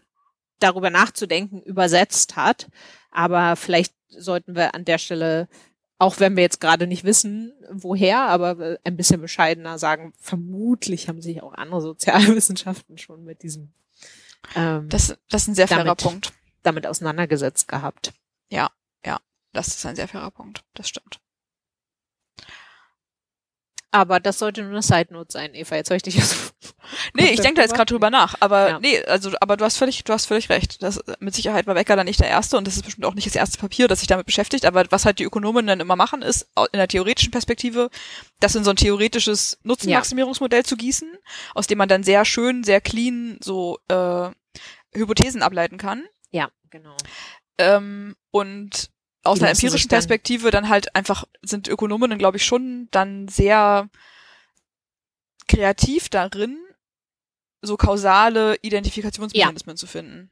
darüber 0.59 0.89
nachzudenken 0.89 1.61
übersetzt 1.61 2.35
hat. 2.35 2.67
Aber 3.11 3.55
vielleicht 3.55 3.93
sollten 4.09 4.55
wir 4.55 4.75
an 4.75 4.85
der 4.85 4.97
Stelle, 4.97 5.47
auch 5.97 6.19
wenn 6.19 6.35
wir 6.35 6.43
jetzt 6.43 6.61
gerade 6.61 6.87
nicht 6.87 7.03
wissen, 7.03 7.53
woher, 7.69 8.21
aber 8.21 8.77
ein 8.83 8.97
bisschen 8.97 9.21
bescheidener 9.21 9.79
sagen, 9.79 10.13
vermutlich 10.19 11.09
haben 11.09 11.21
sich 11.21 11.41
auch 11.41 11.53
andere 11.53 11.81
Sozialwissenschaften 11.81 12.97
schon 12.97 13.23
mit 13.23 13.43
diesem 13.43 13.71
ähm, 14.55 14.89
das, 14.89 15.17
das 15.29 15.43
ist 15.43 15.47
ein 15.49 15.55
sehr 15.55 15.67
fairer 15.67 15.83
damit, 15.83 16.01
Punkt. 16.01 16.33
Damit 16.63 16.87
auseinandergesetzt 16.87 17.67
gehabt. 17.67 18.13
Ja, 18.49 18.69
ja, 19.05 19.19
das 19.53 19.69
ist 19.69 19.85
ein 19.85 19.95
sehr 19.95 20.07
fairer 20.07 20.31
Punkt. 20.31 20.63
Das 20.73 20.87
stimmt. 20.87 21.19
Aber 23.91 24.19
das 24.19 24.39
sollte 24.39 24.63
nur 24.63 24.71
eine 24.71 24.81
Side 24.81 25.07
Note 25.11 25.31
sein, 25.31 25.53
Eva. 25.53 25.75
Jetzt 25.75 25.89
höre 25.89 25.97
ich 25.97 26.03
dich. 26.03 26.21
Nee, 27.13 27.31
ich 27.31 27.41
denke 27.41 27.55
da 27.55 27.61
jetzt 27.63 27.75
gerade 27.75 27.91
drüber 27.91 28.09
nach. 28.09 28.35
Aber 28.39 28.69
ja. 28.69 28.79
nee, 28.79 29.03
also, 29.03 29.31
aber 29.41 29.57
du 29.57 29.65
hast 29.65 29.77
völlig, 29.77 30.05
du 30.05 30.13
hast 30.13 30.25
völlig 30.25 30.49
recht. 30.49 30.81
Das, 30.81 31.01
mit 31.19 31.35
Sicherheit 31.35 31.67
war 31.67 31.75
Wecker 31.75 31.97
dann 31.97 32.05
nicht 32.05 32.21
der 32.21 32.29
erste 32.29 32.57
und 32.57 32.65
das 32.65 32.77
ist 32.77 32.83
bestimmt 32.83 33.05
auch 33.05 33.13
nicht 33.13 33.27
das 33.27 33.35
erste 33.35 33.57
Papier, 33.57 33.89
das 33.89 33.99
sich 33.99 34.07
damit 34.07 34.25
beschäftigt. 34.25 34.65
Aber 34.65 34.85
was 34.89 35.03
halt 35.03 35.19
die 35.19 35.25
Ökonomen 35.25 35.67
dann 35.67 35.81
immer 35.81 35.97
machen, 35.97 36.21
ist 36.21 36.49
in 36.71 36.77
der 36.77 36.87
theoretischen 36.87 37.31
Perspektive, 37.31 37.89
das 38.39 38.55
in 38.55 38.63
so 38.63 38.69
ein 38.69 38.77
theoretisches 38.77 39.59
Nutzenmaximierungsmodell 39.63 40.61
ja. 40.61 40.63
zu 40.63 40.77
gießen, 40.77 41.11
aus 41.55 41.67
dem 41.67 41.77
man 41.77 41.89
dann 41.89 42.03
sehr 42.03 42.23
schön, 42.23 42.63
sehr 42.63 42.79
clean 42.79 43.37
so 43.41 43.79
äh, 43.89 44.29
Hypothesen 44.93 45.41
ableiten 45.41 45.77
kann. 45.77 46.05
Ja, 46.31 46.49
genau. 46.69 46.95
Ähm, 47.57 48.15
und 48.31 48.89
aus 49.27 49.39
einer 49.39 49.51
empirischen 49.51 49.89
Perspektive 49.89 50.51
dann 50.51 50.69
halt 50.69 50.95
einfach 50.95 51.25
sind 51.41 51.67
Ökonominnen, 51.67 52.17
glaube 52.17 52.37
ich, 52.37 52.45
schon 52.45 52.87
dann 52.91 53.27
sehr 53.27 53.89
kreativ 55.47 56.09
darin, 56.09 56.57
so 57.61 57.77
kausale 57.77 58.57
Identifikationsmechanismen 58.61 59.75
ja. 59.75 59.77
zu 59.77 59.87
finden. 59.87 60.31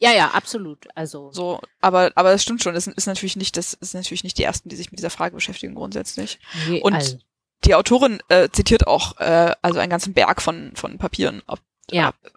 Ja, 0.00 0.12
ja, 0.12 0.28
absolut. 0.28 0.86
Also 0.94 1.32
so, 1.32 1.60
aber 1.80 2.12
aber 2.14 2.30
das 2.30 2.42
stimmt 2.42 2.62
schon. 2.62 2.74
Das 2.74 2.86
ist 2.86 3.06
natürlich 3.06 3.36
nicht, 3.36 3.56
das 3.56 3.74
ist 3.74 3.94
natürlich 3.94 4.22
nicht 4.22 4.38
die 4.38 4.44
ersten, 4.44 4.68
die 4.68 4.76
sich 4.76 4.92
mit 4.92 4.98
dieser 4.98 5.10
Frage 5.10 5.34
beschäftigen 5.34 5.74
grundsätzlich. 5.74 6.38
Nee, 6.68 6.80
Und 6.80 6.94
also. 6.94 7.18
die 7.64 7.74
Autorin 7.74 8.20
äh, 8.28 8.48
zitiert 8.50 8.86
auch 8.86 9.18
äh, 9.18 9.54
also 9.60 9.80
einen 9.80 9.90
ganzen 9.90 10.14
Berg 10.14 10.40
von 10.40 10.72
von 10.76 10.98
Papieren. 10.98 11.42
Ob, 11.46 11.60
ja. 11.90 12.10
Äh, 12.22 12.30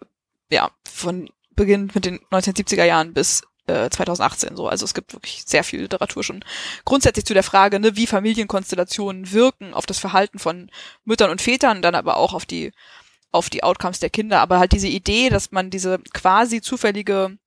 ja, 0.54 0.70
von 0.84 1.30
beginnend 1.54 1.94
mit 1.94 2.04
den 2.04 2.18
1970er 2.30 2.84
Jahren 2.84 3.14
bis 3.14 3.42
2018 3.66 4.52
äh, 4.52 4.56
so. 4.56 4.68
Also 4.68 4.84
es 4.84 4.94
gibt 4.94 5.12
wirklich 5.14 5.44
sehr 5.46 5.64
viel 5.64 5.82
Literatur 5.82 6.24
schon 6.24 6.44
grundsätzlich 6.84 7.24
zu 7.24 7.34
der 7.34 7.42
Frage, 7.42 7.78
ne, 7.78 7.96
wie 7.96 8.06
Familienkonstellationen 8.06 9.32
wirken 9.32 9.74
auf 9.74 9.86
das 9.86 9.98
Verhalten 9.98 10.38
von 10.38 10.70
Müttern 11.04 11.30
und 11.30 11.40
Vätern, 11.40 11.82
dann 11.82 11.94
aber 11.94 12.16
auch 12.16 12.34
auf 12.34 12.46
die 12.46 12.72
auf 13.30 13.48
die 13.48 13.62
Outcomes 13.62 13.98
der 13.98 14.10
Kinder. 14.10 14.40
Aber 14.40 14.58
halt 14.58 14.72
diese 14.72 14.88
Idee, 14.88 15.30
dass 15.30 15.52
man 15.52 15.70
diese 15.70 15.98
quasi 16.12 16.60
zufällige 16.60 17.38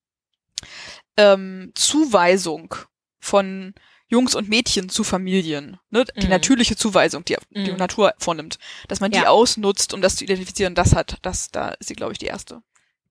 ähm, 1.18 1.72
Zuweisung 1.76 2.74
von 3.20 3.74
Jungs 4.08 4.36
und 4.36 4.50
Mädchen 4.50 4.90
zu 4.90 5.04
Familien, 5.04 5.80
ne, 5.90 6.06
die 6.16 6.26
mhm. 6.26 6.30
natürliche 6.30 6.76
Zuweisung, 6.76 7.26
die 7.26 7.38
die 7.50 7.72
mhm. 7.72 7.78
Natur 7.78 8.14
vornimmt, 8.20 8.60
dass 8.88 9.00
man 9.00 9.12
die 9.12 9.18
ja. 9.18 9.28
ausnutzt, 9.28 9.94
um 9.94 10.02
das 10.02 10.16
zu 10.16 10.24
identifizieren, 10.24 10.76
das 10.76 10.96
hat, 10.96 11.18
das, 11.24 11.50
da 11.50 11.70
ist 11.70 11.88
sie, 11.88 11.96
glaube 11.96 12.14
ich, 12.14 12.20
die 12.20 12.28
erste. 12.28 12.62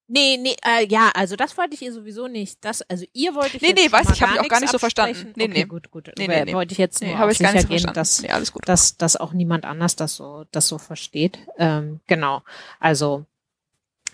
Nee, 0.07 0.37
nee, 0.37 0.55
äh, 0.63 0.87
ja, 0.87 1.11
also 1.15 1.35
das 1.35 1.57
wollte 1.57 1.75
ich 1.75 1.83
ihr 1.83 1.93
sowieso 1.93 2.29
nicht. 2.29 2.63
Das, 2.63 2.83
also 2.83 3.07
ihr 3.15 3.35
wollte 3.35 3.57
ich 3.57 3.63
Nee, 3.63 3.73
nee, 3.73 3.91
weiß 3.91 4.11
ich, 4.11 4.23
habe 4.23 4.35
ich 4.35 4.41
auch 4.41 4.49
gar 4.49 4.61
nicht 4.61 4.71
so 4.71 4.79
verstanden. 4.79 5.33
Nee, 5.35 5.45
okay, 5.45 5.53
nee. 5.55 5.65
gut, 5.65 5.91
gut. 5.91 6.11
Nee, 6.19 6.29
nee, 6.29 6.45
nee. 6.45 6.53
Wollte 6.53 6.73
ich 6.73 6.79
jetzt 6.79 7.01
nee, 7.01 7.15
habe 7.15 7.33
ich 7.33 7.39
gar 7.39 7.53
nicht 7.53 7.63
so 7.63 7.69
gehen. 7.69 7.91
Dass, 7.95 8.21
nee, 8.21 8.29
alles 8.29 8.53
gut. 8.53 8.69
Dass, 8.69 8.99
dass 8.99 9.17
auch 9.17 9.33
niemand 9.33 9.65
anders 9.65 9.97
das 9.97 10.17
so, 10.17 10.45
das 10.53 10.69
so 10.69 10.77
versteht. 10.77 11.39
Ähm, 11.59 12.01
genau. 12.07 12.43
Also, 12.81 13.25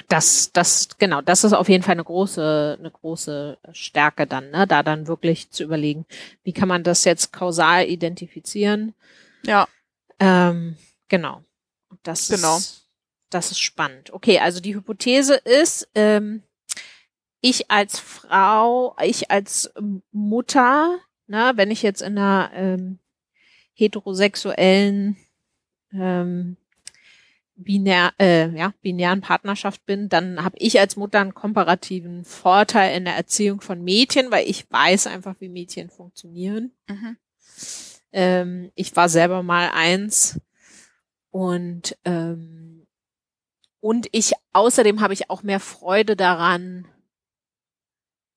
das, 0.08 0.52
das, 0.52 0.88
genau, 0.98 1.22
das 1.22 1.44
ist 1.44 1.52
auf 1.52 1.68
jeden 1.68 1.82
Fall 1.82 1.92
eine 1.92 2.04
große, 2.04 2.76
eine 2.78 2.90
große 2.90 3.58
Stärke 3.72 4.26
dann, 4.26 4.50
ne, 4.50 4.66
da 4.66 4.82
dann 4.82 5.08
wirklich 5.08 5.50
zu 5.50 5.64
überlegen, 5.64 6.06
wie 6.44 6.52
kann 6.52 6.68
man 6.68 6.84
das 6.84 7.04
jetzt 7.04 7.32
kausal 7.32 7.86
identifizieren? 7.86 8.94
Ja. 9.44 9.66
Ähm, 10.18 10.76
genau. 11.08 11.42
Das 12.02 12.28
genau. 12.28 12.56
ist, 12.56 12.79
das 13.30 13.50
ist 13.50 13.60
spannend. 13.60 14.12
Okay, 14.12 14.38
also 14.38 14.60
die 14.60 14.74
Hypothese 14.74 15.34
ist, 15.34 15.88
ähm, 15.94 16.42
ich 17.40 17.70
als 17.70 17.98
Frau, 17.98 18.94
ich 19.02 19.30
als 19.30 19.72
Mutter, 20.12 20.98
na, 21.26 21.56
wenn 21.56 21.70
ich 21.70 21.82
jetzt 21.82 22.02
in 22.02 22.18
einer 22.18 22.50
ähm, 22.54 22.98
heterosexuellen 23.72 25.16
ähm, 25.92 26.56
binär, 27.56 28.12
äh, 28.18 28.48
ja, 28.50 28.74
binären 28.82 29.20
Partnerschaft 29.20 29.84
bin, 29.86 30.08
dann 30.08 30.42
habe 30.44 30.56
ich 30.58 30.78
als 30.80 30.96
Mutter 30.96 31.20
einen 31.20 31.34
komparativen 31.34 32.24
Vorteil 32.24 32.96
in 32.96 33.04
der 33.04 33.16
Erziehung 33.16 33.60
von 33.60 33.82
Mädchen, 33.82 34.30
weil 34.30 34.48
ich 34.48 34.70
weiß 34.70 35.06
einfach, 35.06 35.36
wie 35.40 35.48
Mädchen 35.48 35.90
funktionieren. 35.90 36.72
Mhm. 36.88 37.16
Ähm, 38.12 38.72
ich 38.74 38.94
war 38.96 39.08
selber 39.08 39.42
mal 39.42 39.70
eins 39.72 40.40
und 41.30 41.96
ähm, 42.04 42.69
und 43.80 44.08
ich, 44.12 44.32
außerdem 44.52 45.00
habe 45.00 45.14
ich 45.14 45.30
auch 45.30 45.42
mehr 45.42 45.60
Freude 45.60 46.16
daran, 46.16 46.86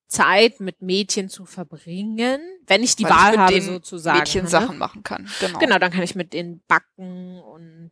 Zeit 0.08 0.60
mit 0.60 0.82
Mädchen 0.82 1.28
zu 1.28 1.46
verbringen, 1.46 2.40
wenn 2.68 2.84
ich 2.84 2.96
die 2.96 3.04
Weil 3.04 3.12
Wahl 3.12 3.34
ich 3.34 3.40
habe 3.40 3.62
sozusagen. 3.62 4.20
Mädchen 4.20 4.44
ne? 4.44 4.50
Sachen 4.50 4.78
machen 4.78 5.02
kann. 5.02 5.28
Genau. 5.40 5.60
genau, 5.60 5.80
dann 5.80 5.92
kann 5.92 6.04
ich 6.04 6.14
mit 6.14 6.34
denen 6.34 6.62
backen 6.68 7.40
und 7.40 7.92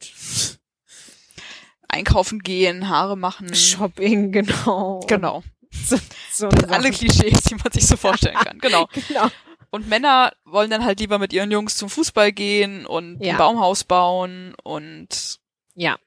einkaufen 1.88 2.39
gehen, 2.39 2.89
Haare 2.89 3.18
machen. 3.18 3.54
Shopping, 3.56 4.32
genau. 4.32 4.99
Genau. 5.08 5.43
So, 5.72 5.97
so 6.32 6.47
alle 6.47 6.91
Klischees, 6.91 7.43
die 7.43 7.56
man 7.56 7.72
sich 7.72 7.88
so 7.88 7.97
vorstellen 7.97 8.36
kann. 8.36 8.60
Genau. 8.60 8.88
genau. 9.08 9.28
Und 9.72 9.88
Männer 9.88 10.34
wollen 10.45 10.70
dann 10.70 10.86
halt 10.86 10.99
lieber 10.99 11.18
mit 11.18 11.34
ihren 11.34 11.49
Jungs 11.49 11.78
zum 11.78 11.89
Fußball 11.89 12.34
gehen 12.34 12.86
und 12.86 13.24
ja. 13.24 13.32
ein 13.34 13.38
Baumhaus 13.38 13.84
bauen 13.84 14.54
und 14.64 15.39
ja, 15.74 15.97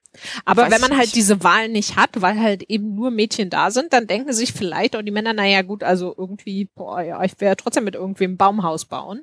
aber 0.45 0.71
wenn 0.71 0.81
man 0.81 0.93
halt 0.93 1.07
nicht. 1.07 1.17
diese 1.17 1.43
Wahl 1.43 1.69
nicht 1.69 1.97
hat, 1.97 2.11
weil 2.15 2.41
halt 2.41 2.63
eben 2.65 2.95
nur 2.95 3.11
Mädchen 3.11 3.51
da 3.51 3.71
sind, 3.71 3.93
dann 3.93 4.07
denken 4.07 4.33
sich 4.33 4.53
vielleicht 4.53 4.97
auch 4.97 5.03
die 5.03 5.11
Männer, 5.11 5.33
naja 5.33 5.63
gut, 5.63 5.83
also 5.83 6.15
irgendwie, 6.17 6.67
boah, 6.75 7.03
ja, 7.03 7.23
ich 7.25 7.41
werde 7.41 7.63
trotzdem 7.63 7.85
mit 7.85 7.95
irgendwem 7.95 8.37
Baumhaus 8.37 8.85
bauen. 8.85 9.23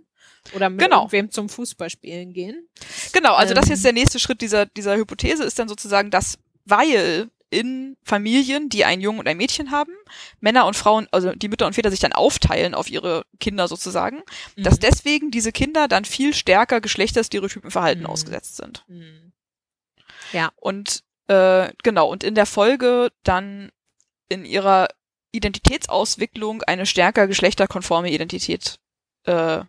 Oder 0.54 0.70
mit 0.70 0.80
genau. 0.80 1.02
irgendwem 1.02 1.30
zum 1.30 1.50
Fußballspielen 1.50 2.34
gehen. 2.34 2.68
Genau, 3.14 3.36
also 3.36 3.52
ähm, 3.52 3.56
das 3.56 3.66
ist 3.66 3.72
jetzt 3.72 3.86
der 3.86 3.94
nächste 3.94 4.20
Schritt 4.20 4.42
dieser, 4.42 4.66
dieser 4.66 4.96
Hypothese 4.96 5.44
ist 5.44 5.60
dann 5.60 5.70
sozusagen, 5.70 6.10
dass, 6.10 6.40
weil 6.66 7.30
in 7.52 7.98
Familien, 8.04 8.70
die 8.70 8.86
einen 8.86 9.02
Jungen 9.02 9.20
und 9.20 9.28
ein 9.28 9.38
Mädchen 9.38 9.72
haben, 9.72 9.92
Männer 10.40 10.66
und 10.66 10.76
Frauen, 10.76 11.08
also 11.12 11.34
die 11.34 11.50
Mütter 11.50 11.68
und 11.68 11.74
Väter 11.74 11.92
sich 11.92 12.00
dann 12.00 12.14
aufteilen 12.14 12.74
auf 12.74 12.90
ihre 12.90 13.26
Kinder 13.40 13.68
sozusagen, 13.68 14.22
mhm. 14.56 14.64
dass 14.64 14.80
deswegen 14.80 15.32
diese 15.32 15.52
Kinder 15.52 15.88
dann 15.88 16.06
viel 16.06 16.34
stärker 16.34 16.82
geschlechterstereotypen 16.82 17.70
Verhalten 17.70 18.02
mhm. 18.02 18.08
ausgesetzt 18.08 18.56
sind. 18.56 18.86
Mhm. 18.88 19.31
Ja. 20.32 20.52
Und 20.56 21.04
äh, 21.28 21.72
genau, 21.84 22.10
und 22.10 22.24
in 22.24 22.36
der 22.36 22.46
Folge 22.46 23.12
dann 23.24 23.72
in 24.30 24.46
ihrer 24.46 24.88
Identitätsauswicklung 25.32 26.64
eine 26.64 26.86
stärker 26.86 27.28
geschlechterkonforme 27.28 28.12
Identität 28.12 28.80
äh, 29.26 29.62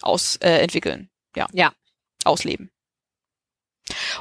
aus 0.00 0.36
äh, 0.36 0.58
entwickeln. 0.58 1.10
Ja. 1.36 1.46
Ja. 1.52 1.72
Ausleben. 2.24 2.70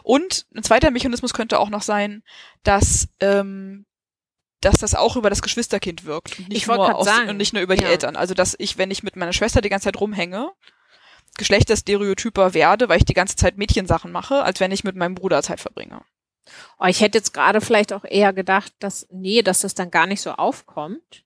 Und 0.04 0.46
ein 0.56 0.64
zweiter 0.64 0.92
Mechanismus 0.92 1.34
könnte 1.34 1.60
auch 1.60 1.70
noch 1.70 1.84
sein, 1.84 2.24
dass 2.64 3.08
ähm, 3.20 3.86
dass 4.62 4.78
das 4.78 4.94
auch 4.94 5.16
über 5.16 5.30
das 5.30 5.42
Geschwisterkind 5.42 6.06
wirkt 6.06 6.38
und 6.38 6.50
nicht, 6.50 6.68
nur, 6.68 6.96
aus, 6.96 7.06
sagen. 7.06 7.30
und 7.30 7.38
nicht 7.38 7.54
nur 7.54 7.64
über 7.64 7.76
die 7.76 7.84
ja. 7.84 7.89
Eltern. 7.89 8.16
Also 8.16 8.34
dass 8.36 8.56
ich, 8.60 8.78
wenn 8.78 8.92
ich 8.92 9.02
mit 9.02 9.16
meiner 9.16 9.34
Schwester 9.34 9.60
die 9.60 9.70
ganze 9.70 9.86
Zeit 9.86 10.00
rumhänge, 10.00 10.52
Geschlechterstereotyper 11.38 12.54
werde, 12.54 12.90
weil 12.90 12.98
ich 12.98 13.06
die 13.06 13.14
ganze 13.14 13.36
Zeit 13.36 13.58
Mädchensachen 13.58 14.12
mache, 14.12 14.44
als 14.44 14.60
wenn 14.60 14.72
ich 14.72 14.84
mit 14.84 14.96
meinem 14.96 15.16
Bruder 15.16 15.42
Zeit 15.42 15.60
verbringe. 15.60 16.02
Oh, 16.80 16.86
ich 16.86 17.02
hätte 17.02 17.18
jetzt 17.18 17.34
gerade 17.34 17.62
vielleicht 17.62 17.94
auch 17.94 18.04
eher 18.04 18.34
gedacht, 18.34 18.74
dass, 18.80 19.08
nee, 19.12 19.42
dass 19.42 19.62
das 19.62 19.74
dann 19.74 19.92
gar 19.92 20.08
nicht 20.08 20.22
so 20.22 20.32
aufkommt. 20.32 21.24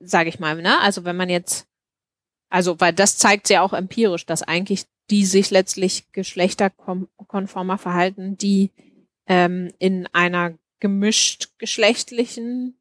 Sage 0.00 0.28
ich 0.28 0.38
mal, 0.38 0.60
ne? 0.60 0.80
Also 0.80 1.04
wenn 1.04 1.16
man 1.16 1.28
jetzt, 1.28 1.66
also, 2.50 2.80
weil 2.80 2.92
das 2.92 3.16
zeigt 3.16 3.48
ja 3.50 3.62
auch 3.62 3.72
empirisch, 3.72 4.26
dass 4.26 4.42
eigentlich 4.42 4.86
die 5.10 5.26
sich 5.26 5.50
letztlich 5.50 6.10
geschlechterkonformer 6.12 7.78
verhalten, 7.78 8.38
die 8.38 8.70
ähm, 9.26 9.70
in 9.78 10.06
einer 10.08 10.54
gemischt 10.80 11.58
geschlechtlichen 11.58 12.78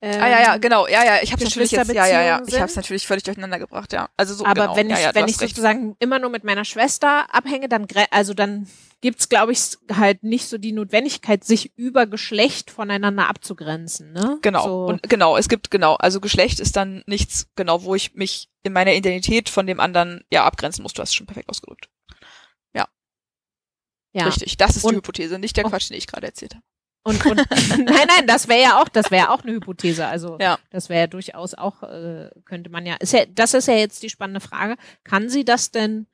ähm, 0.00 0.22
ah 0.22 0.28
ja 0.28 0.40
ja 0.40 0.56
genau. 0.58 0.86
Ja 0.86 1.04
ja 1.04 1.22
ich 1.22 1.32
habe 1.32 1.42
natürlich 1.42 1.72
jetzt 1.72 1.92
ja 1.92 2.06
ja 2.06 2.22
ja. 2.22 2.42
Ich 2.46 2.54
habe 2.54 2.66
es 2.66 2.76
natürlich 2.76 3.06
völlig 3.06 3.24
durcheinander 3.24 3.58
gebracht 3.58 3.92
ja. 3.92 4.08
Also 4.16 4.34
so 4.34 4.44
aber 4.44 4.62
genau. 4.62 4.76
wenn 4.76 4.90
ich 4.90 4.98
ja, 4.98 5.08
ja, 5.08 5.14
wenn 5.14 5.26
ich 5.26 5.36
sozusagen 5.36 5.96
immer 5.98 6.18
nur 6.20 6.30
mit 6.30 6.44
meiner 6.44 6.64
Schwester 6.64 7.34
abhänge 7.34 7.68
dann 7.68 7.86
also 8.10 8.32
dann 8.32 8.68
gibt's 9.00 9.28
glaube 9.28 9.52
ich 9.52 9.76
halt 9.92 10.22
nicht 10.22 10.48
so 10.48 10.56
die 10.56 10.72
Notwendigkeit 10.72 11.42
sich 11.42 11.76
über 11.76 12.06
Geschlecht 12.06 12.70
voneinander 12.70 13.28
abzugrenzen 13.28 14.12
ne? 14.12 14.38
Genau. 14.42 14.64
So. 14.64 14.86
und 14.86 15.02
genau 15.02 15.36
es 15.36 15.48
gibt 15.48 15.70
genau 15.70 15.96
also 15.96 16.20
Geschlecht 16.20 16.60
ist 16.60 16.76
dann 16.76 17.02
nichts 17.06 17.48
genau 17.56 17.82
wo 17.82 17.96
ich 17.96 18.14
mich 18.14 18.48
in 18.62 18.72
meiner 18.72 18.92
Identität 18.92 19.48
von 19.48 19.66
dem 19.66 19.80
anderen 19.80 20.24
ja 20.30 20.44
abgrenzen 20.44 20.82
muss. 20.82 20.92
Du 20.92 21.02
hast 21.02 21.10
es 21.10 21.14
schon 21.14 21.26
perfekt 21.26 21.48
ausgedrückt. 21.48 21.88
Ja. 22.74 22.86
Ja. 24.12 24.26
Richtig. 24.26 24.56
Das 24.56 24.76
ist 24.76 24.84
und, 24.84 24.92
die 24.92 24.96
Hypothese 24.98 25.38
nicht 25.38 25.56
der 25.56 25.64
Quatsch 25.64 25.90
den 25.90 25.96
ich 25.96 26.06
gerade 26.06 26.26
erzählt 26.26 26.54
habe 26.54 26.64
und, 27.08 27.24
und 27.24 27.36
nein, 27.78 28.06
nein, 28.06 28.26
das 28.26 28.48
wäre 28.48 28.62
ja 28.62 28.82
auch, 28.82 28.88
das 28.88 29.10
wäre 29.10 29.30
auch 29.30 29.42
eine 29.42 29.52
Hypothese. 29.52 30.06
Also 30.06 30.36
ja. 30.40 30.58
das 30.70 30.88
wäre 30.88 31.00
ja 31.00 31.06
durchaus 31.06 31.54
auch, 31.54 31.82
äh, 31.82 32.30
könnte 32.44 32.70
man 32.70 32.84
ja, 32.84 32.96
ist 32.96 33.12
ja, 33.12 33.24
das 33.26 33.54
ist 33.54 33.66
ja 33.66 33.74
jetzt 33.74 34.02
die 34.02 34.10
spannende 34.10 34.40
Frage. 34.40 34.76
Kann 35.04 35.28
sie 35.28 35.44
das 35.44 35.70
denn 35.70 36.06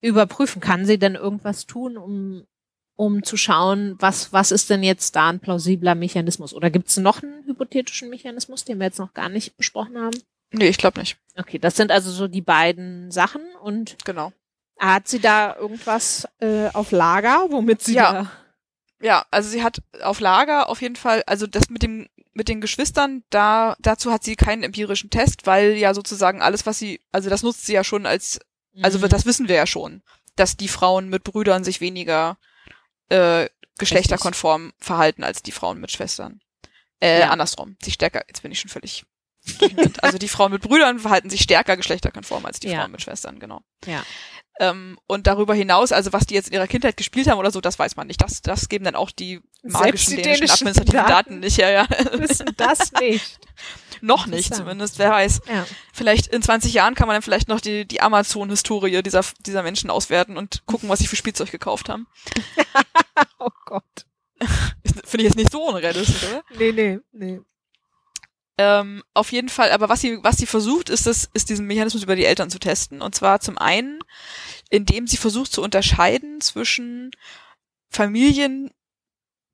überprüfen? 0.00 0.60
Kann 0.60 0.86
sie 0.86 0.98
denn 0.98 1.14
irgendwas 1.14 1.66
tun, 1.66 1.98
um, 1.98 2.46
um 2.96 3.22
zu 3.22 3.36
schauen, 3.36 3.96
was, 3.98 4.32
was 4.32 4.50
ist 4.50 4.70
denn 4.70 4.82
jetzt 4.82 5.14
da 5.14 5.28
ein 5.28 5.40
plausibler 5.40 5.94
Mechanismus? 5.94 6.54
Oder 6.54 6.70
gibt 6.70 6.88
es 6.88 6.96
noch 6.96 7.22
einen 7.22 7.44
hypothetischen 7.44 8.08
Mechanismus, 8.08 8.64
den 8.64 8.78
wir 8.78 8.86
jetzt 8.86 8.98
noch 8.98 9.12
gar 9.12 9.28
nicht 9.28 9.56
besprochen 9.56 9.98
haben? 9.98 10.16
Nee, 10.52 10.68
ich 10.68 10.78
glaube 10.78 11.00
nicht. 11.00 11.18
Okay, 11.36 11.58
das 11.58 11.76
sind 11.76 11.90
also 11.90 12.10
so 12.10 12.28
die 12.28 12.40
beiden 12.40 13.10
Sachen 13.10 13.42
und 13.62 13.96
genau. 14.04 14.32
Hat 14.78 15.06
sie 15.06 15.20
da 15.20 15.54
irgendwas 15.56 16.28
äh, 16.40 16.68
auf 16.72 16.92
Lager, 16.92 17.46
womit 17.50 17.82
sie 17.82 17.94
ja. 17.94 18.12
da 18.12 18.30
ja, 19.04 19.26
also 19.30 19.50
sie 19.50 19.62
hat 19.62 19.82
auf 20.00 20.18
Lager 20.20 20.70
auf 20.70 20.80
jeden 20.80 20.96
Fall, 20.96 21.22
also 21.26 21.46
das 21.46 21.68
mit 21.68 21.82
dem 21.82 22.08
mit 22.32 22.48
den 22.48 22.62
Geschwistern, 22.62 23.22
da 23.28 23.76
dazu 23.78 24.10
hat 24.10 24.24
sie 24.24 24.34
keinen 24.34 24.62
empirischen 24.62 25.10
Test, 25.10 25.46
weil 25.46 25.74
ja 25.74 25.92
sozusagen 25.92 26.40
alles, 26.40 26.64
was 26.64 26.78
sie, 26.78 27.00
also 27.12 27.28
das 27.28 27.42
nutzt 27.42 27.66
sie 27.66 27.74
ja 27.74 27.84
schon 27.84 28.06
als, 28.06 28.40
also 28.82 28.98
mhm. 28.98 29.08
das 29.08 29.26
wissen 29.26 29.46
wir 29.46 29.56
ja 29.56 29.66
schon, 29.66 30.02
dass 30.36 30.56
die 30.56 30.68
Frauen 30.68 31.10
mit 31.10 31.22
Brüdern 31.22 31.64
sich 31.64 31.82
weniger 31.82 32.38
äh, 33.10 33.46
geschlechterkonform 33.78 34.72
verhalten 34.78 35.22
als 35.22 35.42
die 35.42 35.52
Frauen 35.52 35.80
mit 35.80 35.92
Schwestern. 35.92 36.40
Äh, 37.00 37.20
ja. 37.20 37.28
andersrum. 37.28 37.76
Sie 37.82 37.90
stärker, 37.92 38.22
jetzt 38.26 38.42
bin 38.42 38.52
ich 38.52 38.60
schon 38.60 38.70
völlig. 38.70 39.04
also 40.00 40.16
die 40.16 40.28
Frauen 40.28 40.52
mit 40.52 40.62
Brüdern 40.62 40.98
verhalten 40.98 41.28
sich 41.28 41.42
stärker 41.42 41.76
geschlechterkonform 41.76 42.46
als 42.46 42.58
die 42.58 42.68
ja. 42.68 42.80
Frauen 42.80 42.92
mit 42.92 43.02
Schwestern, 43.02 43.38
genau. 43.38 43.60
Ja. 43.84 44.02
Ähm, 44.60 44.98
und 45.06 45.26
darüber 45.26 45.54
hinaus, 45.54 45.90
also 45.90 46.12
was 46.12 46.26
die 46.26 46.34
jetzt 46.34 46.48
in 46.48 46.54
ihrer 46.54 46.68
Kindheit 46.68 46.96
gespielt 46.96 47.28
haben 47.28 47.38
oder 47.38 47.50
so, 47.50 47.60
das 47.60 47.78
weiß 47.78 47.96
man 47.96 48.06
nicht. 48.06 48.22
Das, 48.22 48.40
das 48.40 48.68
geben 48.68 48.84
dann 48.84 48.94
auch 48.94 49.10
die 49.10 49.40
magischen 49.62 50.16
die 50.16 50.22
dänischen, 50.22 50.50
administrativen 50.50 51.00
Daten. 51.00 51.10
Daten 51.10 51.40
nicht. 51.40 51.56
Ja, 51.56 51.70
ja. 51.70 51.86
Wissen 52.12 52.54
das 52.56 52.92
nicht. 52.92 53.40
noch 54.00 54.26
nicht 54.26 54.54
zumindest, 54.54 54.98
wer 54.98 55.10
weiß. 55.10 55.40
Ja. 55.48 55.66
Vielleicht 55.92 56.28
in 56.28 56.42
20 56.42 56.72
Jahren 56.72 56.94
kann 56.94 57.08
man 57.08 57.14
dann 57.14 57.22
vielleicht 57.22 57.48
noch 57.48 57.60
die, 57.60 57.86
die 57.86 58.00
Amazon-Historie 58.00 59.02
dieser, 59.02 59.24
dieser 59.40 59.62
Menschen 59.62 59.90
auswerten 59.90 60.36
und 60.36 60.64
gucken, 60.66 60.88
was 60.88 61.00
sie 61.00 61.06
für 61.06 61.16
Spielzeug 61.16 61.50
gekauft 61.50 61.88
haben. 61.88 62.06
oh 63.38 63.50
Gott. 63.64 64.06
Finde 65.04 65.24
ich 65.24 65.30
jetzt 65.30 65.36
nicht 65.36 65.50
so 65.50 65.64
unrealistisch, 65.68 66.24
oder? 66.28 66.44
Nee, 66.58 66.72
nee, 66.72 66.98
nee. 67.12 67.40
Ähm, 68.56 69.02
auf 69.14 69.32
jeden 69.32 69.48
Fall, 69.48 69.72
aber 69.72 69.88
was 69.88 70.00
sie, 70.00 70.22
was 70.22 70.36
sie 70.36 70.46
versucht, 70.46 70.88
ist 70.88 71.06
das, 71.06 71.28
ist 71.34 71.50
diesen 71.50 71.66
Mechanismus 71.66 72.04
über 72.04 72.14
die 72.14 72.24
Eltern 72.24 72.50
zu 72.50 72.58
testen. 72.58 73.02
Und 73.02 73.14
zwar 73.14 73.40
zum 73.40 73.58
einen, 73.58 73.98
indem 74.70 75.06
sie 75.06 75.16
versucht 75.16 75.52
zu 75.52 75.62
unterscheiden 75.62 76.40
zwischen 76.40 77.10
Familien, 77.88 78.70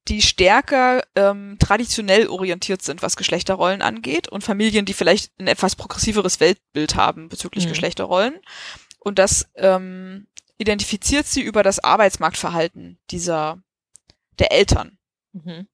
die 0.09 0.23
stärker 0.23 1.03
ähm, 1.15 1.57
traditionell 1.59 2.29
orientiert 2.29 2.83
sind, 2.83 3.01
was 3.01 3.17
Geschlechterrollen 3.17 3.81
angeht, 3.81 4.29
und 4.29 4.45
Familien, 4.45 4.85
die 4.85 4.95
vielleicht 4.95 5.33
ein 5.39 5.47
etwas 5.47 5.77
progressiveres 5.77 6.41
Weltbild 6.41 6.97
haben 6.97 7.29
bezüglich 7.29 7.65
mhm. 7.67 7.71
Geschlechterrollen. 7.71 8.35
Und 8.99 9.19
das 9.19 9.49
ähm, 9.55 10.27
identifiziert 10.59 11.27
sie 11.27 11.41
über 11.41 11.63
das 11.63 11.79
Arbeitsmarktverhalten 11.79 12.99
dieser 13.11 13.63
der 14.39 14.53
Eltern. 14.53 14.99
Mhm. 15.33 15.69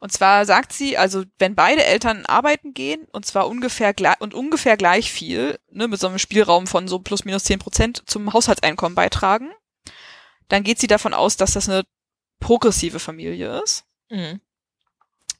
Und 0.00 0.12
zwar 0.12 0.46
sagt 0.46 0.72
sie, 0.72 0.96
also 0.96 1.24
wenn 1.38 1.56
beide 1.56 1.84
Eltern 1.84 2.24
arbeiten 2.26 2.72
gehen, 2.72 3.06
und 3.10 3.26
zwar 3.26 3.48
ungefähr 3.48 3.92
gleich, 3.94 4.20
und 4.20 4.32
ungefähr 4.32 4.76
gleich 4.76 5.10
viel, 5.10 5.58
ne, 5.70 5.88
mit 5.88 5.98
so 5.98 6.06
einem 6.06 6.18
Spielraum 6.18 6.66
von 6.68 6.86
so 6.86 7.00
plus 7.00 7.24
minus 7.24 7.44
zehn 7.44 7.58
Prozent 7.58 8.04
zum 8.06 8.32
Haushaltseinkommen 8.32 8.94
beitragen, 8.94 9.50
dann 10.48 10.62
geht 10.62 10.78
sie 10.78 10.86
davon 10.86 11.14
aus, 11.14 11.36
dass 11.36 11.52
das 11.52 11.68
eine 11.68 11.84
progressive 12.38 13.00
Familie 13.00 13.60
ist. 13.62 13.84
Mhm. 14.08 14.40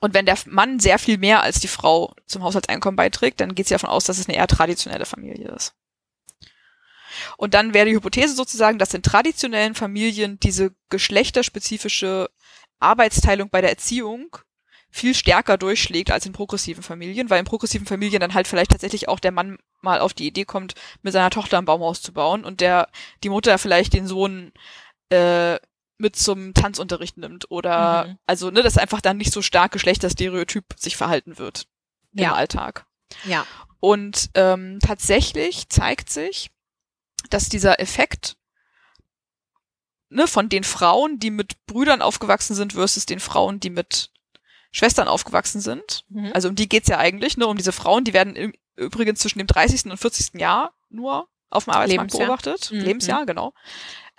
Und 0.00 0.14
wenn 0.14 0.26
der 0.26 0.38
Mann 0.46 0.80
sehr 0.80 0.98
viel 0.98 1.18
mehr 1.18 1.42
als 1.42 1.60
die 1.60 1.68
Frau 1.68 2.14
zum 2.26 2.42
Haushaltseinkommen 2.42 2.96
beiträgt, 2.96 3.40
dann 3.40 3.54
geht 3.54 3.68
sie 3.68 3.74
davon 3.74 3.90
aus, 3.90 4.04
dass 4.04 4.18
es 4.18 4.28
eine 4.28 4.36
eher 4.36 4.46
traditionelle 4.46 5.06
Familie 5.06 5.48
ist. 5.50 5.74
Und 7.36 7.54
dann 7.54 7.74
wäre 7.74 7.86
die 7.86 7.94
Hypothese 7.94 8.34
sozusagen, 8.34 8.78
dass 8.78 8.94
in 8.94 9.02
traditionellen 9.02 9.74
Familien 9.74 10.38
diese 10.40 10.74
geschlechterspezifische 10.88 12.28
Arbeitsteilung 12.78 13.50
bei 13.50 13.60
der 13.60 13.70
Erziehung 13.70 14.36
viel 14.90 15.14
stärker 15.14 15.58
durchschlägt 15.58 16.10
als 16.10 16.26
in 16.26 16.32
progressiven 16.32 16.82
Familien, 16.82 17.30
weil 17.30 17.38
in 17.38 17.44
progressiven 17.44 17.86
Familien 17.86 18.20
dann 18.20 18.34
halt 18.34 18.48
vielleicht 18.48 18.70
tatsächlich 18.70 19.08
auch 19.08 19.20
der 19.20 19.32
Mann 19.32 19.58
mal 19.80 20.00
auf 20.00 20.14
die 20.14 20.26
Idee 20.26 20.44
kommt, 20.44 20.74
mit 21.02 21.12
seiner 21.12 21.30
Tochter 21.30 21.58
ein 21.58 21.64
Baumhaus 21.64 22.02
zu 22.02 22.12
bauen 22.12 22.44
und 22.44 22.60
der 22.60 22.88
die 23.22 23.28
Mutter 23.28 23.58
vielleicht 23.58 23.92
den 23.92 24.06
Sohn 24.06 24.52
äh, 25.10 25.58
mit 25.98 26.16
zum 26.16 26.54
Tanzunterricht 26.54 27.16
nimmt 27.16 27.50
oder 27.50 28.06
mhm. 28.06 28.18
also 28.26 28.50
ne, 28.50 28.62
dass 28.62 28.78
einfach 28.78 29.00
dann 29.00 29.16
nicht 29.16 29.32
so 29.32 29.42
stark 29.42 29.72
Geschlechterstereotyp 29.72 30.64
sich 30.76 30.96
verhalten 30.96 31.38
wird 31.38 31.66
ja. 32.12 32.28
im 32.28 32.34
Alltag. 32.34 32.86
Ja. 33.24 33.46
Und 33.80 34.30
ähm, 34.34 34.78
tatsächlich 34.80 35.68
zeigt 35.68 36.10
sich, 36.10 36.50
dass 37.30 37.48
dieser 37.48 37.80
Effekt 37.80 38.36
ne, 40.08 40.26
von 40.26 40.48
den 40.48 40.64
Frauen, 40.64 41.18
die 41.18 41.30
mit 41.30 41.64
Brüdern 41.66 42.02
aufgewachsen 42.02 42.54
sind, 42.54 42.72
versus 42.72 43.06
den 43.06 43.20
Frauen, 43.20 43.60
die 43.60 43.70
mit 43.70 44.10
Schwestern 44.70 45.08
aufgewachsen 45.08 45.60
sind. 45.60 46.04
Mhm. 46.08 46.30
Also 46.34 46.48
um 46.48 46.54
die 46.54 46.68
geht's 46.68 46.88
ja 46.88 46.98
eigentlich, 46.98 47.36
ne, 47.36 47.46
um 47.46 47.56
diese 47.56 47.72
Frauen, 47.72 48.04
die 48.04 48.12
werden 48.12 48.36
im, 48.36 48.52
übrigens 48.76 49.20
zwischen 49.20 49.38
dem 49.38 49.46
30. 49.46 49.86
und 49.86 49.96
40. 49.96 50.40
Jahr 50.40 50.74
nur 50.90 51.28
auf 51.50 51.64
dem 51.64 51.72
Arbeitsmarkt 51.72 52.12
Lebensjahr. 52.12 52.26
beobachtet. 52.26 52.70
Mhm. 52.70 52.80
Lebensjahr, 52.80 53.26
genau. 53.26 53.54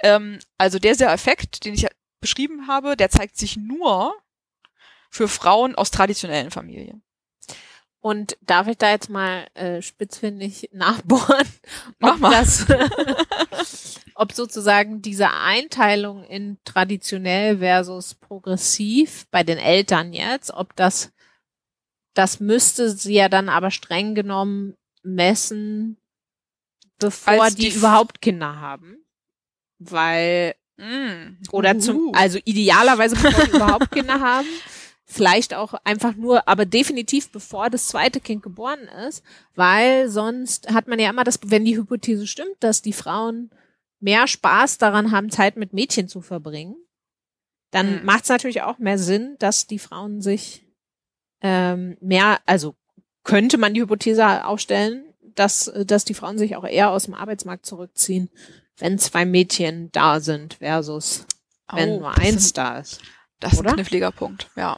Ähm, 0.02 0.39
also 0.58 0.80
der 0.80 0.95
sehr 0.95 1.12
Effekt, 1.12 1.66
den 1.66 1.74
ich 1.74 1.88
beschrieben 2.20 2.68
habe, 2.68 2.97
der 2.97 3.10
zeigt 3.10 3.38
sich 3.38 3.58
nur 3.58 4.14
für 5.10 5.28
Frauen 5.28 5.76
aus 5.76 5.91
traditionellen 5.91 6.52
Familien. 6.52 7.04
Und 8.02 8.38
darf 8.41 8.68
ich 8.68 8.78
da 8.78 8.91
jetzt 8.91 9.10
mal 9.10 9.47
äh, 9.56 9.82
spitzfindig 9.82 10.70
nachbohren, 10.74 11.47
Mach 12.00 12.14
ob, 12.14 12.20
mal. 12.20 12.32
Das, 12.32 12.66
ob 14.16 14.32
sozusagen 14.32 15.02
diese 15.02 15.32
Einteilung 15.32 16.24
in 16.24 16.58
traditionell 16.64 17.58
versus 17.58 18.16
progressiv 18.16 19.28
bei 19.32 19.43
den 19.43 19.58
Eltern 19.58 20.14
jetzt, 20.14 20.52
ob 20.52 20.76
das, 20.76 21.12
das 22.14 22.39
müsste 22.39 22.89
sie 22.89 23.16
ja 23.16 23.28
dann 23.28 23.50
aber 23.50 23.72
streng 23.72 24.16
genommen 24.16 24.76
messen, 25.04 25.97
bevor 27.00 27.50
die, 27.50 27.70
die 27.70 27.76
überhaupt 27.76 28.22
Kinder 28.22 28.62
haben. 28.62 29.06
Weil 29.78 30.56
Mm. 30.80 31.38
Oder 31.52 31.78
zum, 31.78 32.14
also 32.16 32.39
idealerweise 32.45 33.16
bevor 33.18 33.43
die 33.43 33.52
überhaupt 33.52 33.91
Kinder 33.91 34.20
haben. 34.20 34.47
Vielleicht 35.12 35.55
auch 35.55 35.74
einfach 35.86 36.16
nur, 36.16 36.47
aber 36.47 36.66
definitiv 36.68 37.32
bevor 37.32 37.72
das 37.72 37.88
zweite 37.88 38.20
Kind 38.20 38.43
geboren 38.43 38.88
ist, 39.07 39.24
weil 39.55 40.07
sonst 40.07 40.72
hat 40.72 40.88
man 40.88 40.99
ja 40.99 41.10
immer 41.10 41.24
das, 41.24 41.39
wenn 41.45 41.66
die 41.66 41.76
Hypothese 41.78 42.28
stimmt, 42.28 42.55
dass 42.60 42.84
die 42.84 42.93
Frauen 42.93 43.49
mehr 43.99 44.28
Spaß 44.28 44.78
daran 44.78 45.12
haben, 45.12 45.32
Zeit 45.32 45.57
mit 45.57 45.74
Mädchen 45.74 46.07
zu 46.07 46.22
verbringen, 46.22 46.76
dann 47.72 47.99
Mhm. 48.01 48.05
macht 48.05 48.24
es 48.24 48.30
natürlich 48.30 48.62
auch 48.62 48.78
mehr 48.78 48.99
Sinn, 48.99 49.36
dass 49.39 49.66
die 49.66 49.80
Frauen 49.80 50.22
sich 50.22 50.64
ähm, 51.41 51.97
mehr, 52.01 52.39
also 52.45 52.76
könnte 53.24 53.57
man 53.57 53.74
die 53.74 53.82
Hypothese 53.82 54.45
aufstellen, 54.45 55.05
dass, 55.36 55.72
dass 55.86 56.03
die 56.05 56.14
Frauen 56.14 56.38
sich 56.38 56.55
auch 56.55 56.66
eher 56.68 56.91
aus 56.91 57.05
dem 57.05 57.14
Arbeitsmarkt 57.16 57.66
zurückziehen, 57.66 58.30
wenn 58.78 58.99
zwei 58.99 59.26
Mädchen 59.26 59.89
da 59.91 60.20
sind 60.20 60.55
versus 60.55 61.26
wenn 61.72 61.89
Oh, 61.89 61.99
nur 62.01 62.10
das 62.12 62.20
eins 62.20 62.43
sind- 62.45 62.57
da 62.57 62.78
ist. 62.80 63.01
Das 63.39 63.53
ist 63.53 63.66
ein 63.66 63.74
kniffliger 63.76 64.12
Punkt, 64.12 64.49
ja. 64.55 64.78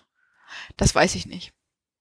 Das 0.78 0.94
weiß 0.96 1.16
ich 1.16 1.26
nicht. 1.26 1.54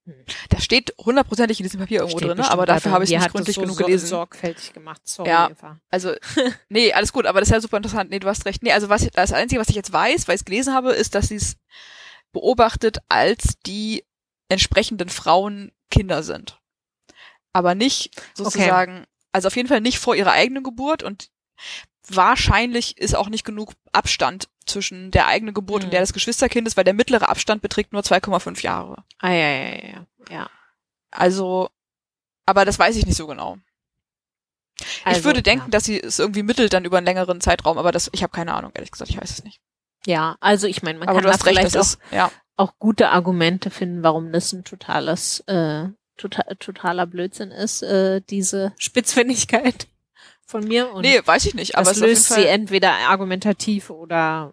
Hm. 0.06 0.24
Das 0.48 0.64
steht 0.64 0.94
hundertprozentig 0.98 1.60
in 1.60 1.64
diesem 1.64 1.80
Papier 1.80 2.00
irgendwo 2.00 2.18
Steht 2.18 2.28
drin, 2.30 2.36
bestimmt 2.38 2.52
aber 2.54 2.66
dafür 2.66 2.92
habe 2.92 3.04
ich 3.04 3.10
Die 3.10 3.16
nicht 3.16 3.30
gründlich 3.30 3.56
so 3.56 3.62
genug 3.62 3.76
gelesen. 3.76 4.06
sorgfältig 4.06 4.72
gemacht. 4.72 5.02
Sorry, 5.04 5.28
Ja. 5.28 5.50
Eva. 5.50 5.78
Also, 5.90 6.14
nee, 6.68 6.92
alles 6.92 7.12
gut, 7.12 7.26
aber 7.26 7.40
das 7.40 7.48
ist 7.48 7.52
ja 7.52 7.60
super 7.60 7.76
interessant. 7.76 8.10
Nee, 8.10 8.18
du 8.18 8.28
hast 8.28 8.46
recht. 8.46 8.62
Nee, 8.62 8.72
also 8.72 8.88
was, 8.88 9.06
das 9.12 9.32
Einzige, 9.32 9.60
was 9.60 9.68
ich 9.68 9.76
jetzt 9.76 9.92
weiß, 9.92 10.26
weil 10.26 10.36
ich 10.36 10.40
es 10.40 10.44
gelesen 10.46 10.74
habe, 10.74 10.92
ist, 10.92 11.14
dass 11.14 11.28
sie 11.28 11.36
es 11.36 11.56
beobachtet, 12.32 12.98
als 13.08 13.58
die 13.66 14.04
entsprechenden 14.48 15.08
Frauen 15.08 15.72
Kinder 15.90 16.22
sind. 16.22 16.60
Aber 17.52 17.74
nicht 17.74 18.10
sozusagen, 18.34 19.06
also 19.32 19.48
auf 19.48 19.56
jeden 19.56 19.68
Fall 19.68 19.80
nicht 19.80 19.98
vor 19.98 20.14
ihrer 20.14 20.32
eigenen 20.32 20.62
Geburt 20.62 21.02
und 21.02 21.30
wahrscheinlich 22.08 22.96
ist 22.98 23.14
auch 23.14 23.28
nicht 23.28 23.44
genug 23.44 23.74
Abstand 23.92 24.48
zwischen 24.66 25.10
der 25.10 25.26
eigenen 25.26 25.54
Geburt 25.54 25.82
Mhm. 25.82 25.86
und 25.86 25.92
der 25.92 26.00
des 26.00 26.12
Geschwisterkindes, 26.12 26.76
weil 26.76 26.84
der 26.84 26.94
mittlere 26.94 27.28
Abstand 27.28 27.62
beträgt 27.62 27.92
nur 27.92 28.02
2,5 28.02 28.62
Jahre. 28.62 29.04
Ah, 29.18 29.30
ja, 29.30 29.48
ja, 29.48 29.74
ja, 29.74 30.06
ja. 30.30 30.50
Also, 31.10 31.70
aber 32.46 32.64
das 32.64 32.78
weiß 32.78 32.96
ich 32.96 33.06
nicht 33.06 33.16
so 33.16 33.26
genau. 33.26 33.58
Also, 35.04 35.18
ich 35.18 35.24
würde 35.24 35.42
denken, 35.42 35.66
ja. 35.66 35.70
dass 35.70 35.84
sie 35.84 36.00
es 36.00 36.18
irgendwie 36.18 36.42
mittelt 36.42 36.72
dann 36.72 36.84
über 36.84 36.98
einen 36.98 37.06
längeren 37.06 37.40
Zeitraum, 37.40 37.78
aber 37.78 37.92
das, 37.92 38.08
ich 38.12 38.22
habe 38.22 38.32
keine 38.32 38.54
Ahnung, 38.54 38.72
ehrlich 38.74 38.90
gesagt, 38.90 39.10
ich 39.10 39.20
weiß 39.20 39.30
es 39.30 39.44
nicht. 39.44 39.60
Ja, 40.06 40.36
also 40.40 40.66
ich 40.66 40.82
meine, 40.82 40.98
man 40.98 41.08
aber 41.08 41.20
kann 41.20 41.30
da 41.30 41.36
vielleicht 41.36 41.74
das 41.74 41.76
auch, 41.76 41.80
ist, 41.80 42.12
ja, 42.12 42.32
auch 42.56 42.72
gute 42.78 43.10
Argumente 43.10 43.70
finden, 43.70 44.02
warum 44.02 44.32
das 44.32 44.52
ein 44.52 44.64
totales, 44.64 45.40
äh, 45.40 45.88
total, 46.16 46.56
totaler 46.58 47.06
Blödsinn 47.06 47.50
ist, 47.50 47.82
äh, 47.82 48.22
diese 48.22 48.72
Spitzfindigkeit 48.78 49.88
von 50.50 50.64
mir. 50.66 50.90
Und 50.92 51.02
nee, 51.02 51.20
weiß 51.24 51.46
ich 51.46 51.54
nicht, 51.54 51.76
aber 51.76 51.88
das 51.90 51.98
löst 51.98 52.28
sie 52.30 52.46
entweder 52.46 52.92
argumentativ 53.08 53.90
oder 53.90 54.52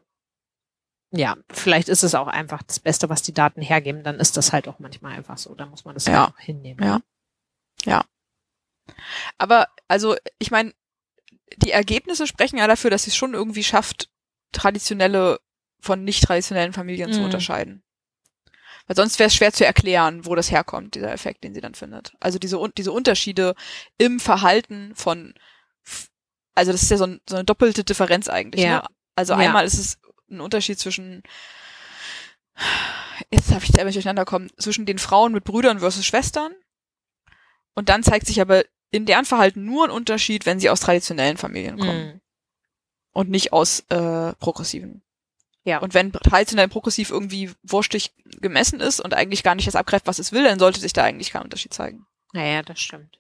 ja, 1.12 1.38
vielleicht 1.50 1.88
ist 1.90 2.04
es 2.04 2.16
auch 2.16 2.28
einfach 2.28 2.62
das 2.64 2.80
Beste, 2.80 3.10
was 3.10 3.22
die 3.22 3.34
Daten 3.34 3.62
hergeben, 3.62 4.04
dann 4.04 4.20
ist 4.20 4.36
das 4.38 4.52
halt 4.54 4.68
auch 4.68 4.80
manchmal 4.80 5.14
einfach 5.14 5.38
so. 5.38 5.56
Da 5.56 5.66
muss 5.66 5.86
man 5.86 5.94
das 5.94 6.06
Ja. 6.06 6.14
ja 6.14 6.28
auch 6.28 6.40
hinnehmen. 6.40 7.02
Ja. 7.86 8.04
aber 9.38 9.68
also, 9.88 10.16
ich 10.40 10.52
meine, 10.52 10.74
die 11.58 11.72
Ergebnisse 11.72 12.28
sprechen 12.28 12.58
ja 12.58 12.68
dafür, 12.68 12.90
dass 12.90 13.04
sie 13.04 13.12
es 13.12 13.16
schon 13.16 13.34
irgendwie 13.34 13.64
schafft, 13.64 14.10
traditionelle 14.52 15.40
von 15.80 16.04
nicht 16.04 16.24
traditionellen 16.24 16.74
Familien 16.74 17.14
zu 17.14 17.20
Mhm. 17.20 17.26
unterscheiden. 17.26 17.84
Weil 18.88 18.96
sonst 18.96 19.20
wäre 19.20 19.28
es 19.28 19.36
schwer 19.36 19.54
zu 19.54 19.66
erklären, 19.66 20.26
wo 20.26 20.34
das 20.36 20.50
herkommt, 20.52 20.96
dieser 20.96 21.12
Effekt, 21.14 21.44
den 21.44 21.54
sie 21.54 21.62
dann 21.62 21.76
findet. 21.76 22.14
Also 22.20 22.40
diese, 22.40 22.58
diese 22.78 22.92
Unterschiede 22.92 23.54
im 23.98 24.20
Verhalten 24.20 24.94
von, 24.96 25.34
also 26.56 26.72
das 26.72 26.84
ist 26.84 26.92
ja 26.92 26.98
so, 26.98 27.06
ein, 27.06 27.22
so 27.30 27.36
eine 27.36 27.46
doppelte 27.46 27.84
Differenz 27.84 28.28
eigentlich. 28.30 28.64
Ja. 28.64 28.80
Ne? 28.80 28.88
Also 29.16 29.34
Ja. 29.34 29.40
einmal 29.40 29.66
ist 29.66 29.78
es 29.78 30.00
ein 30.30 30.42
Unterschied 30.42 30.80
zwischen, 30.80 31.24
jetzt 33.30 33.52
darf 33.52 33.64
ich 33.64 33.70
selber 33.70 33.86
nicht 33.86 33.96
durcheinander 33.96 34.26
kommen, 34.26 34.50
zwischen 34.58 34.86
den 34.86 35.00
Frauen 35.00 35.34
mit 35.34 35.44
Brüdern 35.44 35.80
versus 35.80 36.06
Schwestern. 36.06 36.54
Und 37.76 37.90
dann 37.90 38.04
zeigt 38.04 38.26
sich 38.28 38.42
aber 38.42 38.64
in 38.90 39.06
deren 39.06 39.26
Verhalten 39.26 39.66
nur 39.66 39.86
ein 39.86 39.92
Unterschied, 39.92 40.46
wenn 40.46 40.60
sie 40.60 40.70
aus 40.70 40.80
traditionellen 40.80 41.38
Familien 41.38 41.78
kommen 41.78 42.06
Mhm. 42.14 42.22
und 43.12 43.30
nicht 43.30 43.54
aus 43.54 43.82
äh, 43.90 44.34
progressiven. 44.36 45.04
Ja. 45.64 45.80
Und 45.80 45.94
wenn 45.94 46.14
traditionell 46.14 46.70
progressiv 46.70 47.10
irgendwie 47.12 47.52
wurstig 47.62 48.14
gemessen 48.40 48.80
ist 48.80 49.02
und 49.02 49.14
eigentlich 49.14 49.44
gar 49.44 49.54
nicht 49.56 49.68
das 49.68 49.76
abgreift, 49.76 50.08
was 50.08 50.18
es 50.20 50.32
will, 50.32 50.44
dann 50.46 50.60
sollte 50.60 50.80
sich 50.80 50.94
da 50.94 51.04
eigentlich 51.04 51.32
kein 51.32 51.42
Unterschied 51.44 51.74
zeigen. 51.74 52.08
Naja, 52.32 52.62
das 52.62 52.80
stimmt. 52.80 53.20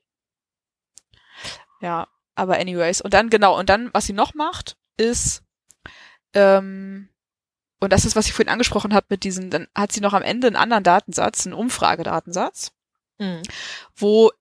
Ja, 1.81 2.07
aber 2.37 2.57
anyways. 2.57 3.01
Und 3.01 3.13
dann, 3.13 3.29
genau, 3.29 3.57
und 3.57 3.69
dann, 3.69 3.89
was 3.93 4.05
sie 4.05 4.13
noch 4.13 4.33
macht, 4.33 4.77
ist, 4.97 5.43
ähm, 6.33 7.09
und 7.79 7.93
das 7.93 8.05
ist, 8.05 8.15
was 8.15 8.25
ich 8.27 8.33
vorhin 8.33 8.51
angesprochen 8.51 8.93
habe 8.93 9.05
mit 9.09 9.23
diesen, 9.23 9.49
dann 9.49 9.67
hat 9.75 9.91
sie 9.91 10.01
noch 10.01 10.13
am 10.13 10.23
Ende 10.23 10.47
einen 10.47 10.55
anderen 10.55 10.83
Datensatz, 10.83 11.45
einen 11.45 11.53
Umfragedatensatz, 11.53 12.71
Mhm. 13.19 13.41
wo 13.95 14.31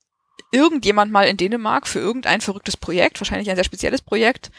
irgendjemand 0.52 1.10
mal 1.10 1.26
in 1.26 1.36
Dänemark 1.36 1.86
für 1.86 1.98
irgendein 1.98 2.40
verrücktes 2.40 2.76
Projekt, 2.76 3.20
wahrscheinlich 3.20 3.48
ein 3.50 3.56
sehr 3.56 3.64
spezielles 3.64 4.02
Projekt, 4.02 4.50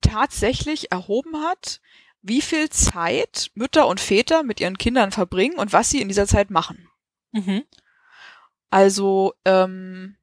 tatsächlich 0.00 0.92
erhoben 0.92 1.36
hat, 1.44 1.80
wie 2.22 2.40
viel 2.40 2.68
Zeit 2.70 3.50
Mütter 3.54 3.86
und 3.86 4.00
Väter 4.00 4.42
mit 4.42 4.60
ihren 4.60 4.78
Kindern 4.78 5.10
verbringen 5.10 5.58
und 5.58 5.72
was 5.72 5.90
sie 5.90 6.00
in 6.00 6.08
dieser 6.08 6.26
Zeit 6.26 6.50
machen. 6.50 6.88
Mhm. 7.32 7.64
Also, 8.70 9.34
ähm, 9.44 10.16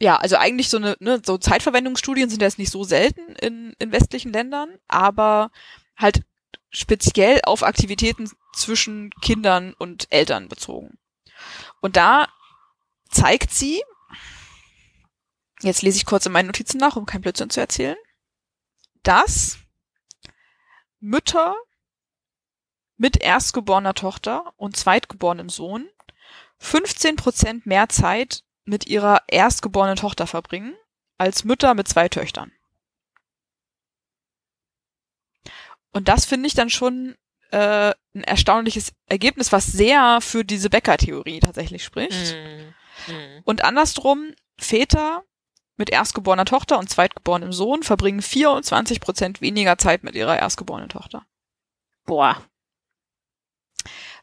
ja, 0.00 0.16
also 0.16 0.36
eigentlich 0.36 0.70
so 0.70 0.78
eine, 0.78 0.96
ne, 0.98 1.20
so 1.24 1.36
Zeitverwendungsstudien 1.36 2.30
sind 2.30 2.40
jetzt 2.40 2.58
nicht 2.58 2.72
so 2.72 2.84
selten 2.84 3.34
in, 3.36 3.74
in 3.78 3.92
westlichen 3.92 4.32
Ländern, 4.32 4.78
aber 4.88 5.50
halt 5.96 6.22
speziell 6.70 7.40
auf 7.44 7.62
Aktivitäten 7.62 8.30
zwischen 8.54 9.10
Kindern 9.20 9.74
und 9.74 10.06
Eltern 10.10 10.48
bezogen. 10.48 10.98
Und 11.80 11.96
da 11.96 12.28
zeigt 13.10 13.52
sie, 13.52 13.82
jetzt 15.60 15.82
lese 15.82 15.98
ich 15.98 16.06
kurz 16.06 16.24
in 16.24 16.32
meinen 16.32 16.46
Notizen 16.46 16.78
nach, 16.78 16.96
um 16.96 17.04
kein 17.04 17.20
Blödsinn 17.20 17.50
zu 17.50 17.60
erzählen, 17.60 17.96
dass 19.02 19.58
Mütter 20.98 21.56
mit 22.96 23.20
erstgeborener 23.20 23.94
Tochter 23.94 24.54
und 24.56 24.76
zweitgeborenem 24.76 25.50
Sohn 25.50 25.88
15 26.58 27.16
Prozent 27.16 27.66
mehr 27.66 27.88
Zeit 27.88 28.44
mit 28.64 28.86
ihrer 28.86 29.22
erstgeborenen 29.28 29.96
Tochter 29.96 30.26
verbringen 30.26 30.74
als 31.18 31.44
Mütter 31.44 31.74
mit 31.74 31.88
zwei 31.88 32.08
Töchtern. 32.08 32.52
Und 35.92 36.08
das 36.08 36.24
finde 36.24 36.46
ich 36.46 36.54
dann 36.54 36.70
schon 36.70 37.16
äh, 37.50 37.92
ein 38.14 38.24
erstaunliches 38.24 38.92
Ergebnis, 39.06 39.52
was 39.52 39.66
sehr 39.66 40.20
für 40.20 40.44
diese 40.44 40.70
Becker-Theorie 40.70 41.40
tatsächlich 41.40 41.84
spricht. 41.84 42.34
Mhm. 42.34 42.74
Mhm. 43.08 43.42
Und 43.44 43.64
andersrum, 43.64 44.34
Väter 44.58 45.24
mit 45.76 45.90
erstgeborener 45.90 46.44
Tochter 46.44 46.78
und 46.78 46.90
zweitgeborenem 46.90 47.52
Sohn 47.52 47.82
verbringen 47.82 48.22
24 48.22 49.00
Prozent 49.00 49.40
weniger 49.40 49.78
Zeit 49.78 50.04
mit 50.04 50.14
ihrer 50.14 50.38
erstgeborenen 50.38 50.90
Tochter. 50.90 51.24
Boah. 52.04 52.42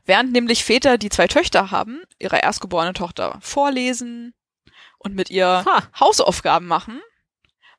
Während 0.08 0.32
nämlich 0.32 0.64
Väter, 0.64 0.98
die 0.98 1.10
zwei 1.10 1.28
Töchter 1.28 1.70
haben, 1.70 2.02
ihrer 2.18 2.42
erstgeborenen 2.42 2.94
Tochter 2.94 3.38
vorlesen 3.42 4.34
und 4.98 5.14
mit 5.14 5.30
ihr 5.30 5.64
Ha. 5.66 5.84
Hausaufgaben 6.00 6.66
machen, 6.66 7.02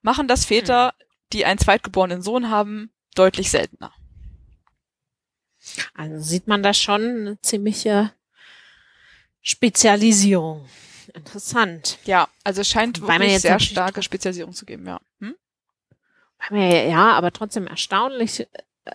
machen 0.03 0.29
das 0.29 0.45
Väter, 0.45 0.95
die 1.33 1.47
einen 1.47 1.59
zweitgeborenen 1.59 2.23
Sohn 2.23 2.51
haben, 2.51 2.93
deutlich 3.15 3.51
seltener. 3.51 3.93
Also 5.95 6.21
sieht 6.21 6.47
man 6.47 6.63
da 6.63 6.75
schon 6.75 7.03
eine 7.03 7.41
ziemliche 7.41 8.13
Spezialisierung. 9.41 10.69
Interessant. 11.15 11.99
Ja, 12.05 12.29
also 12.45 12.61
es 12.61 12.69
scheint 12.69 13.01
Weil 13.01 13.21
wirklich 13.21 13.41
sehr 13.41 13.59
starke 13.59 14.03
Spezialisierung 14.03 14.53
zu 14.53 14.67
geben, 14.67 14.87
ja. 14.87 15.01
Hm? 15.21 15.35
Ja, 16.51 17.13
aber 17.13 17.33
trotzdem 17.33 17.67
erstaunlich, 17.67 18.47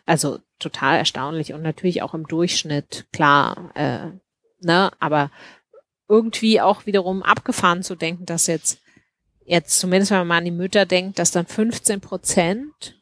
also 0.06 0.39
total 0.60 0.98
erstaunlich 0.98 1.54
und 1.54 1.62
natürlich 1.62 2.02
auch 2.02 2.14
im 2.14 2.28
Durchschnitt, 2.28 3.08
klar, 3.12 3.72
äh, 3.76 4.12
ne, 4.62 4.91
aber 5.00 5.32
irgendwie 6.08 6.62
auch 6.62 6.86
wiederum 6.86 7.24
abgefahren 7.24 7.84
zu 7.84 7.96
denken, 7.96 8.26
dass 8.26 8.48
jetzt, 8.48 8.82
jetzt 9.46 9.80
zumindest 9.80 10.12
wenn 10.12 10.20
man 10.20 10.28
mal 10.28 10.38
an 10.38 10.46
die 10.46 10.52
Mütter 10.52 10.86
denkt, 10.86 11.20
dass 11.20 11.32
dann 11.32 11.46
15 11.46 12.02
Prozent 12.02 13.00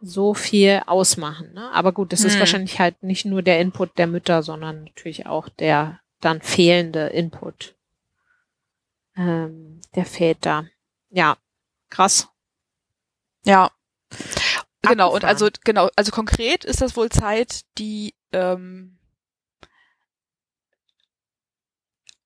so 0.00 0.34
viel 0.34 0.82
ausmachen. 0.86 1.52
Ne? 1.54 1.70
Aber 1.72 1.92
gut, 1.92 2.12
das 2.12 2.24
ist 2.24 2.34
Hm. 2.34 2.40
wahrscheinlich 2.40 2.78
halt 2.78 3.02
nicht 3.02 3.24
nur 3.24 3.42
der 3.42 3.60
Input 3.60 3.96
der 3.98 4.06
Mütter, 4.06 4.42
sondern 4.42 4.84
natürlich 4.84 5.26
auch 5.26 5.48
der 5.48 6.00
dann 6.20 6.40
fehlende 6.40 7.06
Input 7.08 7.76
ähm, 9.16 9.80
der 9.94 10.04
Väter. 10.04 10.66
Ja, 11.10 11.36
krass. 11.90 12.28
Ja. 13.44 13.70
Genau, 14.88 15.08
und 15.08 15.24
Abgefahren. 15.24 15.34
also, 15.34 15.48
genau, 15.64 15.88
also 15.96 16.12
konkret 16.12 16.64
ist 16.64 16.80
das 16.80 16.96
wohl 16.96 17.10
Zeit, 17.10 17.62
die 17.78 18.14
ähm, 18.32 18.98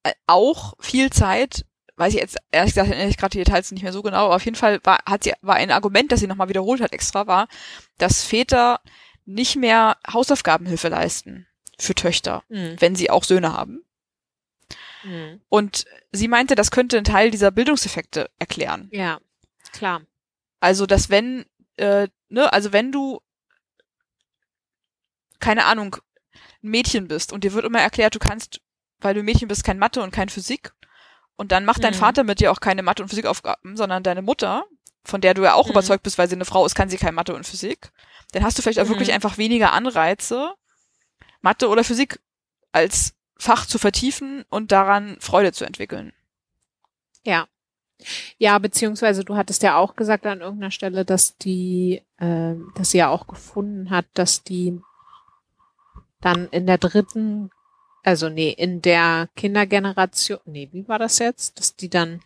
äh, 0.03 0.13
auch 0.27 0.75
viel 0.81 1.11
Zeit 1.11 1.65
weiß 2.01 2.15
ich 2.15 2.21
jetzt 2.21 2.39
ehrlich 2.51 2.73
gesagt 2.73 2.91
ehrlich 2.91 3.19
gerade 3.19 3.33
die 3.33 3.45
Details 3.45 3.71
nicht 3.73 3.83
mehr 3.83 3.93
so 3.93 4.03
genau, 4.03 4.25
aber 4.25 4.37
auf 4.37 4.45
jeden 4.45 4.57
Fall 4.57 4.81
war, 4.85 5.01
hat 5.07 5.23
sie, 5.23 5.35
war 5.43 5.57
ein 5.57 5.71
Argument, 5.71 6.11
das 6.11 6.21
sie 6.21 6.27
nochmal 6.27 6.49
wiederholt 6.49 6.81
hat 6.81 6.93
extra, 6.93 7.27
war, 7.27 7.47
dass 7.99 8.25
Väter 8.25 8.81
nicht 9.27 9.57
mehr 9.57 9.99
Hausaufgabenhilfe 10.11 10.89
leisten 10.89 11.47
für 11.79 11.95
Töchter, 11.95 12.43
mhm. 12.49 12.77
wenn 12.79 12.97
sie 12.97 13.11
auch 13.11 13.23
Söhne 13.23 13.53
haben. 13.53 13.85
Mhm. 15.05 15.43
Und 15.51 15.85
sie 16.11 16.27
meinte, 16.27 16.55
das 16.55 16.71
könnte 16.71 16.97
einen 16.97 17.05
Teil 17.05 17.31
dieser 17.31 17.51
Bildungseffekte 17.51 18.31
erklären. 18.39 18.89
Ja, 18.93 19.21
klar. 19.73 20.01
Also, 20.59 20.87
dass 20.87 21.11
wenn, 21.11 21.45
äh, 21.81 22.09
ne, 22.29 22.53
also 22.53 22.73
wenn 22.73 22.93
du, 22.93 23.21
keine 25.39 25.65
Ahnung, 25.65 25.97
ein 26.63 26.71
Mädchen 26.71 27.09
bist 27.09 27.33
und 27.33 27.45
dir 27.45 27.53
wird 27.55 27.65
immer 27.65 27.81
erklärt, 27.81 28.15
du 28.15 28.19
kannst, 28.19 28.61
weil 28.99 29.15
du 29.15 29.23
Mädchen 29.23 29.49
bist, 29.49 29.65
kein 29.65 29.79
Mathe 29.79 30.03
und 30.03 30.13
kein 30.13 30.29
Physik. 30.29 30.73
Und 31.37 31.53
dann 31.53 31.65
macht 31.65 31.83
dein 31.83 31.95
mhm. 31.95 31.99
Vater 31.99 32.23
mit 32.23 32.41
dir 32.41 32.53
auch 32.53 32.61
keine 32.61 32.83
Mathe- 32.83 33.03
und 33.03 33.09
Physikaufgaben, 33.09 33.77
sondern 33.77 34.03
deine 34.03 34.21
Mutter, 34.21 34.65
von 35.05 35.23
der 35.23 35.33
du 35.33 35.43
ja 35.43 35.55
auch 35.55 35.67
mhm. 35.67 35.73
überzeugt 35.73 36.03
bist, 36.03 36.19
weil 36.19 36.29
sie 36.29 36.35
eine 36.35 36.45
Frau 36.45 36.67
ist, 36.67 36.75
kann 36.75 36.91
sie 36.91 36.99
kein 36.99 37.15
Mathe 37.15 37.35
und 37.35 37.47
Physik. 37.47 37.91
Dann 38.33 38.45
hast 38.45 38.59
du 38.59 38.63
vielleicht 38.63 38.79
auch 38.79 38.85
mhm. 38.85 38.91
wirklich 38.91 39.13
einfach 39.13 39.39
weniger 39.39 39.73
Anreize, 39.73 40.53
Mathe 41.41 41.69
oder 41.69 41.83
Physik 41.83 42.21
als 42.73 43.15
Fach 43.39 43.65
zu 43.65 43.79
vertiefen 43.79 44.45
und 44.51 44.71
daran 44.71 45.17
Freude 45.21 45.53
zu 45.53 45.65
entwickeln. 45.65 46.13
Ja. 47.25 47.49
Ja, 48.39 48.59
beziehungsweise 48.59 49.25
du 49.25 49.37
hattest 49.37 49.63
ja 49.63 49.77
auch 49.77 49.97
gesagt 49.97 50.27
an 50.27 50.41
irgendeiner 50.41 50.71
Stelle, 50.71 51.05
dass 51.05 51.37
die, 51.37 52.03
äh, 52.19 52.55
dass 52.75 52.91
sie 52.91 52.99
ja 52.99 53.09
auch 53.09 53.27
gefunden 53.27 53.91
hat, 53.91 54.07
dass 54.15 54.43
die 54.43 54.81
dann 56.21 56.49
in 56.49 56.67
der 56.67 56.79
dritten, 56.79 57.51
also 58.03 58.29
nee, 58.29 58.51
in 58.51 58.83
der 58.83 59.29
Kindergeneration, 59.37 60.41
nee, 60.45 60.69
wie 60.73 60.87
war 60.89 60.99
das 60.99 61.19
jetzt, 61.19 61.59
dass 61.59 61.77
die 61.77 61.89
dann 61.89 62.21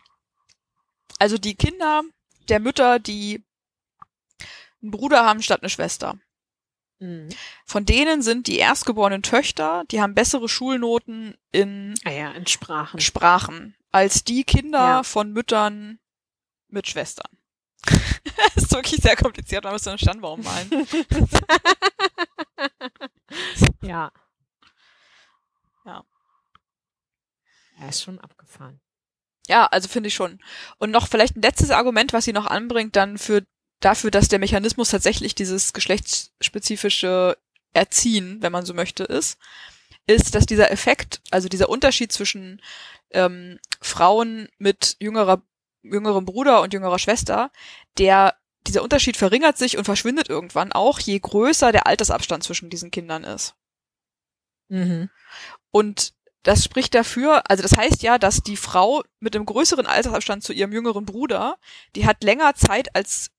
also 1.18 1.38
die 1.38 1.54
Kinder 1.54 2.02
der 2.48 2.60
Mütter, 2.60 2.98
die 2.98 3.42
einen 4.82 4.90
Bruder 4.90 5.24
haben 5.24 5.42
statt 5.42 5.62
eine 5.62 5.70
Schwester. 5.70 6.18
Mhm. 7.05 7.28
Von 7.66 7.84
denen 7.84 8.22
sind 8.22 8.46
die 8.46 8.59
erstgeborenen 8.59 9.22
Töchter, 9.22 9.84
die 9.90 10.00
haben 10.00 10.14
bessere 10.14 10.48
Schulnoten 10.48 11.36
in, 11.52 11.94
ah 12.05 12.11
ja, 12.11 12.32
in 12.32 12.46
Sprachen. 12.46 13.00
Sprachen 13.00 13.76
als 13.92 14.24
die 14.24 14.44
Kinder 14.44 14.78
ja. 14.78 15.02
von 15.02 15.32
Müttern 15.32 15.98
mit 16.68 16.88
Schwestern. 16.88 17.30
das 17.84 18.57
ist 18.57 18.72
wirklich 18.72 19.02
sehr 19.02 19.16
kompliziert, 19.16 19.64
man 19.64 19.74
muss 19.74 19.86
einen 19.86 19.98
Standbaum 19.98 20.42
malen. 20.42 20.70
ja. 23.82 24.11
Ja. 25.84 26.05
Er 27.78 27.88
ist 27.88 28.02
schon 28.02 28.18
abgefahren. 28.18 28.80
Ja, 29.46 29.66
also 29.66 29.88
finde 29.88 30.09
ich 30.09 30.14
schon. 30.14 30.40
Und 30.78 30.90
noch 30.90 31.07
vielleicht 31.07 31.36
ein 31.36 31.42
letztes 31.42 31.70
Argument, 31.70 32.14
was 32.14 32.24
sie 32.24 32.32
noch 32.32 32.46
anbringt, 32.46 32.96
dann 32.96 33.18
für 33.18 33.44
dafür, 33.80 34.10
dass 34.10 34.28
der 34.28 34.38
Mechanismus 34.38 34.90
tatsächlich 34.90 35.34
dieses 35.34 35.72
geschlechtsspezifische 35.72 37.36
Erziehen, 37.72 38.38
wenn 38.40 38.52
man 38.52 38.64
so 38.64 38.74
möchte, 38.74 39.04
ist, 39.04 39.38
ist, 40.06 40.34
dass 40.34 40.46
dieser 40.46 40.70
Effekt, 40.70 41.20
also 41.30 41.48
dieser 41.48 41.68
Unterschied 41.68 42.12
zwischen 42.12 42.60
ähm, 43.10 43.58
Frauen 43.80 44.48
mit 44.58 44.96
jüngerer, 45.00 45.42
jüngerem 45.82 46.24
Bruder 46.24 46.62
und 46.62 46.72
jüngerer 46.72 46.98
Schwester, 46.98 47.50
der 47.98 48.36
dieser 48.66 48.82
Unterschied 48.82 49.16
verringert 49.16 49.58
sich 49.58 49.76
und 49.76 49.84
verschwindet 49.84 50.28
irgendwann 50.28 50.72
auch, 50.72 50.98
je 50.98 51.18
größer 51.18 51.72
der 51.72 51.86
Altersabstand 51.86 52.44
zwischen 52.44 52.70
diesen 52.70 52.90
Kindern 52.90 53.24
ist. 53.24 53.54
Mhm. 54.68 55.10
Und 55.70 56.14
das 56.42 56.64
spricht 56.64 56.94
dafür, 56.94 57.50
also 57.50 57.62
das 57.62 57.76
heißt 57.76 58.02
ja, 58.02 58.18
dass 58.18 58.42
die 58.42 58.56
Frau 58.56 59.02
mit 59.18 59.34
einem 59.34 59.46
größeren 59.46 59.86
Altersabstand 59.86 60.42
zu 60.42 60.52
ihrem 60.52 60.72
jüngeren 60.72 61.06
Bruder, 61.06 61.58
die 61.96 62.06
hat 62.06 62.22
länger 62.22 62.54
Zeit 62.54 62.94
als 62.94 63.30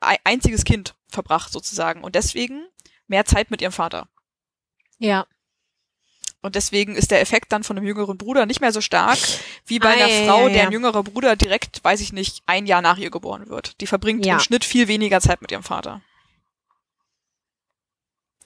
einziges 0.00 0.64
Kind 0.64 0.94
verbracht 1.08 1.52
sozusagen 1.52 2.04
und 2.04 2.14
deswegen 2.14 2.66
mehr 3.06 3.24
Zeit 3.24 3.50
mit 3.50 3.62
ihrem 3.62 3.72
Vater. 3.72 4.08
Ja. 4.98 5.26
Und 6.40 6.54
deswegen 6.54 6.94
ist 6.94 7.10
der 7.10 7.20
Effekt 7.20 7.50
dann 7.50 7.64
von 7.64 7.76
einem 7.76 7.86
jüngeren 7.86 8.16
Bruder 8.16 8.46
nicht 8.46 8.60
mehr 8.60 8.72
so 8.72 8.80
stark 8.80 9.18
wie 9.66 9.80
bei 9.80 9.88
ah, 9.88 9.92
einer 9.92 10.06
ja, 10.06 10.24
Frau, 10.24 10.40
ja, 10.42 10.48
ja. 10.48 10.52
deren 10.54 10.72
jüngerer 10.72 11.02
Bruder 11.02 11.34
direkt, 11.34 11.82
weiß 11.82 12.00
ich 12.00 12.12
nicht, 12.12 12.42
ein 12.46 12.66
Jahr 12.66 12.80
nach 12.80 12.96
ihr 12.96 13.10
geboren 13.10 13.48
wird. 13.48 13.80
Die 13.80 13.86
verbringt 13.86 14.24
im 14.24 14.38
Schnitt 14.38 14.64
viel 14.64 14.86
weniger 14.86 15.20
Zeit 15.20 15.42
mit 15.42 15.50
ihrem 15.50 15.64
Vater. 15.64 16.00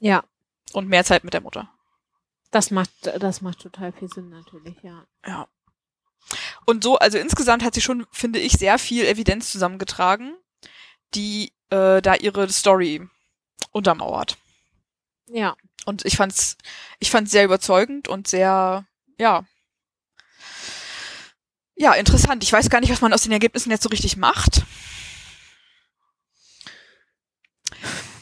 Ja. 0.01 0.25
Und 0.73 0.89
mehr 0.89 1.05
Zeit 1.05 1.23
mit 1.23 1.35
der 1.35 1.43
Mutter. 1.43 1.71
Das 2.51 2.71
macht, 2.71 2.91
das 3.03 3.43
macht 3.43 3.61
total 3.61 3.93
viel 3.93 4.09
Sinn 4.09 4.31
natürlich, 4.31 4.77
ja. 4.83 5.07
Ja. 5.27 5.49
Und 6.65 6.83
so, 6.85 6.99
also 6.99 7.19
insgesamt 7.19 7.63
hat 7.63 7.75
sie 7.75 7.81
schon, 7.81 8.07
finde 8.11 8.39
ich, 8.39 8.53
sehr 8.53 8.79
viel 8.79 9.05
Evidenz 9.05 9.51
zusammengetragen 9.51 10.35
die 11.15 11.53
äh, 11.71 12.01
da 12.03 12.15
ihre 12.15 12.51
Story 12.51 13.07
untermauert. 13.71 14.37
Ja. 15.27 15.57
Und 15.85 16.05
ich 16.05 16.17
fand's, 16.17 16.57
ich 17.01 17.11
fand's 17.11 17.33
sehr 17.33 17.45
überzeugend 17.45 18.07
und 18.09 18.29
sehr, 18.29 18.87
ja, 19.19 19.45
ja, 21.83 21.95
interessant. 21.95 22.45
Ich 22.45 22.53
weiß 22.53 22.71
gar 22.71 22.81
nicht, 22.81 22.93
was 22.93 23.01
man 23.01 23.13
aus 23.13 23.23
den 23.23 23.33
Ergebnissen 23.33 23.71
jetzt 23.71 23.83
so 23.83 23.89
richtig 23.89 24.17
macht. 24.17 24.63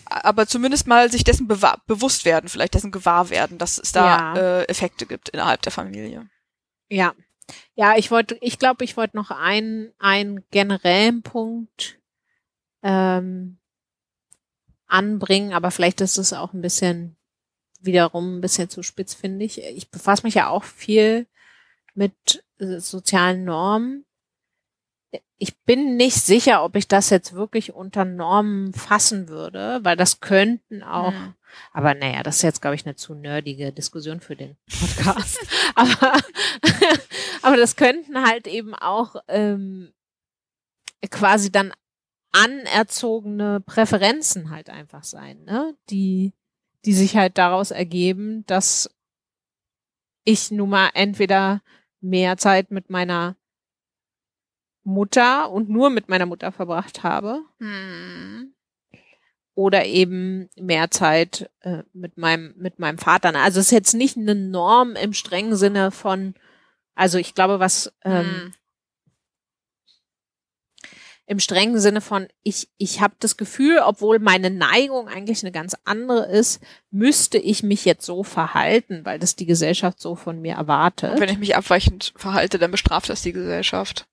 Aber 0.07 0.47
zumindest 0.47 0.87
mal 0.87 1.11
sich 1.11 1.25
dessen 1.25 1.47
bewusst 1.47 2.25
werden, 2.25 2.49
vielleicht 2.49 2.73
dessen 2.75 2.91
gewahr 2.91 3.29
werden, 3.29 3.59
dass 3.59 3.79
es 3.79 3.93
da 3.93 4.35
ja. 4.35 4.37
äh, 4.37 4.65
Effekte 4.65 5.05
gibt 5.05 5.29
innerhalb 5.29 5.61
der 5.61 5.73
Familie. 5.73 6.31
Ja. 6.89 7.15
Ja, 7.75 7.97
ich 7.97 8.11
wollte, 8.11 8.39
ich 8.41 8.59
glaube, 8.59 8.85
ich 8.85 8.97
wollte 8.97 9.17
noch 9.17 9.31
einen, 9.31 9.93
einen 9.99 10.45
generellen 10.51 11.23
Punkt 11.23 12.00
ähm, 12.83 13.59
anbringen, 14.87 15.53
aber 15.53 15.71
vielleicht 15.71 16.01
ist 16.01 16.19
es 16.19 16.33
auch 16.33 16.53
ein 16.53 16.63
bisschen 16.63 17.17
wiederum 17.81 18.37
ein 18.37 18.41
bisschen 18.41 18.69
zu 18.69 18.83
spitz, 18.83 19.15
finde 19.15 19.45
ich. 19.45 19.63
Ich 19.63 19.91
befasse 19.91 20.25
mich 20.25 20.35
ja 20.35 20.49
auch 20.49 20.65
viel 20.65 21.27
mit 21.95 22.45
äh, 22.59 22.79
sozialen 22.79 23.45
Normen. 23.45 24.05
Ich 25.39 25.59
bin 25.63 25.97
nicht 25.97 26.17
sicher, 26.17 26.63
ob 26.63 26.77
ich 26.77 26.87
das 26.87 27.11
jetzt 27.11 27.33
wirklich 27.33 27.73
unter 27.73 28.05
Normen 28.05 28.73
fassen 28.75 29.29
würde, 29.29 29.81
weil 29.83 29.97
das 29.97 30.21
könnten 30.21 30.83
auch, 30.83 31.13
mhm. 31.13 31.35
aber 31.73 31.95
naja, 31.95 32.23
das 32.23 32.37
ist 32.37 32.43
jetzt, 32.43 32.61
glaube 32.61 32.77
ich, 32.77 32.85
eine 32.85 32.95
zu 32.95 33.15
nerdige 33.15 33.73
Diskussion 33.73 34.21
für 34.21 34.37
den 34.37 34.57
Podcast. 34.69 35.39
aber, 35.75 36.13
aber 37.43 37.57
das 37.57 37.75
könnten 37.77 38.23
halt 38.23 38.47
eben 38.47 38.75
auch 38.75 39.17
ähm, 39.27 39.93
quasi 41.11 41.51
dann 41.51 41.73
anerzogene 42.33 43.61
Präferenzen 43.61 44.51
halt 44.51 44.71
einfach 44.71 45.05
sein, 45.05 45.45
ne? 45.45 45.77
Die, 45.91 46.33
die 46.85 46.93
sich 46.93 47.17
halt 47.17 47.39
daraus 47.39 47.71
ergeben, 47.71 48.45
dass 48.47 48.91
ich 50.25 50.51
nun 50.51 50.71
mal 50.71 50.91
entweder 50.95 51.63
mehr 52.01 52.37
Zeit 52.37 52.71
mit 52.71 52.91
meiner 52.91 53.37
Mutter 54.83 55.51
und 55.51 55.69
nur 55.69 55.91
mit 55.91 56.09
meiner 56.09 56.27
Mutter 56.27 56.53
verbracht 56.53 57.03
habe. 57.03 57.43
Hm. 57.59 58.55
Oder 59.55 59.85
eben 59.85 60.49
mehr 60.57 60.91
Zeit 60.91 61.51
äh, 61.61 61.83
mit 61.93 62.17
meinem, 62.17 62.55
mit 62.57 62.79
meinem 62.79 62.99
Vater. 62.99 63.35
Also 63.35 63.61
es 63.61 63.67
ist 63.67 63.73
jetzt 63.73 63.95
nicht 63.95 64.17
eine 64.17 64.35
Norm 64.35 64.97
im 64.97 65.13
strengen 65.13 65.57
Sinne 65.57 65.91
von, 65.91 66.35
also 66.95 67.19
ich 67.19 67.35
glaube, 67.35 67.61
was 67.61 67.93
ähm, 68.05 68.25
hm 68.25 68.53
im 71.31 71.39
strengen 71.39 71.79
Sinne 71.79 72.01
von, 72.01 72.27
ich, 72.43 72.71
ich 72.77 73.01
habe 73.01 73.15
das 73.21 73.37
Gefühl, 73.37 73.79
obwohl 73.85 74.19
meine 74.19 74.51
Neigung 74.51 75.07
eigentlich 75.07 75.45
eine 75.45 75.53
ganz 75.53 75.77
andere 75.85 76.27
ist, 76.27 76.61
müsste 76.91 77.39
ich 77.39 77.63
mich 77.63 77.85
jetzt 77.85 78.05
so 78.05 78.25
verhalten, 78.25 79.05
weil 79.05 79.21
das 79.21 79.37
die 79.37 79.47
Gesellschaft 79.47 80.01
so 80.01 80.17
von 80.17 80.41
mir 80.41 80.57
erwartet. 80.57 81.13
Und 81.13 81.21
wenn 81.21 81.29
ich 81.29 81.39
mich 81.39 81.55
abweichend 81.55 82.13
verhalte, 82.17 82.59
dann 82.59 82.73
bestraft 82.73 83.09
das 83.09 83.23
die 83.23 83.31
Gesellschaft. 83.31 84.09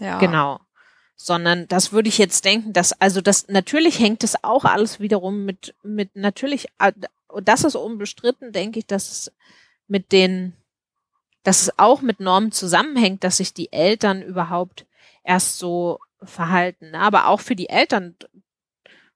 Ja. 0.00 0.18
Genau. 0.18 0.60
Sondern 1.14 1.68
das 1.68 1.92
würde 1.92 2.08
ich 2.08 2.16
jetzt 2.16 2.46
denken, 2.46 2.72
dass, 2.72 2.98
also 2.98 3.20
das, 3.20 3.48
natürlich 3.48 3.98
hängt 3.98 4.24
es 4.24 4.42
auch 4.42 4.64
alles 4.64 4.98
wiederum 4.98 5.44
mit, 5.44 5.74
mit, 5.82 6.16
natürlich, 6.16 6.68
das 7.42 7.64
ist 7.64 7.74
unbestritten, 7.74 8.52
denke 8.52 8.78
ich, 8.78 8.86
dass 8.86 9.10
es 9.10 9.32
mit 9.88 10.10
den, 10.10 10.54
dass 11.42 11.60
es 11.60 11.78
auch 11.78 12.00
mit 12.00 12.18
Normen 12.18 12.50
zusammenhängt, 12.50 13.24
dass 13.24 13.36
sich 13.36 13.52
die 13.52 13.74
Eltern 13.74 14.22
überhaupt 14.22 14.86
erst 15.22 15.58
so 15.58 15.98
verhalten. 16.24 16.94
Aber 16.94 17.26
auch 17.28 17.40
für 17.40 17.56
die 17.56 17.68
Eltern, 17.68 18.16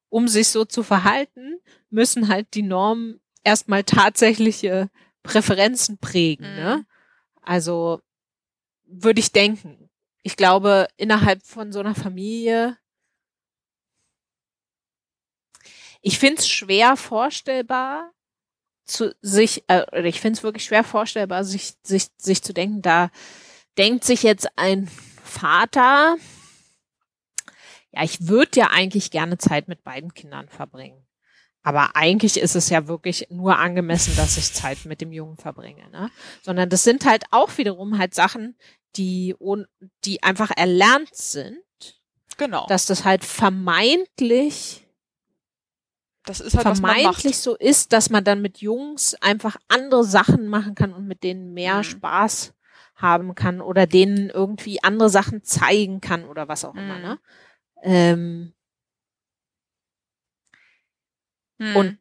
um 0.09 0.29
sich 0.29 0.49
so 0.49 0.65
zu 0.65 0.83
verhalten, 0.83 1.59
müssen 1.91 2.29
halt 2.29 2.55
die 2.55 2.63
Normen 2.63 3.21
erstmal 3.45 3.85
tatsächliche 3.85 4.91
Präferenzen 5.23 5.99
prägen. 5.99 6.47
Ne? 6.47 6.51
Mhm. 6.51 6.81
Ne? 6.81 6.87
Also 7.43 8.01
würde 8.85 9.21
ich 9.21 9.33
denken. 9.33 9.91
Ich 10.23 10.37
glaube, 10.37 10.89
innerhalb 10.97 11.45
von 11.45 11.73
so 11.73 11.81
einer 11.81 11.95
Familie, 11.95 12.77
ich 16.01 16.19
finde 16.19 16.41
es 16.41 16.49
schwer 16.49 16.97
vorstellbar, 16.97 18.13
zu 18.85 19.15
sich, 19.21 19.65
äh, 19.69 20.09
ich 20.09 20.21
finde 20.21 20.39
es 20.39 20.43
wirklich 20.43 20.65
schwer 20.65 20.85
vorstellbar, 20.85 21.45
sich, 21.45 21.75
sich, 21.83 22.09
sich 22.17 22.43
zu 22.43 22.53
denken, 22.53 22.83
da 22.83 23.11
denkt 23.79 24.05
sich 24.05 24.23
jetzt 24.23 24.49
ein 24.57 24.89
Vater, 25.23 26.17
ja, 27.97 28.05
ich 28.05 28.29
würde 28.29 28.61
ja 28.61 28.67
eigentlich 28.71 29.11
gerne 29.11 29.39
Zeit 29.39 29.69
mit 29.69 29.83
beiden 29.83 30.13
Kindern 30.13 30.49
verbringen. 30.49 31.07
Aber 31.63 31.97
eigentlich 31.97 32.39
ist 32.39 32.55
es 32.55 32.69
ja 32.69 32.87
wirklich 32.87 33.27
nur 33.31 33.59
angemessen, 33.59 34.15
dass 34.17 34.37
ich 34.37 34.53
Zeit 34.53 34.85
mit 34.85 35.01
dem 35.01 35.13
Jungen 35.13 35.37
verbringe. 35.37 35.89
Ne? 35.91 36.11
Sondern 36.43 36.69
das 36.69 36.85
sind 36.85 37.07
halt 37.07 37.25
auch 37.31 37.57
wiederum 37.57 37.99
halt 37.99 38.15
Sachen, 38.15 38.57
die, 38.97 39.35
die 40.05 40.23
einfach 40.23 40.51
erlernt 40.55 41.15
sind. 41.15 41.59
Genau. 42.37 42.67
Dass 42.69 42.85
das 42.87 43.05
halt 43.05 43.25
vermeintlich 43.25 44.87
das 46.25 46.41
ist 46.41 46.57
halt, 46.57 46.65
vermeintlich 46.65 47.39
so 47.39 47.55
ist, 47.55 47.93
dass 47.93 48.11
man 48.11 48.25
dann 48.25 48.43
mit 48.43 48.59
Jungs 48.59 49.15
einfach 49.21 49.57
andere 49.69 50.05
Sachen 50.05 50.49
machen 50.49 50.75
kann 50.75 50.93
und 50.93 51.07
mit 51.07 51.23
denen 51.23 51.55
mehr 51.55 51.79
mhm. 51.79 51.85
Spaß 51.85 52.53
haben 52.97 53.35
kann 53.35 53.61
oder 53.61 53.87
denen 53.87 54.29
irgendwie 54.31 54.83
andere 54.83 55.09
Sachen 55.09 55.45
zeigen 55.45 56.01
kann 56.01 56.25
oder 56.25 56.49
was 56.49 56.65
auch 56.65 56.75
mhm. 56.75 56.81
immer. 56.81 56.99
Ne? 56.99 57.19
Ähm, 57.83 58.55
mhm. 61.59 61.77
Und 61.77 61.99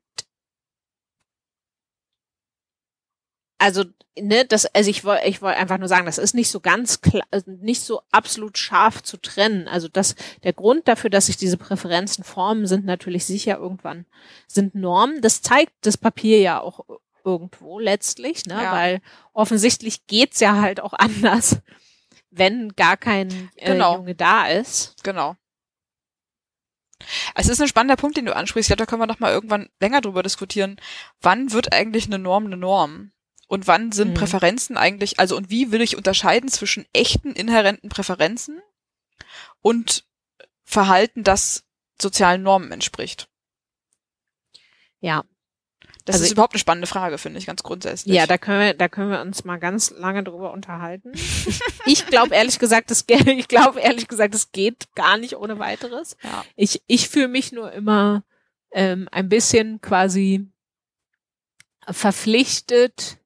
also 3.57 3.83
ne, 4.19 4.45
das, 4.45 4.65
also 4.67 4.89
ich 4.89 5.03
wollte, 5.03 5.27
ich 5.27 5.41
wollte 5.41 5.57
einfach 5.57 5.77
nur 5.77 5.87
sagen, 5.87 6.05
das 6.05 6.17
ist 6.17 6.35
nicht 6.35 6.49
so 6.49 6.59
ganz 6.59 7.01
klar, 7.01 7.25
also 7.31 7.51
nicht 7.51 7.81
so 7.81 8.01
absolut 8.11 8.57
scharf 8.57 9.03
zu 9.03 9.17
trennen. 9.17 9.67
Also 9.67 9.87
das, 9.87 10.15
der 10.43 10.53
Grund 10.53 10.87
dafür, 10.87 11.09
dass 11.09 11.27
sich 11.27 11.37
diese 11.37 11.57
Präferenzen 11.57 12.23
formen, 12.23 12.67
sind 12.67 12.85
natürlich 12.85 13.25
sicher 13.25 13.57
irgendwann, 13.57 14.05
sind 14.47 14.75
Normen. 14.75 15.21
Das 15.21 15.41
zeigt 15.41 15.73
das 15.81 15.97
Papier 15.97 16.39
ja 16.39 16.59
auch 16.61 16.85
irgendwo 17.23 17.79
letztlich, 17.79 18.45
ne, 18.45 18.61
ja. 18.61 18.71
weil 18.71 19.01
offensichtlich 19.33 20.05
geht's 20.07 20.39
ja 20.39 20.61
halt 20.61 20.79
auch 20.79 20.93
anders, 20.97 21.59
wenn 22.29 22.69
gar 22.75 22.97
kein 22.97 23.49
äh, 23.55 23.71
genau. 23.71 23.95
Junge 23.95 24.15
da 24.15 24.47
ist. 24.47 24.95
Genau. 25.03 25.35
Es 27.35 27.49
ist 27.49 27.61
ein 27.61 27.67
spannender 27.67 27.97
Punkt, 27.97 28.17
den 28.17 28.25
du 28.25 28.35
ansprichst. 28.35 28.69
Ich 28.69 28.75
glaube, 28.75 28.85
da 28.85 28.89
können 28.89 29.01
wir 29.01 29.07
noch 29.07 29.19
mal 29.19 29.31
irgendwann 29.31 29.69
länger 29.79 30.01
drüber 30.01 30.23
diskutieren. 30.23 30.77
Wann 31.21 31.51
wird 31.51 31.73
eigentlich 31.73 32.05
eine 32.05 32.19
Norm 32.19 32.45
eine 32.45 32.57
Norm? 32.57 33.11
Und 33.47 33.67
wann 33.67 33.91
sind 33.91 34.09
mhm. 34.09 34.13
Präferenzen 34.15 34.75
eigentlich, 34.75 35.19
also 35.19 35.37
und 35.37 35.49
wie 35.49 35.71
will 35.71 35.81
ich 35.81 35.97
unterscheiden 35.97 36.49
zwischen 36.49 36.85
echten 36.93 37.33
inhärenten 37.33 37.89
Präferenzen 37.89 38.59
und 39.61 40.05
Verhalten, 40.63 41.23
das 41.23 41.63
sozialen 42.01 42.41
Normen 42.41 42.71
entspricht? 42.71 43.29
Ja. 44.99 45.23
Das 46.05 46.15
also 46.15 46.25
ist 46.25 46.31
überhaupt 46.33 46.53
eine 46.53 46.59
spannende 46.59 46.87
Frage, 46.87 47.17
finde 47.17 47.39
ich, 47.39 47.47
ganz 47.47 47.63
grundsätzlich. 47.63 48.15
Ja, 48.15 48.27
da 48.27 48.37
können 48.37 48.59
wir, 48.59 48.73
da 48.75 48.87
können 48.87 49.09
wir 49.09 49.21
uns 49.21 49.43
mal 49.43 49.57
ganz 49.57 49.89
lange 49.89 50.23
drüber 50.23 50.53
unterhalten. 50.53 51.11
ich 51.85 52.05
glaube 52.05 52.35
ehrlich 52.35 52.59
gesagt, 52.59 52.91
das, 52.91 53.05
ich 53.07 53.47
glaube 53.47 53.79
ehrlich 53.79 54.07
gesagt, 54.07 54.35
es 54.35 54.51
geht 54.51 54.93
gar 54.93 55.17
nicht 55.17 55.35
ohne 55.35 55.57
weiteres. 55.57 56.15
Ja. 56.23 56.45
Ich, 56.55 56.81
ich 56.85 57.09
fühle 57.09 57.27
mich 57.27 57.51
nur 57.51 57.71
immer 57.71 58.23
ähm, 58.71 59.09
ein 59.11 59.29
bisschen 59.29 59.81
quasi 59.81 60.47
verpflichtet, 61.89 63.17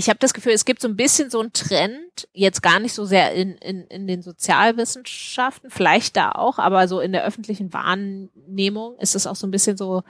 ich 0.00 0.08
habe 0.08 0.18
das 0.18 0.32
Gefühl, 0.32 0.52
es 0.52 0.64
gibt 0.64 0.80
so 0.80 0.88
ein 0.88 0.96
bisschen 0.96 1.28
so 1.28 1.40
einen 1.40 1.52
Trend, 1.52 2.28
jetzt 2.32 2.62
gar 2.62 2.80
nicht 2.80 2.94
so 2.94 3.04
sehr 3.04 3.34
in, 3.34 3.56
in, 3.58 3.84
in 3.88 4.06
den 4.06 4.22
Sozialwissenschaften, 4.22 5.70
vielleicht 5.70 6.16
da 6.16 6.32
auch, 6.32 6.58
aber 6.58 6.88
so 6.88 7.00
in 7.00 7.12
der 7.12 7.24
öffentlichen 7.24 7.72
Wahrnehmung 7.74 8.96
ist 8.98 9.14
es 9.14 9.26
auch 9.26 9.36
so 9.36 9.46
ein 9.46 9.50
bisschen 9.50 9.76
so, 9.76 10.02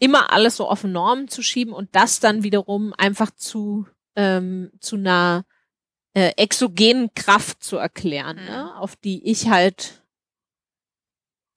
immer 0.00 0.32
alles 0.32 0.56
so 0.56 0.68
auf 0.68 0.82
Normen 0.82 1.28
zu 1.28 1.42
schieben 1.42 1.72
und 1.72 1.94
das 1.94 2.18
dann 2.18 2.42
wiederum 2.42 2.92
einfach 2.96 3.30
zu, 3.30 3.86
ähm, 4.16 4.72
zu 4.80 4.96
einer 4.96 5.44
äh, 6.14 6.32
exogenen 6.36 7.14
Kraft 7.14 7.62
zu 7.62 7.76
erklären, 7.76 8.36
ne? 8.36 8.42
mhm. 8.42 8.48
ne? 8.48 8.76
auf 8.76 8.96
die 8.96 9.24
ich 9.30 9.48
halt 9.48 10.02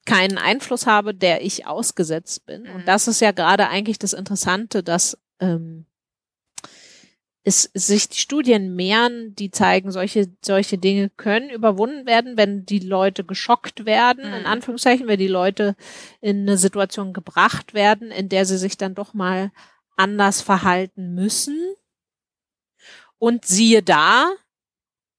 keinen 0.06 0.38
Einfluss 0.38 0.86
habe, 0.86 1.16
der 1.16 1.44
ich 1.44 1.66
ausgesetzt 1.66 2.46
bin. 2.46 2.64
Mhm. 2.64 2.76
Und 2.76 2.88
das 2.88 3.08
ist 3.08 3.22
ja 3.22 3.32
gerade 3.32 3.70
eigentlich 3.70 3.98
das 3.98 4.14
Interessante, 4.14 4.84
dass 4.84 5.18
ähm, 5.40 5.86
es 7.44 7.70
sich 7.74 8.08
die 8.08 8.18
Studien 8.18 8.76
mehren, 8.76 9.36
die 9.36 9.52
zeigen, 9.52 9.92
solche, 9.92 10.32
solche 10.42 10.78
Dinge 10.78 11.10
können 11.10 11.50
überwunden 11.50 12.06
werden, 12.06 12.38
wenn 12.38 12.66
die 12.66 12.80
Leute 12.80 13.26
geschockt 13.26 13.86
werden, 13.86 14.30
mhm. 14.30 14.36
in 14.36 14.46
Anführungszeichen, 14.46 15.08
wenn 15.08 15.20
die 15.20 15.28
Leute 15.28 15.76
in 16.22 16.42
eine 16.42 16.58
Situation 16.58 17.12
gebracht 17.12 17.74
werden, 17.74 18.12
in 18.12 18.30
der 18.30 18.46
sie 18.46 18.58
sich 18.58 18.78
dann 18.78 18.96
doch 18.96 19.14
mal 19.14 19.52
anders 19.98 20.42
verhalten 20.42 21.14
müssen. 21.14 21.58
Und 23.18 23.46
siehe 23.46 23.84
da, 23.84 24.32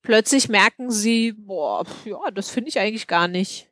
plötzlich 0.03 0.49
merken 0.49 0.91
sie, 0.91 1.33
boah, 1.33 1.85
ja, 2.05 2.31
das 2.31 2.51
finde 2.51 2.71
ich 2.71 2.79
eigentlich 2.79 3.07
gar 3.07 3.29
nicht 3.29 3.71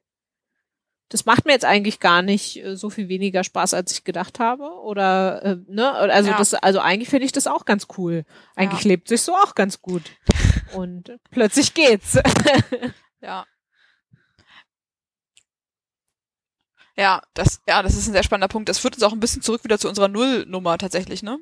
das 1.12 1.26
macht 1.26 1.44
mir 1.44 1.52
jetzt 1.52 1.66
eigentlich 1.66 2.00
gar 2.00 2.22
nicht 2.22 2.64
äh, 2.64 2.74
so 2.74 2.88
viel 2.88 3.08
weniger 3.08 3.44
Spaß, 3.44 3.74
als 3.74 3.92
ich 3.92 4.04
gedacht 4.04 4.40
habe. 4.40 4.64
Oder 4.80 5.44
äh, 5.44 5.56
ne, 5.68 5.92
also 5.92 6.30
ja. 6.30 6.38
das, 6.38 6.54
also 6.54 6.80
eigentlich 6.80 7.10
finde 7.10 7.26
ich 7.26 7.32
das 7.32 7.46
auch 7.46 7.66
ganz 7.66 7.88
cool. 7.98 8.24
Eigentlich 8.56 8.84
ja. 8.84 8.88
lebt 8.88 9.08
sich 9.08 9.20
so 9.20 9.34
auch 9.34 9.54
ganz 9.54 9.82
gut. 9.82 10.02
Und 10.72 11.12
plötzlich 11.30 11.74
geht's. 11.74 12.18
ja. 13.20 13.44
Ja, 16.96 17.22
das, 17.34 17.60
ja, 17.68 17.82
das 17.82 17.94
ist 17.94 18.06
ein 18.06 18.12
sehr 18.12 18.22
spannender 18.22 18.48
Punkt. 18.48 18.70
Das 18.70 18.78
führt 18.78 18.94
uns 18.94 19.02
auch 19.02 19.12
ein 19.12 19.20
bisschen 19.20 19.42
zurück 19.42 19.64
wieder 19.64 19.78
zu 19.78 19.90
unserer 19.90 20.08
Nullnummer 20.08 20.78
tatsächlich, 20.78 21.22
ne? 21.22 21.38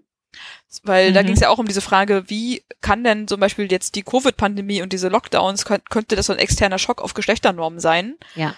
Weil 0.83 1.11
mhm. 1.11 1.15
da 1.15 1.23
ging 1.23 1.35
es 1.35 1.41
ja 1.41 1.49
auch 1.49 1.59
um 1.59 1.67
diese 1.67 1.81
Frage, 1.81 2.25
wie 2.29 2.65
kann 2.81 3.05
denn 3.05 3.29
zum 3.29 3.39
Beispiel 3.39 3.71
jetzt 3.71 3.95
die 3.95 4.03
Covid-Pandemie 4.03 4.83
und 4.83 4.93
diese 4.93 5.09
Lockdowns, 5.09 5.65
könnte 5.65 6.17
das 6.17 6.27
so 6.27 6.33
ein 6.33 6.39
externer 6.41 6.79
Schock 6.79 7.03
auf 7.03 7.15
Geschlechternormen 7.15 7.79
sein? 7.79 8.17
Ja 8.35 8.57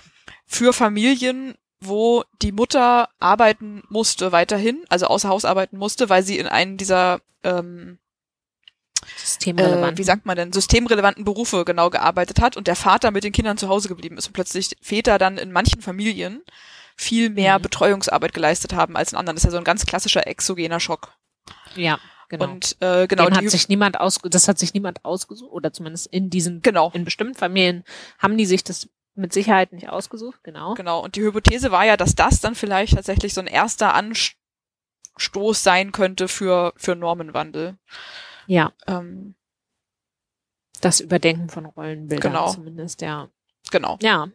für 0.52 0.74
Familien, 0.74 1.54
wo 1.80 2.24
die 2.42 2.52
Mutter 2.52 3.08
arbeiten 3.18 3.82
musste 3.88 4.32
weiterhin, 4.32 4.84
also 4.90 5.06
außer 5.06 5.30
Haus 5.30 5.46
arbeiten 5.46 5.78
musste, 5.78 6.10
weil 6.10 6.22
sie 6.22 6.38
in 6.38 6.46
einen 6.46 6.76
dieser 6.76 7.20
ähm, 7.42 7.98
Systemrelevanten. 9.16 9.94
Äh, 9.94 9.98
wie 9.98 10.04
sagt 10.04 10.26
man 10.26 10.36
denn, 10.36 10.52
systemrelevanten 10.52 11.24
Berufe 11.24 11.64
genau 11.64 11.88
gearbeitet 11.88 12.40
hat 12.40 12.56
und 12.58 12.66
der 12.66 12.76
Vater 12.76 13.10
mit 13.10 13.24
den 13.24 13.32
Kindern 13.32 13.56
zu 13.56 13.68
Hause 13.68 13.88
geblieben 13.88 14.18
ist 14.18 14.26
und 14.26 14.34
plötzlich 14.34 14.76
Väter 14.82 15.18
dann 15.18 15.38
in 15.38 15.52
manchen 15.52 15.80
Familien 15.80 16.42
viel 16.96 17.30
mehr 17.30 17.58
mhm. 17.58 17.62
Betreuungsarbeit 17.62 18.34
geleistet 18.34 18.74
haben 18.74 18.94
als 18.94 19.12
in 19.12 19.18
anderen. 19.18 19.36
Das 19.36 19.44
ist 19.44 19.48
ja 19.48 19.52
so 19.52 19.58
ein 19.58 19.64
ganz 19.64 19.86
klassischer 19.86 20.26
exogener 20.26 20.80
Schock. 20.80 21.14
Ja. 21.76 21.98
Genau. 22.28 22.44
Und 22.44 22.76
äh, 22.80 23.06
genau, 23.06 23.26
Den 23.26 23.36
hat 23.36 23.50
sich 23.50 23.68
niemand 23.68 23.98
aus, 24.00 24.18
das 24.22 24.48
hat 24.48 24.58
sich 24.58 24.74
niemand 24.74 25.04
ausgesucht 25.04 25.50
oder 25.50 25.72
zumindest 25.72 26.06
in 26.06 26.30
diesen, 26.30 26.62
genau. 26.62 26.90
in 26.94 27.04
bestimmten 27.04 27.34
Familien 27.34 27.84
haben 28.18 28.38
die 28.38 28.46
sich 28.46 28.64
das 28.64 28.88
mit 29.14 29.32
Sicherheit 29.32 29.72
nicht 29.72 29.88
ausgesucht, 29.88 30.42
genau. 30.42 30.74
Genau. 30.74 31.00
Und 31.00 31.16
die 31.16 31.22
Hypothese 31.22 31.70
war 31.70 31.84
ja, 31.84 31.96
dass 31.96 32.14
das 32.14 32.40
dann 32.40 32.54
vielleicht 32.54 32.94
tatsächlich 32.94 33.34
so 33.34 33.40
ein 33.40 33.46
erster 33.46 33.94
Anstoß 33.94 35.62
sein 35.62 35.92
könnte 35.92 36.28
für, 36.28 36.72
für 36.76 36.96
Normenwandel. 36.96 37.76
Ja. 38.46 38.72
Ähm, 38.86 39.34
das 40.80 41.00
Überdenken 41.00 41.48
von 41.48 41.66
Rollenbildern 41.66 42.32
genau. 42.32 42.50
zumindest, 42.50 43.02
ja. 43.02 43.28
Genau. 43.70 43.98
Ja. 44.02 44.28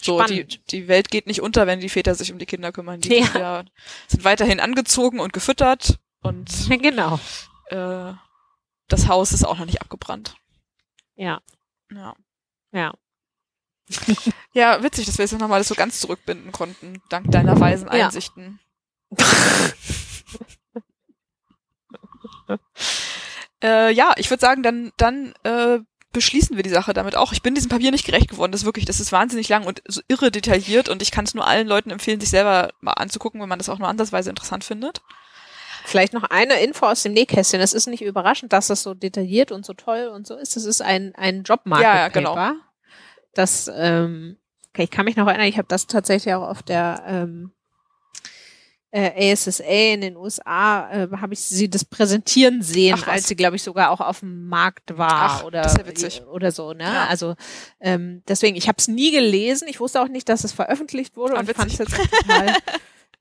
So, 0.00 0.22
die, 0.24 0.46
die 0.46 0.88
Welt 0.88 1.10
geht 1.10 1.26
nicht 1.26 1.42
unter, 1.42 1.66
wenn 1.66 1.80
die 1.80 1.90
Väter 1.90 2.14
sich 2.14 2.32
um 2.32 2.38
die 2.38 2.46
Kinder 2.46 2.72
kümmern. 2.72 3.00
Die 3.00 3.14
ja. 3.18 3.26
Kinder 3.26 3.64
sind 4.08 4.24
weiterhin 4.24 4.60
angezogen 4.60 5.20
und 5.20 5.32
gefüttert 5.32 5.98
und 6.22 6.70
genau. 6.82 7.20
Äh, 7.66 8.12
das 8.88 9.08
Haus 9.08 9.32
ist 9.32 9.44
auch 9.44 9.58
noch 9.58 9.66
nicht 9.66 9.82
abgebrannt. 9.82 10.36
Ja. 11.16 11.42
Ja. 11.92 12.14
Ja. 12.72 12.94
Ja, 14.52 14.82
witzig, 14.82 15.06
dass 15.06 15.18
wir 15.18 15.24
jetzt 15.24 15.38
nochmal 15.38 15.60
das 15.60 15.68
so 15.68 15.74
ganz 15.74 16.00
zurückbinden 16.00 16.52
konnten, 16.52 17.02
dank 17.08 17.30
deiner 17.30 17.58
weisen 17.58 17.88
Einsichten. 17.88 18.60
Ja, 22.48 22.58
äh, 23.88 23.92
ja 23.92 24.12
ich 24.16 24.30
würde 24.30 24.40
sagen, 24.40 24.62
dann, 24.62 24.92
dann 24.96 25.34
äh, 25.44 25.80
beschließen 26.12 26.56
wir 26.56 26.62
die 26.62 26.70
Sache 26.70 26.92
damit 26.92 27.16
auch. 27.16 27.32
Ich 27.32 27.42
bin 27.42 27.54
diesem 27.54 27.70
Papier 27.70 27.90
nicht 27.90 28.06
gerecht 28.06 28.28
geworden. 28.28 28.52
Das 28.52 28.62
ist 28.62 28.66
wirklich, 28.66 28.84
das 28.84 29.00
ist 29.00 29.12
wahnsinnig 29.12 29.48
lang 29.48 29.66
und 29.66 29.82
so 29.86 30.00
irre 30.08 30.30
detailliert 30.30 30.88
und 30.88 31.02
ich 31.02 31.10
kann 31.10 31.24
es 31.24 31.34
nur 31.34 31.46
allen 31.46 31.68
Leuten 31.68 31.90
empfehlen, 31.90 32.20
sich 32.20 32.30
selber 32.30 32.70
mal 32.80 32.92
anzugucken, 32.92 33.40
wenn 33.40 33.48
man 33.48 33.58
das 33.58 33.68
auch 33.68 33.78
nur 33.78 33.88
ansatzweise 33.88 34.30
interessant 34.30 34.64
findet. 34.64 35.02
Vielleicht 35.84 36.12
noch 36.12 36.24
eine 36.24 36.60
Info 36.60 36.86
aus 36.86 37.02
dem 37.02 37.14
Nähkästchen. 37.14 37.60
Es 37.60 37.72
ist 37.72 37.86
nicht 37.86 38.02
überraschend, 38.02 38.52
dass 38.52 38.66
das 38.66 38.82
so 38.82 38.94
detailliert 38.94 39.50
und 39.50 39.64
so 39.64 39.72
toll 39.72 40.10
und 40.14 40.26
so 40.26 40.36
ist. 40.36 40.56
Es 40.56 40.64
ist 40.64 40.82
ein, 40.82 41.14
ein 41.16 41.42
Jobmarket 41.42 41.84
ja, 41.84 41.96
ja, 41.96 42.08
genau. 42.08 42.34
Das, 43.34 43.70
ähm, 43.74 44.36
okay, 44.70 44.84
ich 44.84 44.90
kann 44.90 45.04
mich 45.04 45.16
noch 45.16 45.26
erinnern, 45.26 45.46
ich 45.46 45.58
habe 45.58 45.68
das 45.68 45.86
tatsächlich 45.86 46.34
auch 46.34 46.48
auf 46.48 46.62
der 46.62 47.02
ähm, 47.06 47.52
äh, 48.92 49.32
ASSA 49.32 49.62
in 49.64 50.00
den 50.00 50.16
USA, 50.16 50.90
äh, 50.90 51.08
habe 51.16 51.34
ich 51.34 51.40
sie 51.40 51.70
das 51.70 51.84
präsentieren 51.84 52.62
sehen, 52.62 52.98
Ach, 53.00 53.06
als 53.06 53.28
sie, 53.28 53.36
glaube 53.36 53.56
ich, 53.56 53.62
sogar 53.62 53.90
auch 53.90 54.00
auf 54.00 54.20
dem 54.20 54.48
Markt 54.48 54.98
war 54.98 55.40
Ach, 55.40 55.44
oder, 55.44 55.62
ja 55.62 56.26
oder 56.26 56.50
so. 56.50 56.72
Ne? 56.72 56.84
Ja. 56.84 57.06
Also 57.06 57.34
ähm, 57.80 58.22
deswegen, 58.26 58.56
ich 58.56 58.66
habe 58.66 58.76
es 58.78 58.88
nie 58.88 59.12
gelesen. 59.12 59.68
Ich 59.68 59.78
wusste 59.78 60.02
auch 60.02 60.08
nicht, 60.08 60.28
dass 60.28 60.42
es 60.42 60.52
veröffentlicht 60.52 61.16
wurde 61.16 61.34
Ach, 61.34 61.40
und 61.40 61.52
fand 61.52 61.72
es 61.72 61.78
jetzt 61.78 61.94
total 61.96 62.56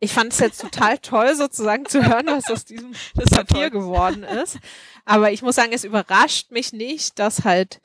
Ich 0.01 0.13
fand 0.13 0.31
es 0.31 0.39
jetzt 0.39 0.61
total 0.61 0.97
toll, 0.99 1.35
sozusagen 1.35 1.85
zu 1.85 2.05
hören, 2.05 2.27
was 2.27 2.49
aus 2.49 2.63
diesem 2.63 2.93
Papier 3.29 3.69
geworden 3.69 4.23
ist. 4.23 4.57
Aber 5.03 5.31
ich 5.33 5.41
muss 5.41 5.55
sagen, 5.55 5.73
es 5.73 5.83
überrascht 5.83 6.51
mich 6.51 6.71
nicht, 6.71 7.19
dass 7.19 7.43
halt 7.43 7.81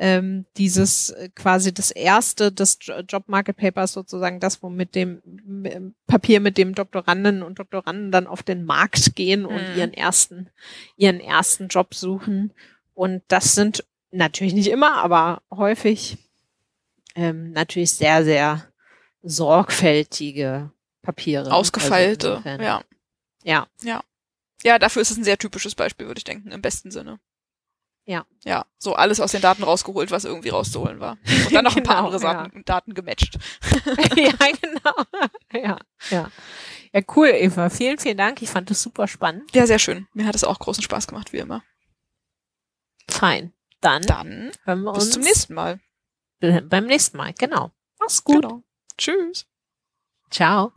ähm, 0.00 0.46
dieses 0.56 1.10
äh, 1.10 1.28
quasi 1.34 1.74
das 1.74 1.90
erste 1.90 2.52
des 2.52 2.78
Job 3.08 3.24
Market 3.26 3.56
Papers 3.56 3.92
sozusagen 3.92 4.38
das, 4.38 4.62
wo 4.62 4.70
mit 4.70 4.94
dem 4.94 5.20
Papier 6.06 6.38
mit 6.38 6.56
dem 6.56 6.74
Doktoranden 6.74 7.42
und 7.42 7.58
Doktoranden 7.58 8.12
dann 8.12 8.28
auf 8.28 8.44
den 8.44 8.64
Markt 8.64 9.16
gehen 9.16 9.44
und 9.44 9.56
mhm. 9.56 9.76
ihren 9.76 9.92
ersten 9.92 10.50
ihren 10.96 11.18
ersten 11.18 11.66
Job 11.66 11.94
suchen 11.94 12.52
und 12.94 13.22
das 13.26 13.56
sind 13.56 13.84
natürlich 14.12 14.54
nicht 14.54 14.70
immer, 14.70 14.98
aber 14.98 15.42
häufig 15.50 16.16
ähm, 17.16 17.50
natürlich 17.50 17.90
sehr 17.90 18.24
sehr 18.24 18.64
sorgfältige 19.22 20.70
Papiere. 21.02 21.46
Also 21.46 21.56
Ausgefeilte, 21.56 22.40
also 22.44 22.62
ja. 22.62 22.82
Ja. 23.42 23.66
Ja. 23.82 24.02
Ja, 24.62 24.78
dafür 24.78 25.02
ist 25.02 25.10
es 25.10 25.16
ein 25.16 25.24
sehr 25.24 25.38
typisches 25.38 25.74
Beispiel, 25.74 26.06
würde 26.06 26.18
ich 26.18 26.24
denken, 26.24 26.50
im 26.50 26.62
besten 26.62 26.90
Sinne. 26.90 27.18
Ja. 28.08 28.24
Ja, 28.42 28.64
so 28.78 28.94
alles 28.94 29.20
aus 29.20 29.32
den 29.32 29.42
Daten 29.42 29.62
rausgeholt, 29.62 30.10
was 30.10 30.24
irgendwie 30.24 30.48
rauszuholen 30.48 30.98
war. 30.98 31.18
Und 31.44 31.54
dann 31.54 31.62
noch 31.62 31.76
ein 31.76 31.82
paar 31.82 31.96
genau, 31.96 32.06
andere 32.06 32.22
Daten, 32.22 32.56
ja. 32.56 32.62
Daten 32.64 32.94
gematcht. 32.94 33.38
ja, 34.16 34.32
genau. 34.60 35.28
Ja, 35.52 35.78
ja. 36.10 36.30
Ja, 36.92 37.00
cool, 37.16 37.28
Eva. 37.28 37.68
Vielen, 37.68 37.98
vielen 37.98 38.16
Dank. 38.16 38.40
Ich 38.40 38.48
fand 38.48 38.70
das 38.70 38.80
super 38.80 39.08
spannend. 39.08 39.54
Ja, 39.54 39.66
sehr 39.66 39.78
schön. 39.78 40.06
Mir 40.14 40.24
hat 40.24 40.34
es 40.34 40.44
auch 40.44 40.58
großen 40.58 40.82
Spaß 40.82 41.06
gemacht, 41.06 41.34
wie 41.34 41.38
immer. 41.38 41.62
Fein. 43.10 43.52
Dann, 43.82 44.02
dann 44.02 44.52
hören 44.64 44.82
wir 44.84 44.92
bis 44.94 45.04
uns 45.04 45.12
zum 45.12 45.22
nächsten 45.22 45.52
Mal. 45.52 45.80
Beim 46.40 46.86
nächsten 46.86 47.18
Mal, 47.18 47.34
genau. 47.34 47.72
Mach's 48.00 48.24
gut. 48.24 48.42
Genau. 48.42 48.62
Tschüss. 48.96 49.46
Ciao. 50.30 50.72